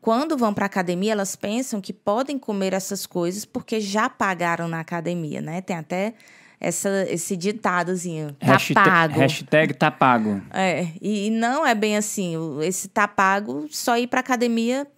quando 0.00 0.36
vão 0.36 0.52
para 0.52 0.64
a 0.64 0.66
academia, 0.66 1.12
elas 1.12 1.36
pensam 1.36 1.80
que 1.80 1.92
podem 1.92 2.40
comer 2.40 2.72
essas 2.72 3.06
coisas 3.06 3.44
porque 3.44 3.80
já 3.80 4.10
pagaram 4.10 4.66
na 4.66 4.80
academia, 4.80 5.40
né? 5.40 5.60
Tem 5.60 5.76
até 5.76 6.14
essa, 6.58 7.06
esse 7.08 7.36
ditadozinho. 7.36 8.32
Tá 8.32 8.46
hashtag, 8.46 8.74
pago. 8.74 9.20
Hashtag 9.20 9.74
tá 9.74 9.92
pago. 9.92 10.42
É, 10.52 10.88
e, 11.00 11.28
e 11.28 11.30
não 11.30 11.64
é 11.64 11.72
bem 11.72 11.96
assim. 11.96 12.34
Esse 12.62 12.88
tá 12.88 13.06
pago, 13.06 13.68
só 13.70 13.96
ir 13.96 14.08
para 14.08 14.18
academia 14.18 14.88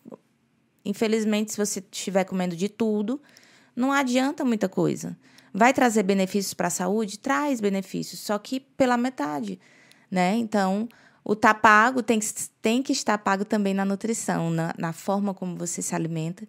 Infelizmente, 0.84 1.52
se 1.52 1.58
você 1.58 1.80
estiver 1.80 2.24
comendo 2.24 2.54
de 2.54 2.68
tudo, 2.68 3.20
não 3.74 3.90
adianta 3.92 4.44
muita 4.44 4.68
coisa. 4.68 5.16
Vai 5.52 5.72
trazer 5.72 6.02
benefícios 6.02 6.52
para 6.52 6.66
a 6.66 6.70
saúde? 6.70 7.18
Traz 7.18 7.60
benefícios, 7.60 8.20
só 8.20 8.38
que 8.38 8.60
pela 8.60 8.96
metade, 8.96 9.58
né? 10.10 10.34
Então, 10.36 10.88
o 11.24 11.34
tá 11.34 11.54
pago 11.54 12.02
tem 12.02 12.18
que, 12.18 12.26
tem 12.60 12.82
que 12.82 12.92
estar 12.92 13.16
pago 13.18 13.44
também 13.44 13.72
na 13.72 13.84
nutrição, 13.84 14.50
na, 14.50 14.74
na 14.76 14.92
forma 14.92 15.32
como 15.32 15.56
você 15.56 15.80
se 15.80 15.94
alimenta, 15.94 16.46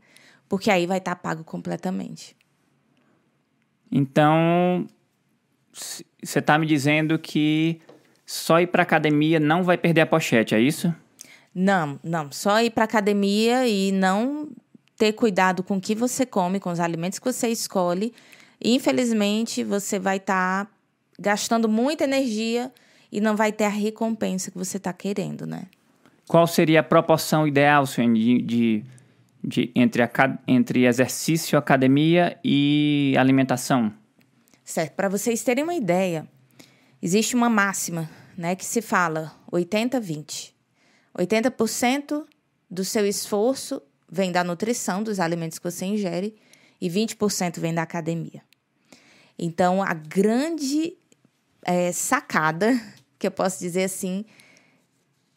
porque 0.49 0.69
aí 0.69 0.85
vai 0.85 0.97
estar 0.97 1.15
tá 1.15 1.21
pago 1.21 1.43
completamente. 1.43 2.35
Então, 3.91 4.87
você 5.71 6.39
está 6.39 6.57
me 6.57 6.65
dizendo 6.65 7.17
que 7.17 7.79
só 8.25 8.59
ir 8.59 8.67
para 8.67 8.83
academia 8.83 9.39
não 9.39 9.63
vai 9.63 9.77
perder 9.77 10.01
a 10.01 10.05
pochete, 10.05 10.55
é 10.55 10.59
isso? 10.59 10.93
Não, 11.55 11.97
não. 12.03 12.29
Só 12.33 12.61
ir 12.61 12.71
para 12.71 12.83
academia 12.83 13.65
e 13.65 13.89
não 13.93 14.49
ter 14.97 15.13
cuidado 15.13 15.63
com 15.63 15.77
o 15.77 15.81
que 15.81 15.95
você 15.95 16.25
come, 16.25 16.59
com 16.59 16.69
os 16.69 16.81
alimentos 16.81 17.17
que 17.17 17.25
você 17.25 17.47
escolhe. 17.47 18.13
Infelizmente, 18.61 19.63
você 19.63 19.97
vai 19.97 20.17
estar 20.17 20.65
tá 20.65 20.71
gastando 21.17 21.69
muita 21.69 22.03
energia 22.03 22.71
e 23.09 23.21
não 23.21 23.37
vai 23.37 23.53
ter 23.53 23.63
a 23.63 23.69
recompensa 23.69 24.51
que 24.51 24.57
você 24.57 24.75
está 24.75 24.91
querendo, 24.91 25.45
né? 25.45 25.63
Qual 26.27 26.45
seria 26.45 26.81
a 26.81 26.83
proporção 26.83 27.47
ideal, 27.47 27.85
senhor, 27.85 28.13
de, 28.13 28.41
de, 28.41 28.85
de, 29.43 29.71
entre, 29.75 30.01
a, 30.01 30.09
entre 30.47 30.85
exercício, 30.85 31.57
academia 31.57 32.37
e 32.43 33.15
alimentação? 33.17 33.93
Certo. 34.63 34.93
Para 34.93 35.07
vocês 35.07 35.43
terem 35.43 35.63
uma 35.63 35.75
ideia, 35.75 36.27
existe 37.01 37.35
uma 37.35 37.49
máxima 37.49 38.09
né, 38.35 38.55
que 38.55 38.65
se 38.65 38.81
fala 38.81 39.31
80-20. 39.51 40.54
80% 41.17 42.25
do 42.69 42.83
seu 42.83 43.05
esforço 43.05 43.81
vem 44.09 44.31
da 44.31 44.43
nutrição, 44.43 45.01
dos 45.01 45.19
alimentos 45.19 45.57
que 45.57 45.69
você 45.69 45.85
ingere, 45.85 46.35
e 46.79 46.89
20% 46.89 47.59
vem 47.59 47.73
da 47.73 47.81
academia. 47.81 48.41
Então, 49.37 49.81
a 49.81 49.93
grande 49.93 50.95
é, 51.63 51.91
sacada, 51.91 52.79
que 53.17 53.27
eu 53.27 53.31
posso 53.31 53.59
dizer 53.59 53.83
assim, 53.83 54.25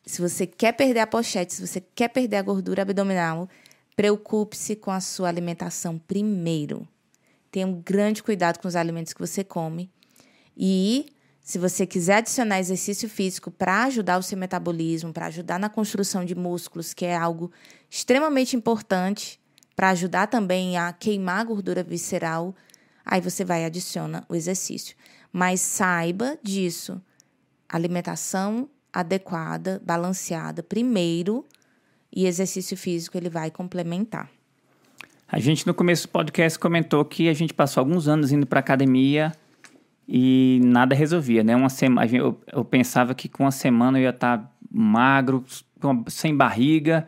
se 0.04 0.20
você 0.20 0.46
quer 0.46 0.72
perder 0.72 1.00
a 1.00 1.06
pochete, 1.06 1.54
se 1.54 1.66
você 1.66 1.80
quer 1.80 2.08
perder 2.08 2.36
a 2.36 2.42
gordura 2.42 2.82
abdominal, 2.82 3.48
preocupe-se 3.94 4.76
com 4.76 4.90
a 4.90 5.00
sua 5.00 5.28
alimentação 5.28 5.98
primeiro. 5.98 6.86
Tenha 7.50 7.66
um 7.66 7.80
grande 7.80 8.22
cuidado 8.22 8.58
com 8.58 8.68
os 8.68 8.76
alimentos 8.76 9.12
que 9.12 9.20
você 9.20 9.42
come. 9.42 9.90
E 10.56 11.06
se 11.48 11.58
você 11.58 11.86
quiser 11.86 12.16
adicionar 12.16 12.60
exercício 12.60 13.08
físico 13.08 13.50
para 13.50 13.84
ajudar 13.84 14.18
o 14.18 14.22
seu 14.22 14.36
metabolismo, 14.36 15.14
para 15.14 15.28
ajudar 15.28 15.58
na 15.58 15.70
construção 15.70 16.22
de 16.22 16.34
músculos, 16.34 16.92
que 16.92 17.06
é 17.06 17.16
algo 17.16 17.50
extremamente 17.88 18.54
importante, 18.54 19.40
para 19.74 19.88
ajudar 19.88 20.26
também 20.26 20.76
a 20.76 20.92
queimar 20.92 21.40
a 21.40 21.44
gordura 21.44 21.82
visceral, 21.82 22.54
aí 23.02 23.22
você 23.22 23.46
vai 23.46 23.62
e 23.62 23.64
adiciona 23.64 24.26
o 24.28 24.34
exercício. 24.34 24.94
Mas 25.32 25.62
saiba 25.62 26.38
disso. 26.42 27.00
Alimentação 27.66 28.68
adequada, 28.92 29.80
balanceada 29.82 30.62
primeiro 30.62 31.46
e 32.14 32.26
exercício 32.26 32.76
físico 32.76 33.16
ele 33.16 33.30
vai 33.30 33.50
complementar. 33.50 34.28
A 35.26 35.38
gente 35.38 35.66
no 35.66 35.72
começo 35.72 36.06
do 36.06 36.10
podcast 36.10 36.58
comentou 36.58 37.02
que 37.06 37.26
a 37.26 37.32
gente 37.32 37.54
passou 37.54 37.80
alguns 37.80 38.06
anos 38.06 38.32
indo 38.32 38.46
para 38.46 38.60
academia 38.60 39.32
e 40.08 40.58
nada 40.64 40.94
resolvia, 40.94 41.44
né? 41.44 41.54
Uma 41.54 41.68
semana, 41.68 42.10
eu, 42.10 42.40
eu 42.50 42.64
pensava 42.64 43.14
que 43.14 43.28
com 43.28 43.44
uma 43.44 43.50
semana 43.50 43.98
eu 43.98 44.04
ia 44.04 44.10
estar 44.10 44.38
tá 44.38 44.50
magro, 44.70 45.44
sem 46.06 46.34
barriga, 46.34 47.06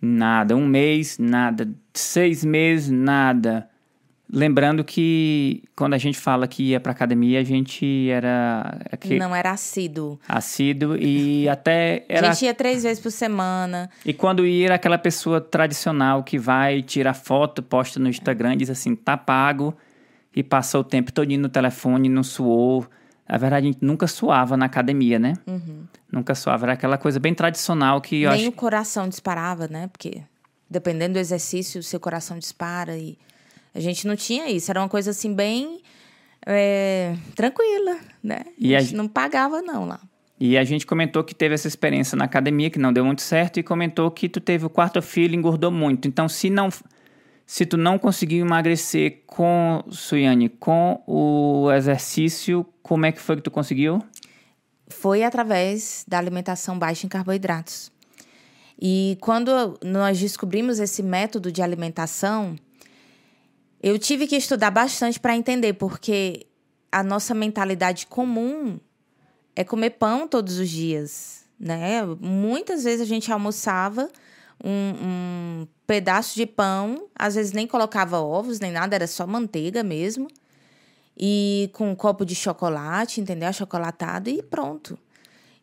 nada. 0.00 0.56
Um 0.56 0.66
mês, 0.66 1.18
nada. 1.18 1.68
Seis 1.92 2.42
meses, 2.46 2.88
nada. 2.88 3.68
Lembrando 4.30 4.84
que 4.84 5.62
quando 5.76 5.94
a 5.94 5.98
gente 5.98 6.18
fala 6.18 6.46
que 6.46 6.70
ia 6.70 6.80
para 6.80 6.92
academia, 6.92 7.40
a 7.40 7.44
gente 7.44 8.08
era. 8.10 8.78
Que, 9.00 9.18
Não 9.18 9.36
era 9.36 9.50
assíduo. 9.50 10.18
Assíduo 10.26 10.96
e 10.96 11.46
até 11.50 12.06
era. 12.08 12.30
A 12.30 12.32
gente 12.32 12.46
ia 12.46 12.54
três 12.54 12.84
vezes 12.84 13.02
por 13.02 13.10
semana. 13.10 13.90
E 14.04 14.14
quando 14.14 14.46
ia, 14.46 14.66
era 14.66 14.74
aquela 14.76 14.98
pessoa 14.98 15.42
tradicional 15.42 16.22
que 16.22 16.38
vai, 16.38 16.80
tira 16.82 17.12
foto, 17.12 17.62
posta 17.62 18.00
no 18.00 18.08
Instagram, 18.08 18.56
diz 18.56 18.70
assim: 18.70 18.96
tá 18.96 19.16
pago 19.16 19.76
e 20.34 20.42
passou 20.42 20.82
o 20.82 20.84
tempo 20.84 21.12
todo 21.12 21.28
no 21.36 21.48
telefone, 21.48 22.08
não 22.08 22.22
suou. 22.22 22.86
Na 23.28 23.36
verdade, 23.36 23.68
a 23.68 23.72
gente 23.72 23.84
nunca 23.84 24.06
suava 24.06 24.56
na 24.56 24.66
academia, 24.66 25.18
né? 25.18 25.34
Uhum. 25.46 25.84
Nunca 26.10 26.34
suava. 26.34 26.66
Era 26.66 26.72
aquela 26.72 26.96
coisa 26.96 27.20
bem 27.20 27.34
tradicional 27.34 28.00
que 28.00 28.22
eu 28.22 28.30
Nem 28.30 28.40
acho... 28.40 28.48
o 28.48 28.52
coração 28.52 29.08
disparava, 29.08 29.68
né? 29.68 29.88
Porque 29.88 30.22
dependendo 30.70 31.14
do 31.14 31.18
exercício, 31.18 31.80
o 31.80 31.82
seu 31.82 32.00
coração 32.00 32.38
dispara 32.38 32.96
e... 32.96 33.18
A 33.74 33.80
gente 33.80 34.06
não 34.06 34.16
tinha 34.16 34.50
isso. 34.50 34.70
Era 34.70 34.80
uma 34.80 34.88
coisa 34.88 35.10
assim 35.10 35.34
bem... 35.34 35.80
É, 36.46 37.14
tranquila, 37.34 37.98
né? 38.22 38.44
E 38.56 38.74
a 38.74 38.80
gente 38.80 38.94
a... 38.94 38.96
não 38.96 39.08
pagava 39.08 39.60
não 39.60 39.86
lá. 39.86 40.00
E 40.40 40.56
a 40.56 40.62
gente 40.64 40.86
comentou 40.86 41.24
que 41.24 41.34
teve 41.34 41.54
essa 41.54 41.66
experiência 41.66 42.16
na 42.16 42.24
academia 42.24 42.70
que 42.70 42.78
não 42.78 42.92
deu 42.92 43.04
muito 43.04 43.22
certo 43.22 43.58
e 43.58 43.62
comentou 43.62 44.10
que 44.10 44.28
tu 44.28 44.40
teve 44.40 44.64
o 44.64 44.70
quarto 44.70 45.02
filho 45.02 45.34
e 45.34 45.36
engordou 45.36 45.70
muito. 45.70 46.06
Então, 46.06 46.28
se 46.28 46.48
não 46.48 46.68
se 47.48 47.64
tu 47.64 47.78
não 47.78 47.98
conseguiu 47.98 48.44
emagrecer 48.44 49.22
com 49.26 49.82
Suiane, 49.90 50.50
com 50.50 51.02
o 51.06 51.72
exercício, 51.72 52.62
como 52.82 53.06
é 53.06 53.10
que 53.10 53.18
foi 53.18 53.36
que 53.36 53.42
tu 53.42 53.50
conseguiu? 53.50 54.02
Foi 54.86 55.24
através 55.24 56.04
da 56.06 56.18
alimentação 56.18 56.78
baixa 56.78 57.06
em 57.06 57.08
carboidratos. 57.08 57.90
E 58.78 59.16
quando 59.22 59.80
nós 59.82 60.20
descobrimos 60.20 60.78
esse 60.78 61.02
método 61.02 61.50
de 61.50 61.62
alimentação, 61.62 62.54
eu 63.82 63.98
tive 63.98 64.26
que 64.26 64.36
estudar 64.36 64.70
bastante 64.70 65.18
para 65.18 65.34
entender, 65.34 65.72
porque 65.72 66.46
a 66.92 67.02
nossa 67.02 67.32
mentalidade 67.32 68.06
comum 68.08 68.78
é 69.56 69.64
comer 69.64 69.90
pão 69.90 70.28
todos 70.28 70.58
os 70.58 70.68
dias, 70.68 71.46
né? 71.58 72.04
Muitas 72.20 72.84
vezes 72.84 73.00
a 73.00 73.06
gente 73.06 73.32
almoçava 73.32 74.10
um, 74.62 75.62
um 75.62 75.66
pedaço 75.88 76.34
de 76.36 76.44
pão, 76.44 77.08
às 77.14 77.34
vezes 77.34 77.52
nem 77.52 77.66
colocava 77.66 78.20
ovos 78.20 78.60
nem 78.60 78.70
nada, 78.70 78.94
era 78.94 79.06
só 79.06 79.26
manteiga 79.26 79.82
mesmo. 79.82 80.28
E 81.16 81.70
com 81.72 81.90
um 81.90 81.96
copo 81.96 82.26
de 82.26 82.34
chocolate, 82.34 83.22
entendeu? 83.22 83.48
Achocolatado 83.48 84.28
e 84.28 84.42
pronto. 84.42 84.98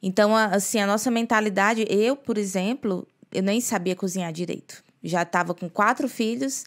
Então, 0.01 0.35
assim, 0.35 0.79
a 0.79 0.87
nossa 0.87 1.11
mentalidade, 1.11 1.85
eu, 1.87 2.15
por 2.15 2.39
exemplo, 2.39 3.07
eu 3.31 3.43
nem 3.43 3.61
sabia 3.61 3.95
cozinhar 3.95 4.33
direito. 4.33 4.83
Já 5.03 5.21
estava 5.21 5.53
com 5.53 5.69
quatro 5.69 6.09
filhos 6.09 6.65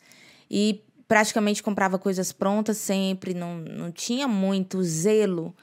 e 0.49 0.81
praticamente 1.09 1.61
comprava 1.61 1.99
coisas 1.99 2.31
prontas 2.31 2.77
sempre, 2.79 3.35
não, 3.35 3.57
não 3.59 3.91
tinha 3.91 4.29
muito 4.29 4.83
zelo, 4.85 5.55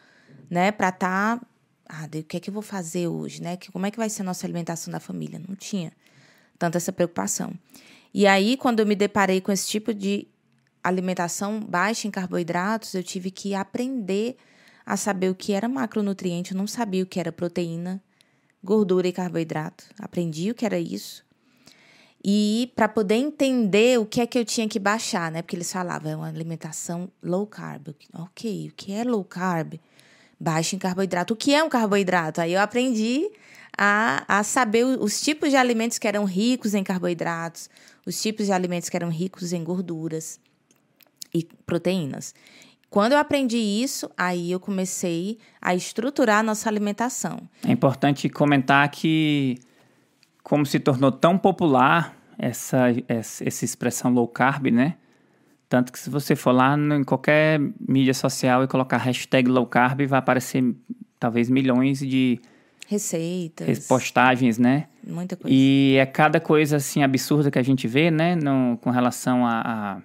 né, 0.49 0.71
para 0.71 0.89
estar 0.89 1.39
tá, 1.39 1.47
ah, 1.87 2.05
o 2.05 2.23
que 2.23 2.37
é 2.37 2.39
que 2.41 2.49
eu 2.49 2.53
vou 2.53 2.63
fazer 2.63 3.07
hoje, 3.07 3.41
né? 3.41 3.57
Como 3.71 3.85
é 3.85 3.91
que 3.91 3.97
vai 3.97 4.09
ser 4.09 4.23
a 4.23 4.25
nossa 4.25 4.45
alimentação 4.45 4.91
da 4.91 4.99
família? 4.99 5.39
Não 5.47 5.55
tinha 5.55 5.93
tanta 6.57 6.77
essa 6.77 6.91
preocupação. 6.91 7.53
E 8.17 8.25
aí, 8.27 8.55
quando 8.55 8.79
eu 8.79 8.85
me 8.85 8.95
deparei 8.95 9.41
com 9.41 9.51
esse 9.51 9.67
tipo 9.67 9.93
de 9.93 10.25
alimentação 10.81 11.59
baixa 11.59 12.07
em 12.07 12.09
carboidratos, 12.11 12.93
eu 12.93 13.03
tive 13.03 13.29
que 13.29 13.53
aprender 13.53 14.37
a 14.85 14.95
saber 14.95 15.29
o 15.29 15.35
que 15.35 15.51
era 15.51 15.67
macronutriente, 15.67 16.53
eu 16.53 16.57
não 16.57 16.65
sabia 16.65 17.03
o 17.03 17.05
que 17.05 17.19
era 17.19 17.29
proteína, 17.29 18.01
gordura 18.63 19.05
e 19.05 19.11
carboidrato. 19.11 19.83
Aprendi 19.99 20.49
o 20.49 20.55
que 20.55 20.65
era 20.65 20.79
isso. 20.79 21.25
E 22.23 22.71
para 22.73 22.87
poder 22.87 23.15
entender 23.15 23.99
o 23.99 24.05
que 24.05 24.21
é 24.21 24.25
que 24.25 24.39
eu 24.39 24.45
tinha 24.45 24.69
que 24.69 24.79
baixar, 24.79 25.29
né? 25.29 25.41
Porque 25.41 25.57
eles 25.57 25.69
falavam, 25.69 26.09
é 26.09 26.15
uma 26.15 26.29
alimentação 26.29 27.11
low 27.21 27.45
carb. 27.45 27.89
Ok, 28.13 28.69
o 28.69 28.75
que 28.77 28.93
é 28.93 29.03
low 29.03 29.25
carb? 29.25 29.73
Baixa 30.39 30.73
em 30.73 30.79
carboidrato. 30.79 31.33
O 31.33 31.37
que 31.37 31.53
é 31.53 31.61
um 31.61 31.67
carboidrato? 31.67 32.39
Aí 32.39 32.53
eu 32.53 32.61
aprendi 32.61 33.29
a, 33.77 34.23
a 34.27 34.43
saber 34.43 34.85
os 34.85 35.21
tipos 35.21 35.49
de 35.49 35.55
alimentos 35.55 35.97
que 35.97 36.07
eram 36.07 36.25
ricos 36.25 36.73
em 36.73 36.83
carboidratos, 36.83 37.69
os 38.05 38.21
tipos 38.21 38.45
de 38.45 38.51
alimentos 38.51 38.89
que 38.89 38.95
eram 38.95 39.09
ricos 39.09 39.53
em 39.53 39.63
gorduras 39.63 40.39
e 41.33 41.43
proteínas. 41.65 42.33
Quando 42.89 43.11
eu 43.11 43.17
aprendi 43.17 43.57
isso, 43.57 44.09
aí 44.17 44.51
eu 44.51 44.59
comecei 44.59 45.37
a 45.61 45.75
estruturar 45.75 46.39
a 46.39 46.43
nossa 46.43 46.69
alimentação. 46.69 47.41
É 47.67 47.71
importante 47.71 48.29
comentar 48.29 48.89
que, 48.89 49.57
como 50.41 50.65
se 50.65 50.79
tornou 50.79 51.11
tão 51.11 51.37
popular 51.37 52.15
essa, 52.37 52.85
essa 53.07 53.65
expressão 53.65 54.13
low 54.13 54.27
carb, 54.27 54.67
né? 54.67 54.95
Tanto 55.67 55.91
que 55.91 55.99
se 55.99 56.09
você 56.09 56.35
for 56.35 56.51
lá 56.51 56.77
em 56.77 57.03
qualquer 57.03 57.59
mídia 57.85 58.13
social 58.13 58.63
e 58.63 58.67
colocar 58.67 58.97
hashtag 58.97 59.49
low 59.49 59.65
carb, 59.65 60.05
vai 60.07 60.19
aparecer 60.19 60.63
talvez 61.19 61.49
milhões 61.49 61.99
de 61.99 62.39
receitas, 62.87 63.87
postagens, 63.87 64.57
né? 64.57 64.87
Muita 65.05 65.35
coisa. 65.35 65.55
E 65.55 65.95
é 65.97 66.05
cada 66.05 66.39
coisa 66.39 66.77
assim 66.77 67.03
absurda 67.03 67.49
que 67.49 67.59
a 67.59 67.63
gente 67.63 67.87
vê, 67.87 68.11
né, 68.11 68.35
no, 68.35 68.77
com 68.77 68.89
relação 68.89 69.45
a, 69.45 69.61
a 69.61 70.01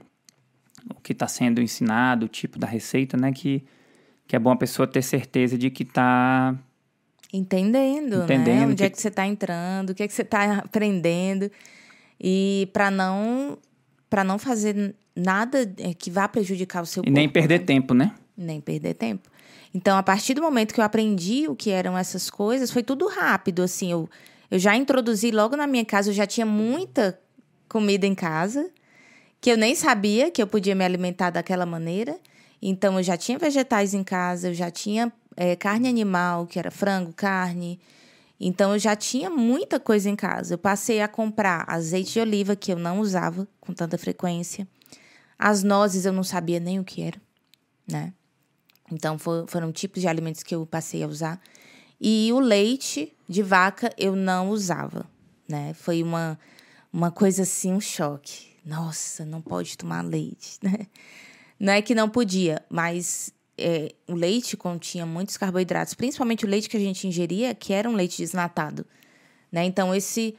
o 0.91 1.01
que 1.01 1.13
está 1.13 1.29
sendo 1.29 1.61
ensinado, 1.61 2.27
o 2.27 2.29
tipo 2.29 2.59
da 2.59 2.67
receita, 2.67 3.17
né, 3.17 3.33
que, 3.33 3.65
que 4.27 4.35
é 4.35 4.39
bom 4.39 4.51
a 4.51 4.57
pessoa 4.57 4.87
ter 4.87 5.03
certeza 5.03 5.57
de 5.59 5.71
que 5.71 5.83
está 5.83 6.59
entendendo, 7.33 8.19
né? 8.19 8.25
entendendo 8.25 8.61
né? 8.61 8.67
Onde 8.67 8.77
que... 8.77 8.85
é 8.85 8.91
que 8.91 9.01
você 9.01 9.09
está 9.09 9.27
entrando, 9.27 9.91
o 9.91 9.95
que 9.95 10.03
é 10.03 10.09
que 10.09 10.15
você 10.15 10.23
está 10.23 10.59
aprendendo 10.59 11.51
e 12.21 12.69
para 12.73 12.91
não 12.91 13.59
para 14.09 14.25
não 14.25 14.39
fazer 14.39 14.97
nada 15.15 15.73
é, 15.79 15.95
que 15.95 16.11
vá 16.11 16.27
prejudicar 16.27 16.83
o 16.83 16.87
seu 16.87 17.03
e 17.03 17.05
corpo. 17.05 17.15
nem 17.15 17.29
perder 17.29 17.61
né? 17.61 17.67
tempo, 17.67 17.95
né? 17.95 18.13
Nem 18.37 18.61
perder 18.61 18.95
tempo. 18.95 19.30
Então, 19.73 19.97
a 19.97 20.03
partir 20.03 20.35
do 20.35 20.43
momento 20.43 20.75
que 20.75 20.81
eu 20.81 20.85
aprendi 20.85 21.47
o 21.49 21.55
que 21.55 21.71
eram 21.71 21.97
essas 21.97 22.29
coisas, 22.29 22.71
foi 22.71 22.83
tudo 22.83 23.07
rápido, 23.09 23.63
assim, 23.63 23.93
eu 23.93 24.09
eu 24.51 24.59
já 24.59 24.75
introduzi 24.75 25.31
logo 25.31 25.57
na 25.57 25.67
minha 25.67 25.85
casa, 25.85 26.11
eu 26.11 26.15
já 26.15 26.27
tinha 26.27 26.45
muita 26.45 27.19
comida 27.69 28.05
em 28.05 28.17
casa, 28.17 28.69
que 29.41 29.51
eu 29.51 29.57
nem 29.57 29.77
sabia 29.77 30.31
que 30.31 30.43
eu 30.43 30.47
podia 30.47 30.75
me 30.75 30.85
alimentar 30.85 31.31
daquela 31.31 31.65
maneira. 31.65 32.19
Então, 32.61 32.99
eu 32.99 33.03
já 33.03 33.17
tinha 33.17 33.39
vegetais 33.39 33.95
em 33.95 34.03
casa, 34.03 34.49
eu 34.49 34.55
já 34.55 34.71
tinha 34.71 35.13
é, 35.37 35.55
carne 35.55 35.89
animal, 35.89 36.47
que 36.47 36.59
era 36.59 36.71
frango, 36.71 37.13
carne. 37.13 37.81
Então, 38.41 38.73
eu 38.73 38.79
já 38.79 38.97
tinha 38.97 39.31
muita 39.31 39.79
coisa 39.79 40.11
em 40.11 40.17
casa. 40.17 40.55
Eu 40.55 40.59
passei 40.59 41.01
a 41.01 41.07
comprar 41.07 41.65
azeite 41.69 42.15
de 42.15 42.21
oliva, 42.21 42.57
que 42.57 42.73
eu 42.73 42.77
não 42.77 42.99
usava 42.99 43.47
com 43.61 43.73
tanta 43.73 43.97
frequência. 43.97 44.67
As 45.39 45.63
nozes 45.63 46.05
eu 46.05 46.13
não 46.13 46.25
sabia 46.25 46.59
nem 46.59 46.81
o 46.81 46.85
que 46.85 47.03
era, 47.03 47.21
né? 47.89 48.13
Então, 48.91 49.19
for, 49.19 49.47
foram 49.49 49.71
tipos 49.73 50.01
de 50.01 50.09
alimentos 50.09 50.43
que 50.43 50.55
eu 50.55 50.67
passei 50.67 51.03
a 51.03 51.07
usar. 51.07 51.41
E 52.01 52.31
o 52.33 52.41
leite 52.41 53.13
de 53.29 53.43
vaca 53.43 53.93
eu 53.99 54.17
não 54.17 54.51
usava, 54.51 55.07
né? 55.49 55.75
Foi 55.75 56.03
uma, 56.03 56.39
uma 56.93 57.11
coisa 57.11 57.43
assim, 57.43 57.73
um 57.73 57.81
choque. 57.81 58.49
Nossa, 58.65 59.25
não 59.25 59.41
pode 59.41 59.77
tomar 59.77 60.03
leite, 60.03 60.59
né? 60.63 60.87
Não 61.59 61.75
é 61.75 61.83
que 61.83 61.95
não 61.95 62.09
podia, 62.09 62.65
mas 62.71 63.33
é, 63.59 63.95
o 64.09 64.15
leite 64.15 64.57
continha 64.57 65.05
muitos 65.05 65.37
carboidratos, 65.37 65.93
principalmente 65.93 66.47
o 66.47 66.49
leite 66.49 66.69
que 66.69 66.77
a 66.77 66.81
gente 66.81 67.07
ingeria, 67.07 67.55
que 67.55 67.73
era 67.75 67.89
um 67.89 67.93
leite 67.93 68.17
desnatado, 68.17 68.87
né? 69.53 69.65
Então, 69.65 69.95
esse, 69.95 70.35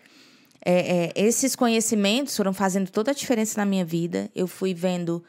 é, 0.65 1.05
é, 1.05 1.13
esses 1.15 1.55
conhecimentos 1.55 2.35
foram 2.35 2.53
fazendo 2.53 2.89
toda 2.89 3.11
a 3.11 3.13
diferença 3.13 3.59
na 3.59 3.65
minha 3.65 3.85
vida. 3.85 4.31
Eu 4.33 4.47
fui 4.47 4.73
vendo 4.73 5.23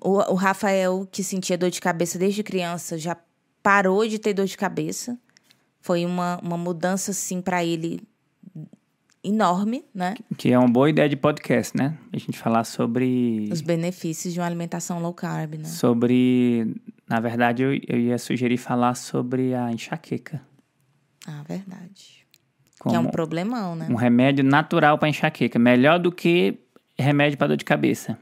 o, 0.00 0.32
o 0.32 0.34
Rafael, 0.34 1.08
que 1.10 1.22
sentia 1.22 1.56
dor 1.56 1.70
de 1.70 1.80
cabeça 1.80 2.18
desde 2.18 2.42
criança, 2.42 2.98
já 2.98 3.16
parou 3.62 4.06
de 4.06 4.18
ter 4.18 4.34
dor 4.34 4.46
de 4.46 4.56
cabeça. 4.56 5.18
Foi 5.80 6.04
uma, 6.04 6.38
uma 6.42 6.58
mudança, 6.58 7.10
assim, 7.10 7.40
para 7.40 7.64
ele 7.64 8.00
enorme, 9.22 9.84
né? 9.94 10.14
Que 10.36 10.52
é 10.52 10.58
uma 10.58 10.68
boa 10.68 10.88
ideia 10.88 11.08
de 11.08 11.16
podcast, 11.16 11.76
né? 11.76 11.96
A 12.12 12.18
gente 12.18 12.38
falar 12.38 12.64
sobre... 12.64 13.48
Os 13.50 13.60
benefícios 13.60 14.32
de 14.32 14.40
uma 14.40 14.46
alimentação 14.46 15.00
low 15.00 15.14
carb, 15.14 15.54
né? 15.54 15.64
Sobre... 15.64 16.74
Na 17.08 17.18
verdade, 17.18 17.62
eu, 17.62 17.74
eu 17.88 17.98
ia 17.98 18.18
sugerir 18.18 18.56
falar 18.56 18.94
sobre 18.94 19.54
a 19.54 19.72
enxaqueca. 19.72 20.40
Ah, 21.26 21.42
verdade. 21.46 22.26
Como 22.78 22.92
que 22.92 22.96
é 22.96 23.00
um 23.00 23.10
problemão, 23.10 23.74
né? 23.74 23.88
Um 23.90 23.94
remédio 23.94 24.44
natural 24.44 24.96
para 24.96 25.08
enxaqueca. 25.08 25.58
Melhor 25.58 25.98
do 25.98 26.10
que 26.10 26.58
remédio 26.98 27.36
para 27.36 27.48
dor 27.48 27.56
de 27.56 27.64
cabeça. 27.64 28.18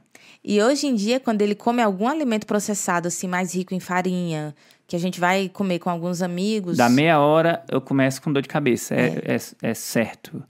E 0.51 0.63
hoje 0.63 0.87
em 0.87 0.95
dia, 0.95 1.21
quando 1.21 1.43
ele 1.43 1.55
come 1.55 1.83
algum 1.83 2.09
alimento 2.09 2.47
processado, 2.47 3.07
assim, 3.07 3.29
mais 3.29 3.55
rico 3.55 3.75
em 3.75 3.81
farinha, 3.81 4.55
que 4.87 4.97
a 4.97 4.99
gente 4.99 5.21
vai 5.21 5.51
comer 5.51 5.79
com 5.79 5.91
alguns 5.91 6.23
amigos. 6.23 6.79
Da 6.79 6.89
meia 6.89 7.21
hora 7.21 7.63
eu 7.71 7.83
começo 7.83 8.23
com 8.23 8.33
dor 8.33 8.41
de 8.41 8.49
cabeça, 8.49 8.95
é, 8.95 9.09
é. 9.27 9.37
é, 9.37 9.71
é 9.71 9.75
certo. 9.75 10.43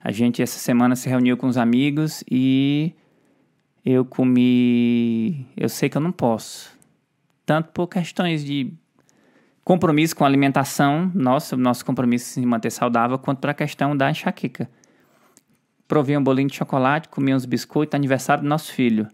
A 0.00 0.12
gente 0.12 0.40
essa 0.40 0.60
semana 0.60 0.94
se 0.94 1.08
reuniu 1.08 1.36
com 1.36 1.48
os 1.48 1.58
amigos 1.58 2.22
e 2.30 2.92
eu 3.84 4.04
comi. 4.04 5.44
Eu 5.56 5.68
sei 5.68 5.88
que 5.88 5.96
eu 5.96 6.00
não 6.00 6.12
posso. 6.12 6.70
Tanto 7.44 7.70
por 7.72 7.88
questões 7.88 8.44
de 8.44 8.72
compromisso 9.64 10.14
com 10.14 10.22
a 10.22 10.28
alimentação, 10.28 11.10
nosso, 11.12 11.56
nosso 11.56 11.84
compromisso 11.84 12.38
em 12.38 12.42
se 12.44 12.46
manter 12.46 12.70
saudável, 12.70 13.18
quanto 13.18 13.40
para 13.40 13.50
a 13.50 13.54
questão 13.54 13.96
da 13.96 14.08
enxaqueca. 14.08 14.70
Provei 15.88 16.16
um 16.16 16.22
bolinho 16.22 16.48
de 16.48 16.54
chocolate, 16.54 17.08
comi 17.08 17.34
uns 17.34 17.44
biscoitos, 17.44 17.96
aniversário 17.96 18.44
do 18.44 18.48
nosso 18.48 18.72
filho. 18.72 19.08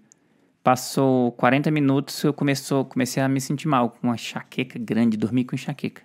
Passou 0.62 1.32
40 1.32 1.70
minutos, 1.70 2.22
eu 2.22 2.34
começou, 2.34 2.84
comecei 2.84 3.22
a 3.22 3.28
me 3.28 3.40
sentir 3.40 3.66
mal, 3.66 3.90
com 3.90 4.08
uma 4.08 4.14
enxaqueca 4.14 4.78
grande, 4.78 5.16
dormi 5.16 5.44
com 5.44 5.54
enxaqueca. 5.54 6.02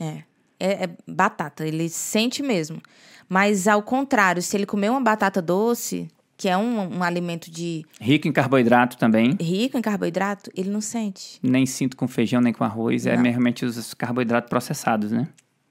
É. 0.00 0.22
é. 0.58 0.84
É 0.84 0.90
batata, 1.06 1.66
ele 1.66 1.88
sente 1.88 2.42
mesmo. 2.42 2.80
Mas 3.28 3.68
ao 3.68 3.82
contrário, 3.82 4.42
se 4.42 4.56
ele 4.56 4.66
comer 4.66 4.90
uma 4.90 5.00
batata 5.00 5.40
doce, 5.40 6.08
que 6.40 6.48
é 6.48 6.56
um, 6.56 6.96
um 6.96 7.02
alimento 7.02 7.50
de. 7.50 7.84
Rico 8.00 8.26
em 8.26 8.32
carboidrato 8.32 8.96
também. 8.96 9.36
Rico 9.38 9.76
em 9.76 9.82
carboidrato, 9.82 10.50
ele 10.56 10.70
não 10.70 10.80
sente. 10.80 11.38
Nem 11.42 11.66
sinto 11.66 11.98
com 11.98 12.08
feijão 12.08 12.40
nem 12.40 12.50
com 12.50 12.64
arroz, 12.64 13.04
é 13.04 13.14
não. 13.14 13.26
é 13.26 13.28
realmente 13.28 13.66
os 13.66 13.92
carboidratos 13.92 14.48
processados, 14.48 15.12
né? 15.12 15.28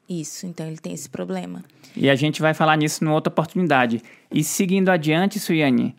Isso, 0.08 0.46
então 0.46 0.68
ele 0.68 0.78
tem 0.78 0.94
esse 0.94 1.10
problema. 1.10 1.64
E 1.96 2.08
a 2.08 2.16
gente 2.16 2.40
vai 2.40 2.54
falar 2.54 2.78
nisso 2.78 3.04
numa 3.04 3.16
outra 3.16 3.32
oportunidade. 3.32 4.02
E 4.32 4.44
seguindo 4.44 4.90
adiante, 4.90 5.40
Suiane, 5.40 5.96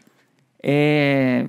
é, 0.63 1.49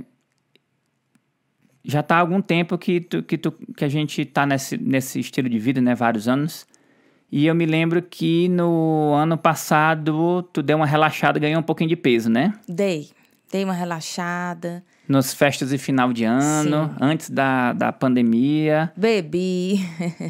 já 1.84 2.02
está 2.02 2.18
há 2.18 2.20
algum 2.20 2.42
tempo 2.42 2.78
que, 2.78 3.02
tu, 3.02 3.24
que, 3.24 3.38
tu, 3.38 3.52
que 3.76 3.84
a 3.86 3.90
gente 3.90 4.22
está 4.22 4.46
nesse, 4.46 4.78
nesse 4.78 5.20
estilo 5.20 5.50
de 5.50 5.58
vida, 5.60 5.82
né? 5.82 5.96
Vários 5.96 6.28
anos. 6.28 6.66
E 7.32 7.46
eu 7.46 7.56
me 7.56 7.66
lembro 7.66 8.02
que 8.02 8.50
no 8.50 9.14
ano 9.14 9.38
passado 9.38 10.44
tu 10.52 10.62
deu 10.62 10.78
uma 10.78 10.86
relaxada, 10.86 11.40
ganhou 11.40 11.60
um 11.62 11.64
pouquinho 11.64 11.90
de 11.90 11.96
peso, 11.96 12.30
né? 12.30 12.54
Dei. 12.68 13.10
Dei 13.52 13.64
uma 13.64 13.74
relaxada. 13.74 14.84
Nas 15.08 15.34
festas 15.34 15.70
de 15.70 15.78
final 15.78 16.14
de 16.14 16.24
ano, 16.24 16.88
Sim. 16.90 16.96
antes 17.02 17.30
da, 17.30 17.74
da 17.74 17.92
pandemia. 17.92 18.92
Bebi. 18.96 19.80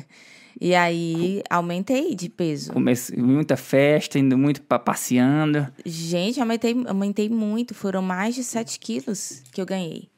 e 0.60 0.74
aí 0.74 1.42
aumentei 1.50 2.16
de 2.16 2.30
peso. 2.30 2.72
Comecei 2.74 3.18
muita 3.18 3.56
festa, 3.58 4.18
indo 4.18 4.38
muito 4.38 4.62
pa- 4.62 4.80
passeando. 4.80 5.68
Gente, 5.86 6.40
aumentei, 6.40 6.76
aumentei 6.88 7.30
muito. 7.30 7.76
Foram 7.76 8.02
mais 8.02 8.34
de 8.36 8.44
7 8.44 8.80
quilos 8.80 9.44
que 9.52 9.62
eu 9.62 9.66
ganhei. 9.66 10.10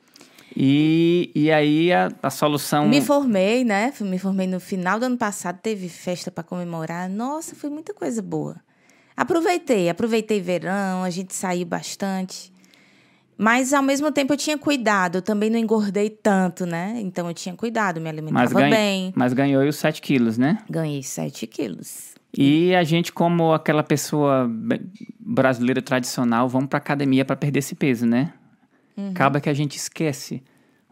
E, 0.55 1.31
e 1.33 1.51
aí 1.51 1.91
a, 1.91 2.11
a 2.21 2.29
solução. 2.29 2.87
Me 2.87 3.01
formei, 3.01 3.63
né? 3.63 3.91
Me 4.01 4.19
formei 4.19 4.47
no 4.47 4.59
final 4.59 4.99
do 4.99 5.05
ano 5.05 5.17
passado, 5.17 5.59
teve 5.61 5.89
festa 5.89 6.29
para 6.29 6.43
comemorar. 6.43 7.09
Nossa, 7.09 7.55
foi 7.55 7.69
muita 7.69 7.93
coisa 7.93 8.21
boa. 8.21 8.57
Aproveitei, 9.15 9.89
aproveitei 9.89 10.41
verão, 10.41 11.03
a 11.03 11.09
gente 11.09 11.33
saiu 11.35 11.65
bastante. 11.65 12.51
Mas 13.37 13.73
ao 13.73 13.81
mesmo 13.81 14.11
tempo 14.11 14.33
eu 14.33 14.37
tinha 14.37 14.57
cuidado, 14.57 15.17
eu 15.17 15.21
também 15.21 15.49
não 15.49 15.57
engordei 15.57 16.09
tanto, 16.09 16.65
né? 16.65 16.93
Então 16.97 17.27
eu 17.27 17.33
tinha 17.33 17.55
cuidado, 17.55 17.99
me 17.99 18.09
alimentava 18.09 18.43
mas, 18.43 18.53
ganha- 18.53 18.69
bem. 18.75 19.13
mas 19.15 19.33
ganhou 19.33 19.63
os 19.67 19.75
7 19.75 20.01
quilos, 20.01 20.37
né? 20.37 20.59
Ganhei 20.69 21.01
7 21.01 21.47
quilos. 21.47 22.13
E 22.35 22.73
a 22.75 22.83
gente, 22.83 23.11
como 23.11 23.53
aquela 23.53 23.83
pessoa 23.83 24.49
brasileira 25.19 25.81
tradicional, 25.81 26.47
vamos 26.49 26.67
pra 26.69 26.77
academia 26.77 27.23
para 27.25 27.35
perder 27.35 27.59
esse 27.59 27.75
peso, 27.75 28.05
né? 28.05 28.33
Uhum. 28.95 29.09
Acaba 29.11 29.39
que 29.39 29.49
a 29.49 29.53
gente 29.53 29.75
esquece 29.77 30.43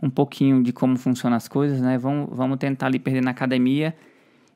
um 0.02 0.10
pouquinho 0.10 0.64
de 0.64 0.74
como 0.74 0.97
funcionam 0.97 1.38
as 1.38 1.47
coisas, 1.47 1.80
né? 1.82 1.97
Vamos, 1.97 2.30
vamos 2.32 2.58
tentar 2.58 2.88
ali 2.88 2.99
perder 2.99 3.22
na 3.22 3.32
academia 3.32 3.95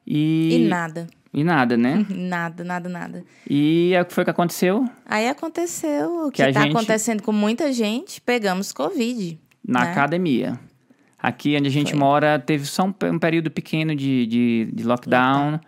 e. 0.05 0.55
E 0.55 0.67
nada. 0.67 1.07
E 1.33 1.43
nada, 1.43 1.75
né? 1.75 2.05
Nada, 2.09 2.63
nada, 2.63 2.87
nada. 2.87 3.23
e 3.49 3.91
é 3.93 4.01
o 4.01 4.05
que 4.05 4.13
foi 4.13 4.23
que 4.23 4.29
aconteceu 4.29 4.89
Aí 5.05 5.27
aconteceu 5.27 6.27
o 6.27 6.31
que, 6.31 6.41
está 6.41 6.61
gente- 6.61 6.71
acontecendo 6.73 7.21
com 7.21 7.33
muita 7.33 7.73
gente, 7.73 8.21
pegamos 8.21 8.71
Covid. 8.71 9.37
na 9.67 9.83
né? 9.83 9.91
academia. 9.91 10.57
Aqui 11.19 11.57
onde 11.57 11.67
a 11.67 11.71
gente 11.71 11.89
Foi. 11.91 11.99
mora, 11.99 12.39
teve 12.39 12.65
só 12.65 12.85
um, 12.85 12.93
um 13.11 13.19
período 13.19 13.51
pequeno 13.51 13.93
de, 13.95 14.25
de, 14.27 14.69
de 14.71 14.83
lockdown. 14.85 15.59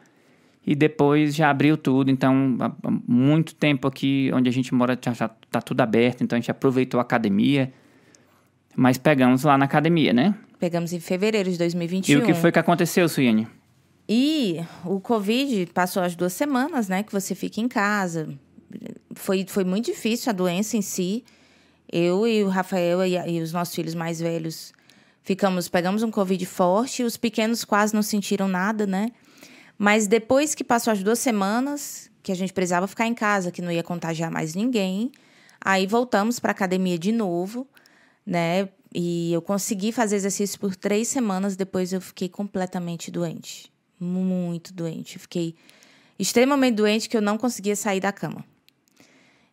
E 0.67 0.75
depois 0.75 1.33
já 1.33 1.49
abriu 1.49 1.77
tudo. 1.77 2.11
Então, 2.11 2.57
há 2.59 2.91
muito 3.07 3.55
tempo 3.55 3.87
aqui 3.87 4.29
onde 4.33 4.49
a 4.49 4.51
gente 4.51 4.73
mora 4.73 4.99
já, 5.01 5.13
já 5.13 5.29
tá 5.49 5.61
tudo 5.61 5.79
aberto. 5.79 6.25
Então, 6.25 6.35
a 6.35 6.39
gente 6.41 6.51
aproveitou 6.51 6.99
a 6.99 7.03
academia. 7.03 7.71
Mas 8.75 8.97
pegamos 8.97 9.45
lá 9.45 9.57
na 9.57 9.63
academia, 9.63 10.11
né? 10.11 10.35
Pegamos 10.59 10.91
em 10.91 10.99
fevereiro 10.99 11.49
de 11.49 11.57
2021. 11.57 12.13
E 12.13 12.21
o 12.21 12.25
que 12.25 12.33
foi 12.33 12.51
que 12.51 12.59
aconteceu, 12.59 13.07
Suiane? 13.07 13.47
E 14.09 14.59
o 14.83 14.99
Covid 14.99 15.67
passou 15.73 16.03
as 16.03 16.17
duas 16.17 16.33
semanas, 16.33 16.89
né? 16.89 17.01
Que 17.01 17.13
você 17.13 17.33
fica 17.33 17.61
em 17.61 17.69
casa. 17.69 18.27
Foi, 19.15 19.45
foi 19.47 19.63
muito 19.63 19.85
difícil 19.85 20.29
a 20.29 20.33
doença 20.33 20.75
em 20.75 20.81
si. 20.81 21.23
Eu 21.89 22.27
e 22.27 22.43
o 22.43 22.49
Rafael 22.49 23.05
e, 23.05 23.15
e 23.15 23.41
os 23.41 23.53
nossos 23.53 23.73
filhos 23.73 23.95
mais 23.95 24.19
velhos 24.19 24.73
ficamos, 25.23 25.69
pegamos 25.69 26.03
um 26.03 26.11
Covid 26.11 26.45
forte. 26.45 27.03
Os 27.03 27.15
pequenos 27.15 27.63
quase 27.63 27.93
não 27.93 28.01
sentiram 28.01 28.49
nada, 28.49 28.85
né? 28.85 29.11
Mas 29.77 30.07
depois 30.07 30.55
que 30.55 30.63
passou 30.63 30.91
as 30.91 31.03
duas 31.03 31.19
semanas, 31.19 32.09
que 32.23 32.31
a 32.31 32.35
gente 32.35 32.51
precisava 32.51 32.87
ficar 32.87 33.05
em 33.05 33.13
casa, 33.13 33.51
que 33.51 33.61
não 33.61 33.71
ia 33.71 33.83
contagiar 33.83 34.31
mais 34.31 34.55
ninguém, 34.55 35.11
aí 35.61 35.85
voltamos 35.85 36.39
para 36.39 36.51
academia 36.51 36.97
de 36.97 37.11
novo, 37.11 37.67
né? 38.25 38.69
E 38.93 39.31
eu 39.31 39.41
consegui 39.41 39.91
fazer 39.91 40.15
exercício 40.15 40.59
por 40.59 40.75
três 40.75 41.07
semanas, 41.07 41.55
depois 41.55 41.93
eu 41.93 42.01
fiquei 42.01 42.27
completamente 42.27 43.11
doente. 43.11 43.71
Muito 43.99 44.73
doente. 44.73 45.19
Fiquei 45.19 45.55
extremamente 46.17 46.75
doente 46.75 47.07
que 47.07 47.15
eu 47.15 47.21
não 47.21 47.37
conseguia 47.37 47.75
sair 47.75 47.99
da 47.99 48.11
cama. 48.11 48.43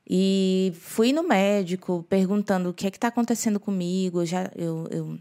E 0.09 0.73
fui 0.79 1.13
no 1.13 1.23
médico 1.23 2.05
perguntando 2.09 2.71
o 2.71 2.75
que 2.75 2.87
é 2.87 2.91
que 2.91 2.97
está 2.97 3.09
acontecendo 3.09 3.59
comigo. 3.59 4.23
Eu 4.23 4.27
já 4.27 4.51
eu, 4.55 4.87
eu, 4.91 5.19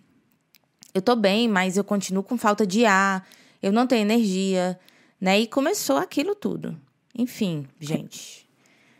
eu 0.93 1.01
tô 1.01 1.15
bem, 1.15 1.47
mas 1.47 1.77
eu 1.77 1.83
continuo 1.83 2.23
com 2.23 2.37
falta 2.37 2.67
de 2.67 2.85
ar, 2.85 3.27
eu 3.61 3.71
não 3.71 3.87
tenho 3.87 4.01
energia, 4.01 4.79
né? 5.23 5.39
E 5.39 5.47
começou 5.47 5.95
aquilo 5.97 6.35
tudo. 6.35 6.77
Enfim, 7.17 7.65
gente. 7.79 8.45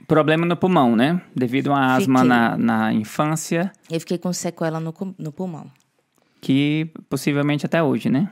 Problema 0.08 0.46
no 0.46 0.56
pulmão, 0.56 0.96
né? 0.96 1.22
Devido 1.36 1.74
a 1.74 1.96
asma 1.96 2.20
Fiquei. 2.22 2.30
na, 2.30 2.58
na 2.58 2.94
infância, 2.94 3.72
Eu 3.90 4.00
fiquei 4.00 4.18
com 4.18 4.32
sequela 4.32 4.80
no, 4.80 4.94
no 5.18 5.32
pulmão. 5.32 5.70
que 6.42 6.90
possivelmente 7.10 7.66
até 7.66 7.84
hoje, 7.84 8.10
né? 8.10 8.30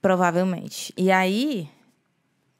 Provavelmente. 0.00 0.92
E 0.96 1.10
aí, 1.10 1.68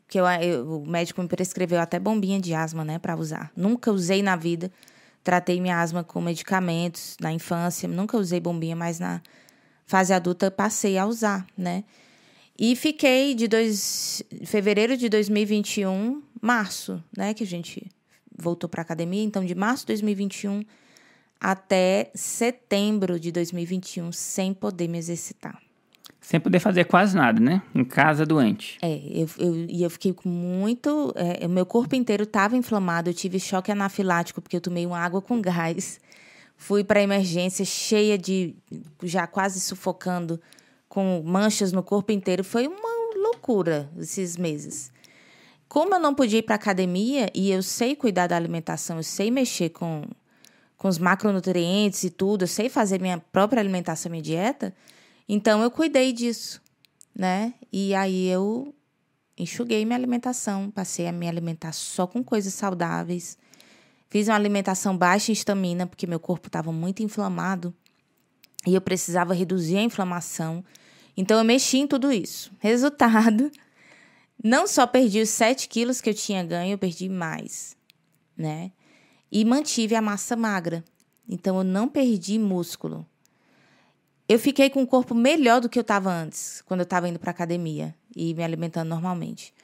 que 0.08 0.18
eu, 0.18 0.26
eu- 0.26 0.82
o 0.82 0.86
médico 0.88 1.22
me 1.22 1.28
prescreveu 1.28 1.80
até 1.80 1.98
bombinha 1.98 2.40
de 2.40 2.54
asma, 2.54 2.84
né, 2.84 2.98
para 2.98 3.16
usar. 3.16 3.50
Nunca 3.56 3.92
usei 3.92 4.22
na 4.22 4.34
vida. 4.36 4.70
Tratei 5.22 5.60
minha 5.60 5.80
asma 5.80 6.02
com 6.02 6.20
medicamentos 6.20 7.16
na 7.20 7.32
infância, 7.32 7.88
nunca 7.88 8.16
usei 8.16 8.40
bombinha, 8.40 8.74
mas 8.74 8.98
na 8.98 9.20
fase 9.86 10.12
adulta 10.12 10.50
passei 10.50 10.96
a 10.96 11.06
usar, 11.06 11.46
né? 11.56 11.84
E 12.58 12.74
fiquei 12.74 13.34
de 13.34 13.46
dois, 13.46 14.22
fevereiro 14.44 14.96
de 14.96 15.08
2021, 15.08 16.20
março, 16.42 17.02
né, 17.16 17.32
que 17.32 17.44
a 17.44 17.46
gente 17.46 17.86
voltou 18.36 18.68
para 18.68 18.82
academia, 18.82 19.22
então 19.22 19.44
de 19.44 19.54
março 19.54 19.84
de 19.84 19.92
2021 19.92 20.64
até 21.40 22.10
setembro 22.14 23.18
de 23.18 23.30
2021 23.30 24.10
sem 24.10 24.52
poder 24.52 24.88
me 24.88 24.98
exercitar. 24.98 25.60
Sem 26.20 26.40
poder 26.40 26.58
fazer 26.58 26.84
quase 26.84 27.16
nada, 27.16 27.40
né? 27.40 27.62
Em 27.74 27.84
casa, 27.84 28.26
doente. 28.26 28.76
É, 28.82 29.00
eu, 29.08 29.28
eu, 29.38 29.54
e 29.68 29.82
eu 29.82 29.88
fiquei 29.88 30.12
com 30.12 30.28
muito. 30.28 31.12
é, 31.16 31.46
meu 31.48 31.64
corpo 31.64 31.94
inteiro 31.94 32.24
estava 32.24 32.56
inflamado, 32.56 33.08
eu 33.08 33.14
tive 33.14 33.38
choque 33.38 33.70
anafilático, 33.70 34.42
porque 34.42 34.56
eu 34.56 34.60
tomei 34.60 34.84
uma 34.84 34.98
água 34.98 35.22
com 35.22 35.40
gás. 35.40 36.00
Fui 36.56 36.82
para 36.82 37.00
emergência 37.00 37.64
cheia 37.64 38.18
de. 38.18 38.54
já 39.04 39.26
quase 39.26 39.60
sufocando, 39.60 40.40
com 40.88 41.22
manchas 41.24 41.72
no 41.72 41.82
corpo 41.82 42.12
inteiro. 42.12 42.42
Foi 42.42 42.66
uma 42.66 43.16
loucura 43.16 43.90
esses 43.98 44.36
meses. 44.36 44.90
Como 45.68 45.94
eu 45.94 46.00
não 46.00 46.14
podia 46.14 46.38
ir 46.38 46.42
para 46.42 46.54
academia 46.54 47.30
e 47.34 47.50
eu 47.50 47.62
sei 47.62 47.94
cuidar 47.94 48.26
da 48.26 48.36
alimentação, 48.36 48.96
eu 48.96 49.02
sei 49.02 49.30
mexer 49.30 49.68
com, 49.70 50.02
com 50.76 50.88
os 50.88 50.98
macronutrientes 50.98 52.04
e 52.04 52.10
tudo, 52.10 52.44
eu 52.44 52.48
sei 52.48 52.68
fazer 52.68 53.00
minha 53.00 53.18
própria 53.18 53.60
alimentação, 53.60 54.10
minha 54.10 54.22
dieta, 54.22 54.74
então 55.28 55.62
eu 55.62 55.70
cuidei 55.70 56.10
disso 56.12 56.62
né? 57.18 57.52
E 57.72 57.94
aí 57.96 58.28
eu 58.28 58.72
enxuguei 59.36 59.84
minha 59.84 59.98
alimentação, 59.98 60.70
passei 60.70 61.08
a 61.08 61.12
me 61.12 61.28
alimentar 61.28 61.72
só 61.72 62.06
com 62.06 62.22
coisas 62.22 62.54
saudáveis. 62.54 63.36
Fiz 64.08 64.28
uma 64.28 64.36
alimentação 64.36 64.96
baixa 64.96 65.32
em 65.32 65.34
estamina, 65.34 65.86
porque 65.86 66.06
meu 66.06 66.20
corpo 66.20 66.46
estava 66.46 66.72
muito 66.72 67.02
inflamado 67.02 67.74
e 68.68 68.74
eu 68.74 68.80
precisava 68.80 69.34
reduzir 69.34 69.78
a 69.78 69.82
inflamação. 69.82 70.64
Então 71.16 71.38
eu 71.38 71.44
mexi 71.44 71.78
em 71.78 71.86
tudo 71.86 72.12
isso. 72.12 72.52
Resultado, 72.60 73.50
não 74.42 74.66
só 74.66 74.86
perdi 74.86 75.20
os 75.20 75.30
7 75.30 75.68
quilos 75.68 76.00
que 76.00 76.10
eu 76.10 76.14
tinha 76.14 76.44
ganho, 76.44 76.72
eu 76.72 76.78
perdi 76.78 77.08
mais, 77.08 77.76
né? 78.36 78.70
E 79.32 79.44
mantive 79.44 79.94
a 79.94 80.02
massa 80.02 80.36
magra. 80.36 80.84
Então 81.28 81.58
eu 81.58 81.64
não 81.64 81.88
perdi 81.88 82.38
músculo 82.38 83.06
eu 84.28 84.38
fiquei 84.38 84.68
com 84.68 84.82
um 84.82 84.86
corpo 84.86 85.14
melhor 85.14 85.60
do 85.60 85.70
que 85.70 85.78
eu 85.78 85.82
estava 85.82 86.12
antes, 86.12 86.62
quando 86.66 86.80
eu 86.80 86.84
estava 86.84 87.08
indo 87.08 87.18
para 87.18 87.30
academia 87.30 87.94
e 88.14 88.34
me 88.34 88.44
alimentando 88.44 88.88
normalmente. 88.88 89.54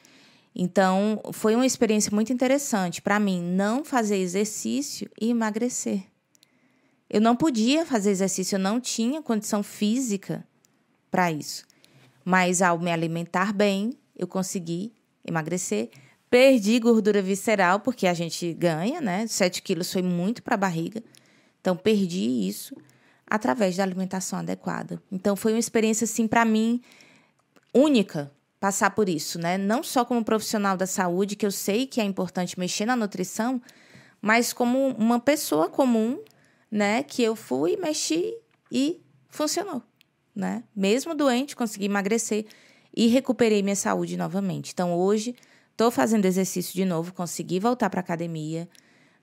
Então, 0.56 1.20
foi 1.32 1.54
uma 1.54 1.66
experiência 1.66 2.10
muito 2.14 2.32
interessante 2.32 3.02
para 3.02 3.20
mim 3.20 3.42
não 3.42 3.84
fazer 3.84 4.16
exercício 4.16 5.10
e 5.20 5.28
emagrecer. 5.28 6.04
Eu 7.14 7.20
não 7.20 7.36
podia 7.36 7.86
fazer 7.86 8.10
exercício, 8.10 8.56
eu 8.56 8.58
não 8.58 8.80
tinha 8.80 9.22
condição 9.22 9.62
física 9.62 10.44
para 11.12 11.30
isso. 11.30 11.64
Mas 12.24 12.60
ao 12.60 12.76
me 12.76 12.90
alimentar 12.90 13.52
bem, 13.52 13.96
eu 14.16 14.26
consegui 14.26 14.92
emagrecer. 15.24 15.90
Perdi 16.28 16.80
gordura 16.80 17.22
visceral, 17.22 17.78
porque 17.78 18.08
a 18.08 18.14
gente 18.14 18.52
ganha, 18.54 19.00
né? 19.00 19.28
7 19.28 19.62
quilos 19.62 19.92
foi 19.92 20.02
muito 20.02 20.42
para 20.42 20.56
a 20.56 20.58
barriga. 20.58 21.04
Então, 21.60 21.76
perdi 21.76 22.48
isso 22.48 22.74
através 23.24 23.76
da 23.76 23.84
alimentação 23.84 24.40
adequada. 24.40 25.00
Então 25.12 25.36
foi 25.36 25.52
uma 25.52 25.60
experiência 25.60 26.06
assim 26.06 26.26
para 26.26 26.44
mim 26.44 26.82
única 27.72 28.28
passar 28.58 28.90
por 28.90 29.08
isso, 29.08 29.38
né? 29.38 29.56
Não 29.56 29.84
só 29.84 30.04
como 30.04 30.24
profissional 30.24 30.76
da 30.76 30.86
saúde, 30.86 31.36
que 31.36 31.46
eu 31.46 31.52
sei 31.52 31.86
que 31.86 32.00
é 32.00 32.04
importante 32.04 32.58
mexer 32.58 32.86
na 32.86 32.96
nutrição, 32.96 33.62
mas 34.20 34.52
como 34.52 34.88
uma 34.98 35.20
pessoa 35.20 35.68
comum, 35.68 36.18
né, 36.74 37.04
que 37.04 37.22
eu 37.22 37.36
fui, 37.36 37.76
mexi 37.76 38.34
e 38.68 39.00
funcionou, 39.28 39.80
né? 40.34 40.64
Mesmo 40.74 41.14
doente, 41.14 41.54
consegui 41.54 41.84
emagrecer 41.84 42.46
e 42.92 43.06
recuperei 43.06 43.62
minha 43.62 43.76
saúde 43.76 44.16
novamente. 44.16 44.72
Então 44.72 44.92
hoje 44.92 45.36
estou 45.70 45.88
fazendo 45.92 46.24
exercício 46.24 46.74
de 46.74 46.84
novo, 46.84 47.14
consegui 47.14 47.60
voltar 47.60 47.88
para 47.88 48.00
academia. 48.00 48.68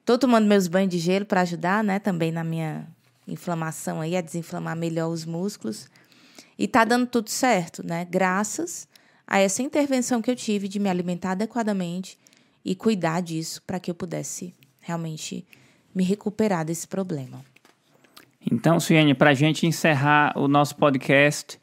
Tô 0.06 0.18
tomando 0.18 0.48
meus 0.48 0.70
banhos 0.70 0.92
de 0.92 0.98
gelo 0.98 1.26
para 1.26 1.42
ajudar, 1.42 1.84
né, 1.84 2.00
também 2.00 2.32
na 2.32 2.42
minha 2.42 2.88
inflamação 3.28 4.00
aí, 4.00 4.16
a 4.16 4.22
desinflamar 4.22 4.78
melhor 4.78 5.10
os 5.10 5.26
músculos. 5.26 5.90
E 6.58 6.70
tá 6.70 6.86
dando 6.86 7.06
tudo 7.06 7.30
certo, 7.30 7.86
né? 7.86 8.08
Graças 8.10 8.88
a 9.28 9.40
essa 9.40 9.62
intervenção 9.62 10.22
que 10.22 10.32
eu 10.32 10.38
tive 10.38 10.70
de 10.70 10.80
me 10.80 10.90
alimentar 10.90 11.32
adequadamente 11.32 12.18
e 12.64 12.76
cuidar 12.76 13.22
disso 13.22 13.62
para 13.64 13.78
que 13.78 13.92
eu 13.92 13.96
pudesse 13.96 14.56
realmente 14.80 15.46
me 15.94 16.04
recuperar 16.04 16.66
desse 16.66 16.88
problema. 16.88 17.44
Então, 18.50 18.80
Suiane, 18.80 19.14
para 19.14 19.32
a 19.32 19.34
gente 19.34 19.68
encerrar 19.68 20.34
o 20.36 20.48
nosso 20.48 20.76
podcast, 20.76 21.60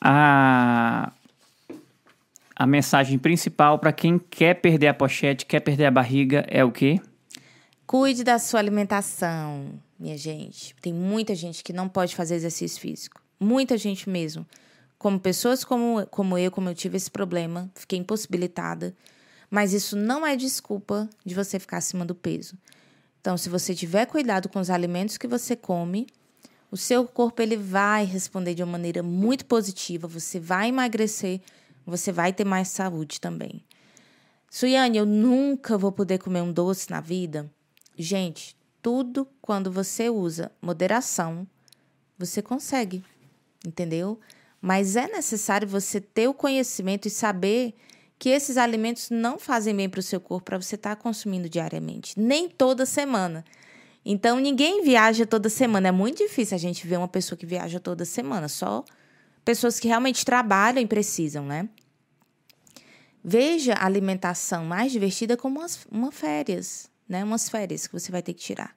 a, 0.00 1.12
a 2.56 2.66
mensagem 2.66 3.18
principal 3.18 3.78
para 3.78 3.92
quem 3.92 4.18
quer 4.18 4.54
perder 4.54 4.88
a 4.88 4.94
pochete, 4.94 5.44
quer 5.44 5.60
perder 5.60 5.86
a 5.86 5.90
barriga, 5.90 6.44
é 6.48 6.64
o 6.64 6.72
quê? 6.72 7.00
Cuide 7.86 8.24
da 8.24 8.38
sua 8.38 8.60
alimentação, 8.60 9.72
minha 9.98 10.16
gente. 10.16 10.74
Tem 10.80 10.92
muita 10.92 11.34
gente 11.34 11.62
que 11.62 11.72
não 11.72 11.88
pode 11.88 12.14
fazer 12.14 12.36
exercício 12.36 12.80
físico. 12.80 13.20
Muita 13.38 13.76
gente 13.76 14.08
mesmo. 14.08 14.46
Como 14.98 15.18
pessoas 15.18 15.64
como, 15.64 16.06
como 16.06 16.38
eu, 16.38 16.50
como 16.50 16.68
eu 16.68 16.74
tive 16.74 16.96
esse 16.96 17.10
problema, 17.10 17.70
fiquei 17.74 17.98
impossibilitada. 17.98 18.94
Mas 19.50 19.72
isso 19.72 19.96
não 19.96 20.26
é 20.26 20.36
desculpa 20.36 21.10
de 21.24 21.34
você 21.34 21.58
ficar 21.58 21.78
acima 21.78 22.04
do 22.04 22.14
peso. 22.14 22.56
Então, 23.20 23.36
se 23.36 23.48
você 23.48 23.74
tiver 23.74 24.06
cuidado 24.06 24.48
com 24.48 24.58
os 24.58 24.70
alimentos 24.70 25.18
que 25.18 25.28
você 25.28 25.54
come, 25.54 26.06
o 26.70 26.76
seu 26.76 27.06
corpo 27.06 27.42
ele 27.42 27.56
vai 27.56 28.04
responder 28.04 28.54
de 28.54 28.62
uma 28.62 28.72
maneira 28.72 29.02
muito 29.02 29.44
positiva, 29.44 30.08
você 30.08 30.40
vai 30.40 30.68
emagrecer, 30.68 31.40
você 31.84 32.10
vai 32.12 32.32
ter 32.32 32.44
mais 32.44 32.68
saúde 32.68 33.20
também. 33.20 33.62
Suiane, 34.48 34.98
eu 34.98 35.06
nunca 35.06 35.76
vou 35.76 35.92
poder 35.92 36.18
comer 36.18 36.42
um 36.42 36.52
doce 36.52 36.90
na 36.90 37.00
vida. 37.00 37.50
Gente, 37.96 38.56
tudo 38.80 39.28
quando 39.42 39.70
você 39.70 40.08
usa 40.08 40.50
moderação, 40.62 41.46
você 42.18 42.40
consegue, 42.40 43.04
entendeu? 43.66 44.18
Mas 44.60 44.96
é 44.96 45.06
necessário 45.06 45.68
você 45.68 46.00
ter 46.00 46.28
o 46.28 46.34
conhecimento 46.34 47.06
e 47.06 47.10
saber 47.10 47.74
que 48.20 48.28
esses 48.28 48.58
alimentos 48.58 49.08
não 49.08 49.38
fazem 49.38 49.74
bem 49.74 49.88
para 49.88 49.98
o 49.98 50.02
seu 50.02 50.20
corpo 50.20 50.44
para 50.44 50.60
você 50.60 50.74
estar 50.74 50.94
tá 50.94 51.02
consumindo 51.02 51.48
diariamente, 51.48 52.20
nem 52.20 52.50
toda 52.50 52.84
semana. 52.84 53.42
Então, 54.04 54.38
ninguém 54.38 54.84
viaja 54.84 55.24
toda 55.24 55.48
semana. 55.48 55.88
É 55.88 55.90
muito 55.90 56.18
difícil 56.18 56.54
a 56.54 56.58
gente 56.58 56.86
ver 56.86 56.98
uma 56.98 57.08
pessoa 57.08 57.38
que 57.38 57.46
viaja 57.46 57.80
toda 57.80 58.04
semana. 58.04 58.46
Só 58.46 58.84
pessoas 59.42 59.80
que 59.80 59.88
realmente 59.88 60.22
trabalham 60.22 60.82
e 60.82 60.86
precisam, 60.86 61.46
né? 61.46 61.66
Veja 63.24 63.72
a 63.72 63.86
alimentação 63.86 64.66
mais 64.66 64.92
divertida 64.92 65.34
como 65.34 65.58
umas, 65.58 65.86
uma 65.90 66.12
férias, 66.12 66.90
né? 67.08 67.24
Umas 67.24 67.48
férias 67.48 67.86
que 67.86 67.92
você 67.94 68.12
vai 68.12 68.22
ter 68.22 68.34
que 68.34 68.42
tirar. 68.42 68.76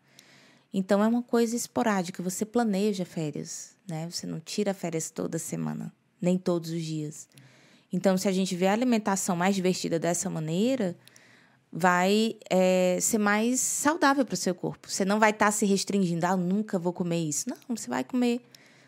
Então, 0.74 1.04
é 1.04 1.08
uma 1.08 1.22
coisa 1.22 1.54
esporádica. 1.54 2.24
Você 2.24 2.46
planeja 2.46 3.04
férias, 3.04 3.76
né? 3.90 4.10
Você 4.10 4.26
não 4.26 4.40
tira 4.40 4.74
férias 4.74 5.12
toda 5.12 5.38
semana, 5.38 5.94
nem 6.22 6.38
todos 6.38 6.70
os 6.70 6.82
dias. 6.82 7.28
Então, 7.94 8.18
se 8.18 8.28
a 8.28 8.32
gente 8.32 8.56
vê 8.56 8.66
a 8.66 8.74
alimentação 8.74 9.36
mais 9.36 9.56
divertida 9.56 10.00
dessa 10.00 10.28
maneira, 10.28 10.96
vai 11.72 12.36
é, 12.50 12.98
ser 13.00 13.20
mais 13.20 13.60
saudável 13.60 14.26
para 14.26 14.34
o 14.34 14.38
seu 14.38 14.56
corpo. 14.56 14.90
Você 14.90 15.06
não 15.06 15.20
vai 15.20 15.30
estar 15.30 15.46
tá 15.46 15.52
se 15.52 15.64
restringindo, 15.68 16.26
ah, 16.26 16.36
nunca 16.36 16.80
vou 16.80 16.92
comer 16.92 17.20
isso. 17.20 17.48
Não, 17.48 17.76
você 17.76 17.88
vai 17.88 18.04
comer. 18.04 18.42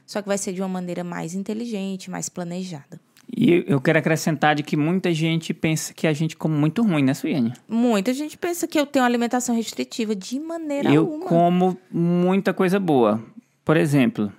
Só 0.07 0.23
que 0.23 0.27
vai 0.27 0.39
ser 0.39 0.53
de 0.53 0.61
uma 0.61 0.67
maneira 0.67 1.03
mais 1.03 1.35
inteligente, 1.35 2.09
mais 2.09 2.29
planejada. 2.29 2.99
E 3.35 3.63
eu 3.67 3.81
quero 3.81 3.97
acrescentar 3.99 4.55
de 4.55 4.63
que 4.63 4.77
muita 4.77 5.13
gente 5.13 5.53
pensa 5.53 5.93
que 5.93 6.07
a 6.07 6.13
gente 6.13 6.35
come 6.35 6.55
muito 6.55 6.83
ruim, 6.83 7.03
né, 7.03 7.13
Suiane? 7.13 7.53
Muita 7.67 8.13
gente 8.13 8.37
pensa 8.37 8.67
que 8.67 8.79
eu 8.79 8.85
tenho 8.85 9.03
alimentação 9.03 9.55
restritiva 9.55 10.15
de 10.15 10.39
maneira 10.39 10.91
eu 10.91 11.01
alguma. 11.01 11.25
Eu 11.25 11.29
como 11.29 11.77
muita 11.91 12.53
coisa 12.53 12.79
boa. 12.79 13.23
Por 13.63 13.77
exemplo, 13.77 14.31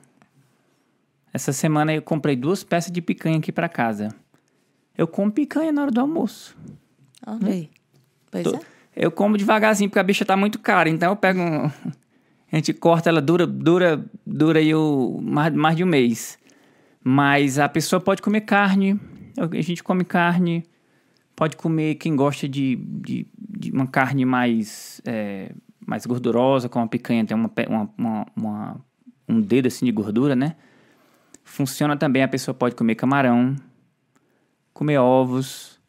essa 1.33 1.53
semana 1.53 1.93
eu 1.93 2.01
comprei 2.01 2.37
duas 2.37 2.63
peças 2.63 2.93
de 2.93 3.03
picanha 3.03 3.39
aqui 3.39 3.51
para 3.51 3.69
casa. 3.69 4.15
Eu 4.97 5.07
como 5.07 5.31
picanha 5.31 5.73
na 5.73 5.83
hora 5.83 5.91
do 5.91 6.01
almoço. 6.01 6.57
Olha 7.27 7.53
aí. 7.53 7.71
Pois 8.31 8.45
Tô, 8.45 8.57
é. 8.57 8.61
Eu 8.95 9.11
como 9.11 9.37
devagarzinho, 9.37 9.91
porque 9.91 9.99
a 9.99 10.03
bicha 10.03 10.25
tá 10.25 10.37
muito 10.37 10.59
cara. 10.59 10.89
Então 10.89 11.11
eu 11.11 11.17
pego. 11.17 11.41
Um, 11.41 11.67
a 12.51 12.57
gente 12.57 12.73
corta 12.73 13.11
ela, 13.11 13.21
dura, 13.21 13.47
dura, 13.47 14.05
dura 14.27 14.59
aí 14.59 14.75
o, 14.75 15.21
mais, 15.23 15.53
mais 15.53 15.77
de 15.77 15.85
um 15.85 15.87
mês. 15.87 16.39
Mas 17.05 17.59
a 17.59 17.69
pessoa 17.69 18.01
pode 18.01 18.23
comer 18.23 18.41
carne. 18.41 18.99
A 19.39 19.63
gente 19.63 19.85
come 19.85 20.05
carne. 20.05 20.65
Pode 21.37 21.57
comer 21.57 21.97
quem 21.97 22.17
gosta 22.17 22.49
de, 22.49 22.77
de, 22.77 23.27
de 23.37 23.71
uma 23.71 23.87
carne 23.87 24.25
mais, 24.25 25.03
é, 25.05 25.53
mais 25.87 26.07
gordurosa, 26.07 26.67
como 26.67 26.87
a 26.87 26.89
picanha 26.89 27.27
tem 27.27 27.37
uma, 27.37 27.53
uma, 27.69 27.91
uma, 27.99 28.27
uma, 28.35 28.81
um 29.29 29.41
dedo 29.43 29.69
assim 29.69 29.85
de 29.85 29.93
gordura, 29.93 30.35
né? 30.35 30.57
Funciona 31.45 31.95
também, 31.95 32.23
a 32.23 32.29
pessoa 32.29 32.55
pode 32.55 32.75
comer 32.75 32.95
camarão, 32.95 33.55
comer 34.77 34.99
ovos. 34.99 35.81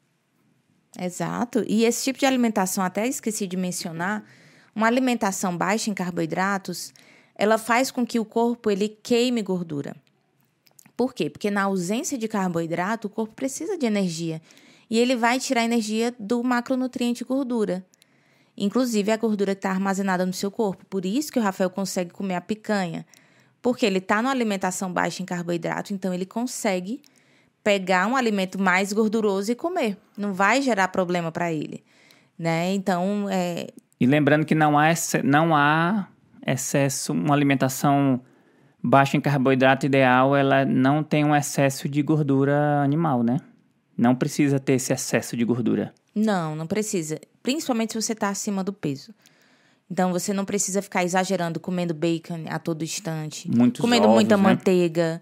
Exato. 0.97 1.63
E 1.67 1.83
esse 1.83 2.05
tipo 2.05 2.17
de 2.17 2.25
alimentação, 2.25 2.81
até 2.81 3.05
esqueci 3.05 3.45
de 3.45 3.57
mencionar, 3.57 4.23
uma 4.73 4.87
alimentação 4.87 5.55
baixa 5.57 5.89
em 5.89 5.93
carboidratos, 5.93 6.93
ela 7.35 7.57
faz 7.57 7.91
com 7.91 8.05
que 8.05 8.17
o 8.17 8.23
corpo 8.23 8.71
ele 8.71 8.87
queime 8.87 9.41
gordura. 9.41 9.93
Por 10.95 11.13
quê? 11.13 11.29
Porque 11.29 11.51
na 11.51 11.63
ausência 11.63 12.17
de 12.17 12.29
carboidrato, 12.29 13.07
o 13.07 13.09
corpo 13.09 13.33
precisa 13.35 13.77
de 13.77 13.85
energia. 13.85 14.41
E 14.89 14.97
ele 14.97 15.17
vai 15.17 15.37
tirar 15.37 15.65
energia 15.65 16.15
do 16.17 16.41
macronutriente 16.41 17.25
gordura. 17.25 17.85
Inclusive 18.55 19.11
a 19.11 19.17
gordura 19.17 19.53
que 19.53 19.59
está 19.59 19.69
armazenada 19.69 20.25
no 20.25 20.33
seu 20.33 20.49
corpo. 20.49 20.85
Por 20.85 21.05
isso 21.05 21.31
que 21.31 21.37
o 21.37 21.43
Rafael 21.43 21.69
consegue 21.69 22.11
comer 22.11 22.35
a 22.35 22.41
picanha. 22.41 23.05
Porque 23.61 23.85
ele 23.85 23.97
está 23.97 24.21
numa 24.21 24.31
alimentação 24.31 24.91
baixa 24.91 25.21
em 25.21 25.25
carboidrato, 25.25 25.93
então 25.93 26.13
ele 26.13 26.25
consegue 26.25 27.01
pegar 27.67 28.07
um 28.07 28.15
alimento 28.15 28.57
mais 28.57 28.93
gorduroso 28.93 29.51
e 29.51 29.55
comer. 29.55 29.97
Não 30.17 30.33
vai 30.33 30.61
gerar 30.61 30.87
problema 30.87 31.33
para 31.33 31.51
ele, 31.51 31.83
né? 32.39 32.73
Então, 32.73 33.27
é... 33.29 33.67
E 33.99 34.05
lembrando 34.05 34.45
que 34.45 34.55
não 34.55 34.79
há, 34.79 34.87
não 35.21 35.53
há 35.53 36.07
excesso, 36.45 37.11
uma 37.11 37.35
alimentação 37.35 38.21
baixa 38.81 39.17
em 39.17 39.19
carboidrato 39.19 39.85
ideal, 39.85 40.33
ela 40.33 40.63
não 40.63 41.03
tem 41.03 41.25
um 41.25 41.35
excesso 41.35 41.89
de 41.89 42.01
gordura 42.01 42.81
animal, 42.81 43.21
né? 43.21 43.41
Não 43.97 44.15
precisa 44.15 44.61
ter 44.61 44.73
esse 44.73 44.93
excesso 44.93 45.35
de 45.35 45.43
gordura. 45.43 45.93
Não, 46.15 46.55
não 46.55 46.67
precisa. 46.67 47.19
Principalmente 47.43 47.91
se 47.91 48.01
você 48.01 48.13
está 48.13 48.29
acima 48.29 48.63
do 48.63 48.71
peso. 48.71 49.13
Então 49.91 50.13
você 50.13 50.31
não 50.31 50.45
precisa 50.45 50.81
ficar 50.81 51.03
exagerando 51.03 51.59
comendo 51.59 51.93
bacon 51.93 52.45
a 52.47 52.59
todo 52.59 52.81
instante, 52.81 53.51
Muitos 53.53 53.81
comendo 53.81 54.05
ovos, 54.05 54.15
muita 54.15 54.37
né? 54.37 54.43
manteiga, 54.43 55.21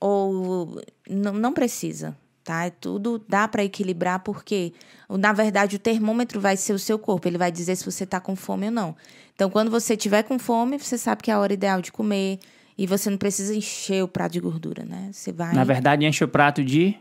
ou 0.00 0.80
não, 1.08 1.32
não 1.32 1.52
precisa, 1.52 2.16
tá? 2.44 2.70
Tudo 2.70 3.22
dá 3.28 3.48
para 3.48 3.64
equilibrar 3.64 4.20
porque, 4.20 4.72
na 5.08 5.32
verdade, 5.32 5.76
o 5.76 5.78
termômetro 5.78 6.40
vai 6.40 6.56
ser 6.56 6.72
o 6.72 6.78
seu 6.78 6.98
corpo, 6.98 7.28
ele 7.28 7.38
vai 7.38 7.50
dizer 7.50 7.76
se 7.76 7.84
você 7.84 8.04
está 8.04 8.20
com 8.20 8.36
fome 8.36 8.66
ou 8.66 8.72
não. 8.72 8.96
Então, 9.34 9.50
quando 9.50 9.70
você 9.70 9.96
tiver 9.96 10.22
com 10.22 10.38
fome, 10.38 10.78
você 10.78 10.96
sabe 10.96 11.22
que 11.22 11.30
é 11.30 11.34
a 11.34 11.38
hora 11.38 11.52
ideal 11.52 11.82
de 11.82 11.92
comer 11.92 12.38
e 12.78 12.86
você 12.86 13.10
não 13.10 13.18
precisa 13.18 13.54
encher 13.54 14.02
o 14.02 14.08
prato 14.08 14.32
de 14.32 14.40
gordura, 14.40 14.84
né? 14.84 15.10
Você 15.12 15.32
vai 15.32 15.54
Na 15.54 15.64
verdade, 15.64 16.04
enche 16.06 16.24
o 16.24 16.28
prato 16.28 16.64
de 16.64 16.96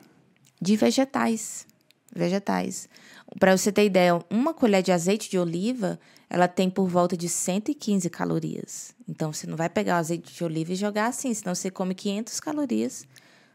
de 0.62 0.76
vegetais, 0.76 1.68
vegetais. 2.16 2.88
Para 3.40 3.58
você 3.58 3.72
ter 3.72 3.86
ideia, 3.86 4.20
uma 4.30 4.54
colher 4.54 4.82
de 4.82 4.92
azeite 4.92 5.30
de 5.30 5.38
oliva, 5.38 6.00
ela 6.30 6.48
tem 6.48 6.70
por 6.70 6.88
volta 6.88 7.18
de 7.18 7.28
115 7.28 8.10
calorias. 8.10 8.96
Então, 9.08 9.34
você 9.34 9.48
não 9.48 9.58
vai 9.58 9.70
pegar 9.70 9.96
o 9.96 10.00
azeite 10.00 10.34
de 10.34 10.44
oliva 10.44 10.74
e 10.74 10.76
jogar 10.76 11.08
assim, 11.08 11.34
senão 11.34 11.54
você 11.54 11.70
come 11.70 11.94
500 11.94 12.40
calorias 12.40 13.08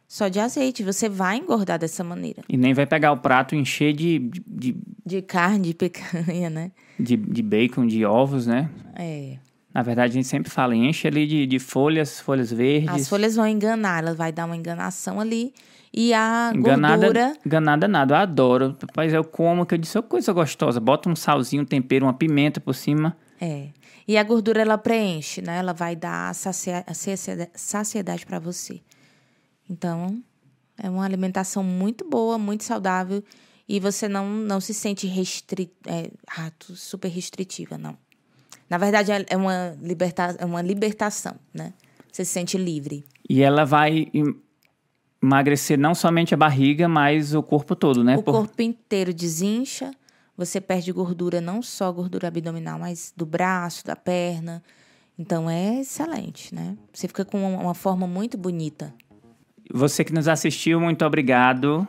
só 0.06 0.28
de 0.28 0.40
azeite. 0.40 0.82
Você 0.82 1.08
vai 1.08 1.36
engordar 1.36 1.78
dessa 1.78 2.02
maneira. 2.02 2.42
E 2.48 2.56
nem 2.56 2.74
vai 2.74 2.86
pegar 2.86 3.12
o 3.12 3.16
prato 3.16 3.54
e 3.54 3.58
encher 3.58 3.92
de... 3.92 4.18
De, 4.18 4.42
de, 4.46 4.76
de 5.06 5.22
carne, 5.22 5.68
de 5.68 5.74
picanha, 5.74 6.50
né? 6.50 6.72
De, 6.98 7.16
de 7.16 7.42
bacon, 7.42 7.86
de 7.86 8.04
ovos, 8.04 8.46
né? 8.46 8.68
É. 8.96 9.38
Na 9.72 9.82
verdade, 9.82 10.10
a 10.10 10.14
gente 10.14 10.26
sempre 10.26 10.50
fala, 10.50 10.74
enche 10.74 11.06
ali 11.06 11.26
de, 11.26 11.46
de 11.46 11.58
folhas, 11.60 12.18
folhas 12.18 12.52
verdes. 12.52 12.88
As 12.90 13.08
folhas 13.08 13.36
vão 13.36 13.46
enganar, 13.46 14.02
ela 14.02 14.14
vai 14.14 14.32
dar 14.32 14.46
uma 14.46 14.56
enganação 14.56 15.20
ali. 15.20 15.54
E 15.92 16.14
a 16.14 16.52
enganada, 16.54 16.96
gordura... 17.06 17.36
Enganada 17.44 17.88
nada, 17.88 18.14
eu 18.14 18.18
adoro. 18.18 18.76
Rapaz, 18.80 19.12
eu 19.12 19.24
como, 19.24 19.66
que 19.66 19.74
eu 19.74 19.78
disse, 19.78 19.98
é 19.98 20.02
coisa 20.02 20.32
gostosa. 20.32 20.78
Bota 20.78 21.08
um 21.08 21.16
salzinho, 21.16 21.62
um 21.62 21.66
tempero, 21.66 22.06
uma 22.06 22.14
pimenta 22.14 22.60
por 22.60 22.74
cima. 22.74 23.16
É. 23.40 23.68
E 24.06 24.16
a 24.16 24.22
gordura, 24.22 24.60
ela 24.60 24.78
preenche, 24.78 25.42
né? 25.42 25.58
Ela 25.58 25.72
vai 25.72 25.96
dar 25.96 26.32
saciedade 26.34 28.24
para 28.24 28.38
você. 28.38 28.80
Então, 29.68 30.22
é 30.78 30.88
uma 30.88 31.04
alimentação 31.04 31.64
muito 31.64 32.08
boa, 32.08 32.38
muito 32.38 32.62
saudável. 32.62 33.22
E 33.68 33.80
você 33.80 34.08
não, 34.08 34.28
não 34.28 34.60
se 34.60 34.72
sente 34.72 35.06
restri... 35.06 35.72
É, 35.86 36.10
ah, 36.36 36.52
super 36.60 37.08
restritiva, 37.08 37.76
não. 37.76 37.96
Na 38.68 38.78
verdade, 38.78 39.10
é 39.28 39.36
uma, 39.36 39.76
liberta... 39.80 40.36
é 40.38 40.44
uma 40.44 40.62
libertação, 40.62 41.34
né? 41.52 41.72
Você 42.12 42.24
se 42.24 42.32
sente 42.32 42.56
livre. 42.56 43.04
E 43.28 43.42
ela 43.42 43.64
vai 43.64 44.08
emagrecer 45.22 45.78
não 45.78 45.94
somente 45.94 46.34
a 46.34 46.36
barriga, 46.36 46.88
mas 46.88 47.34
o 47.34 47.42
corpo 47.42 47.76
todo, 47.76 48.02
né? 48.02 48.16
O 48.16 48.22
Por... 48.22 48.32
corpo 48.32 48.62
inteiro 48.62 49.12
desincha, 49.12 49.90
você 50.36 50.60
perde 50.60 50.90
gordura, 50.92 51.40
não 51.40 51.60
só 51.62 51.92
gordura 51.92 52.28
abdominal, 52.28 52.78
mas 52.78 53.12
do 53.16 53.26
braço, 53.26 53.84
da 53.84 53.94
perna. 53.94 54.62
Então 55.18 55.50
é 55.50 55.80
excelente, 55.80 56.54
né? 56.54 56.76
Você 56.92 57.06
fica 57.06 57.24
com 57.24 57.54
uma 57.54 57.74
forma 57.74 58.06
muito 58.06 58.38
bonita. 58.38 58.94
Você 59.72 60.02
que 60.02 60.12
nos 60.12 60.26
assistiu, 60.26 60.80
muito 60.80 61.04
obrigado. 61.04 61.86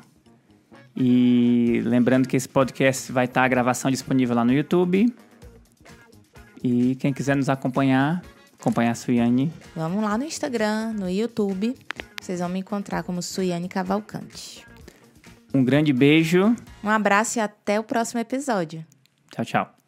E 0.95 1.81
lembrando 1.85 2.27
que 2.27 2.35
esse 2.35 2.49
podcast 2.49 3.11
vai 3.11 3.25
estar 3.25 3.43
a 3.43 3.47
gravação 3.47 3.89
disponível 3.89 4.35
lá 4.35 4.43
no 4.43 4.51
YouTube. 4.51 5.13
E 6.61 6.95
quem 6.95 7.13
quiser 7.13 7.35
nos 7.35 7.47
acompanhar, 7.47 8.21
acompanhar 8.59 8.91
a 8.91 8.95
Suiane. 8.95 9.51
Vamos 9.75 10.03
lá 10.03 10.17
no 10.17 10.25
Instagram, 10.25 10.91
no 10.93 11.09
YouTube. 11.09 11.75
Vocês 12.21 12.39
vão 12.39 12.47
me 12.47 12.59
encontrar 12.59 13.01
como 13.01 13.21
Suiane 13.21 13.67
Cavalcante. 13.67 14.63
Um 15.53 15.65
grande 15.65 15.91
beijo. 15.91 16.55
Um 16.83 16.89
abraço 16.89 17.39
e 17.39 17.41
até 17.41 17.79
o 17.79 17.83
próximo 17.83 18.21
episódio. 18.21 18.85
Tchau, 19.31 19.43
tchau. 19.43 19.80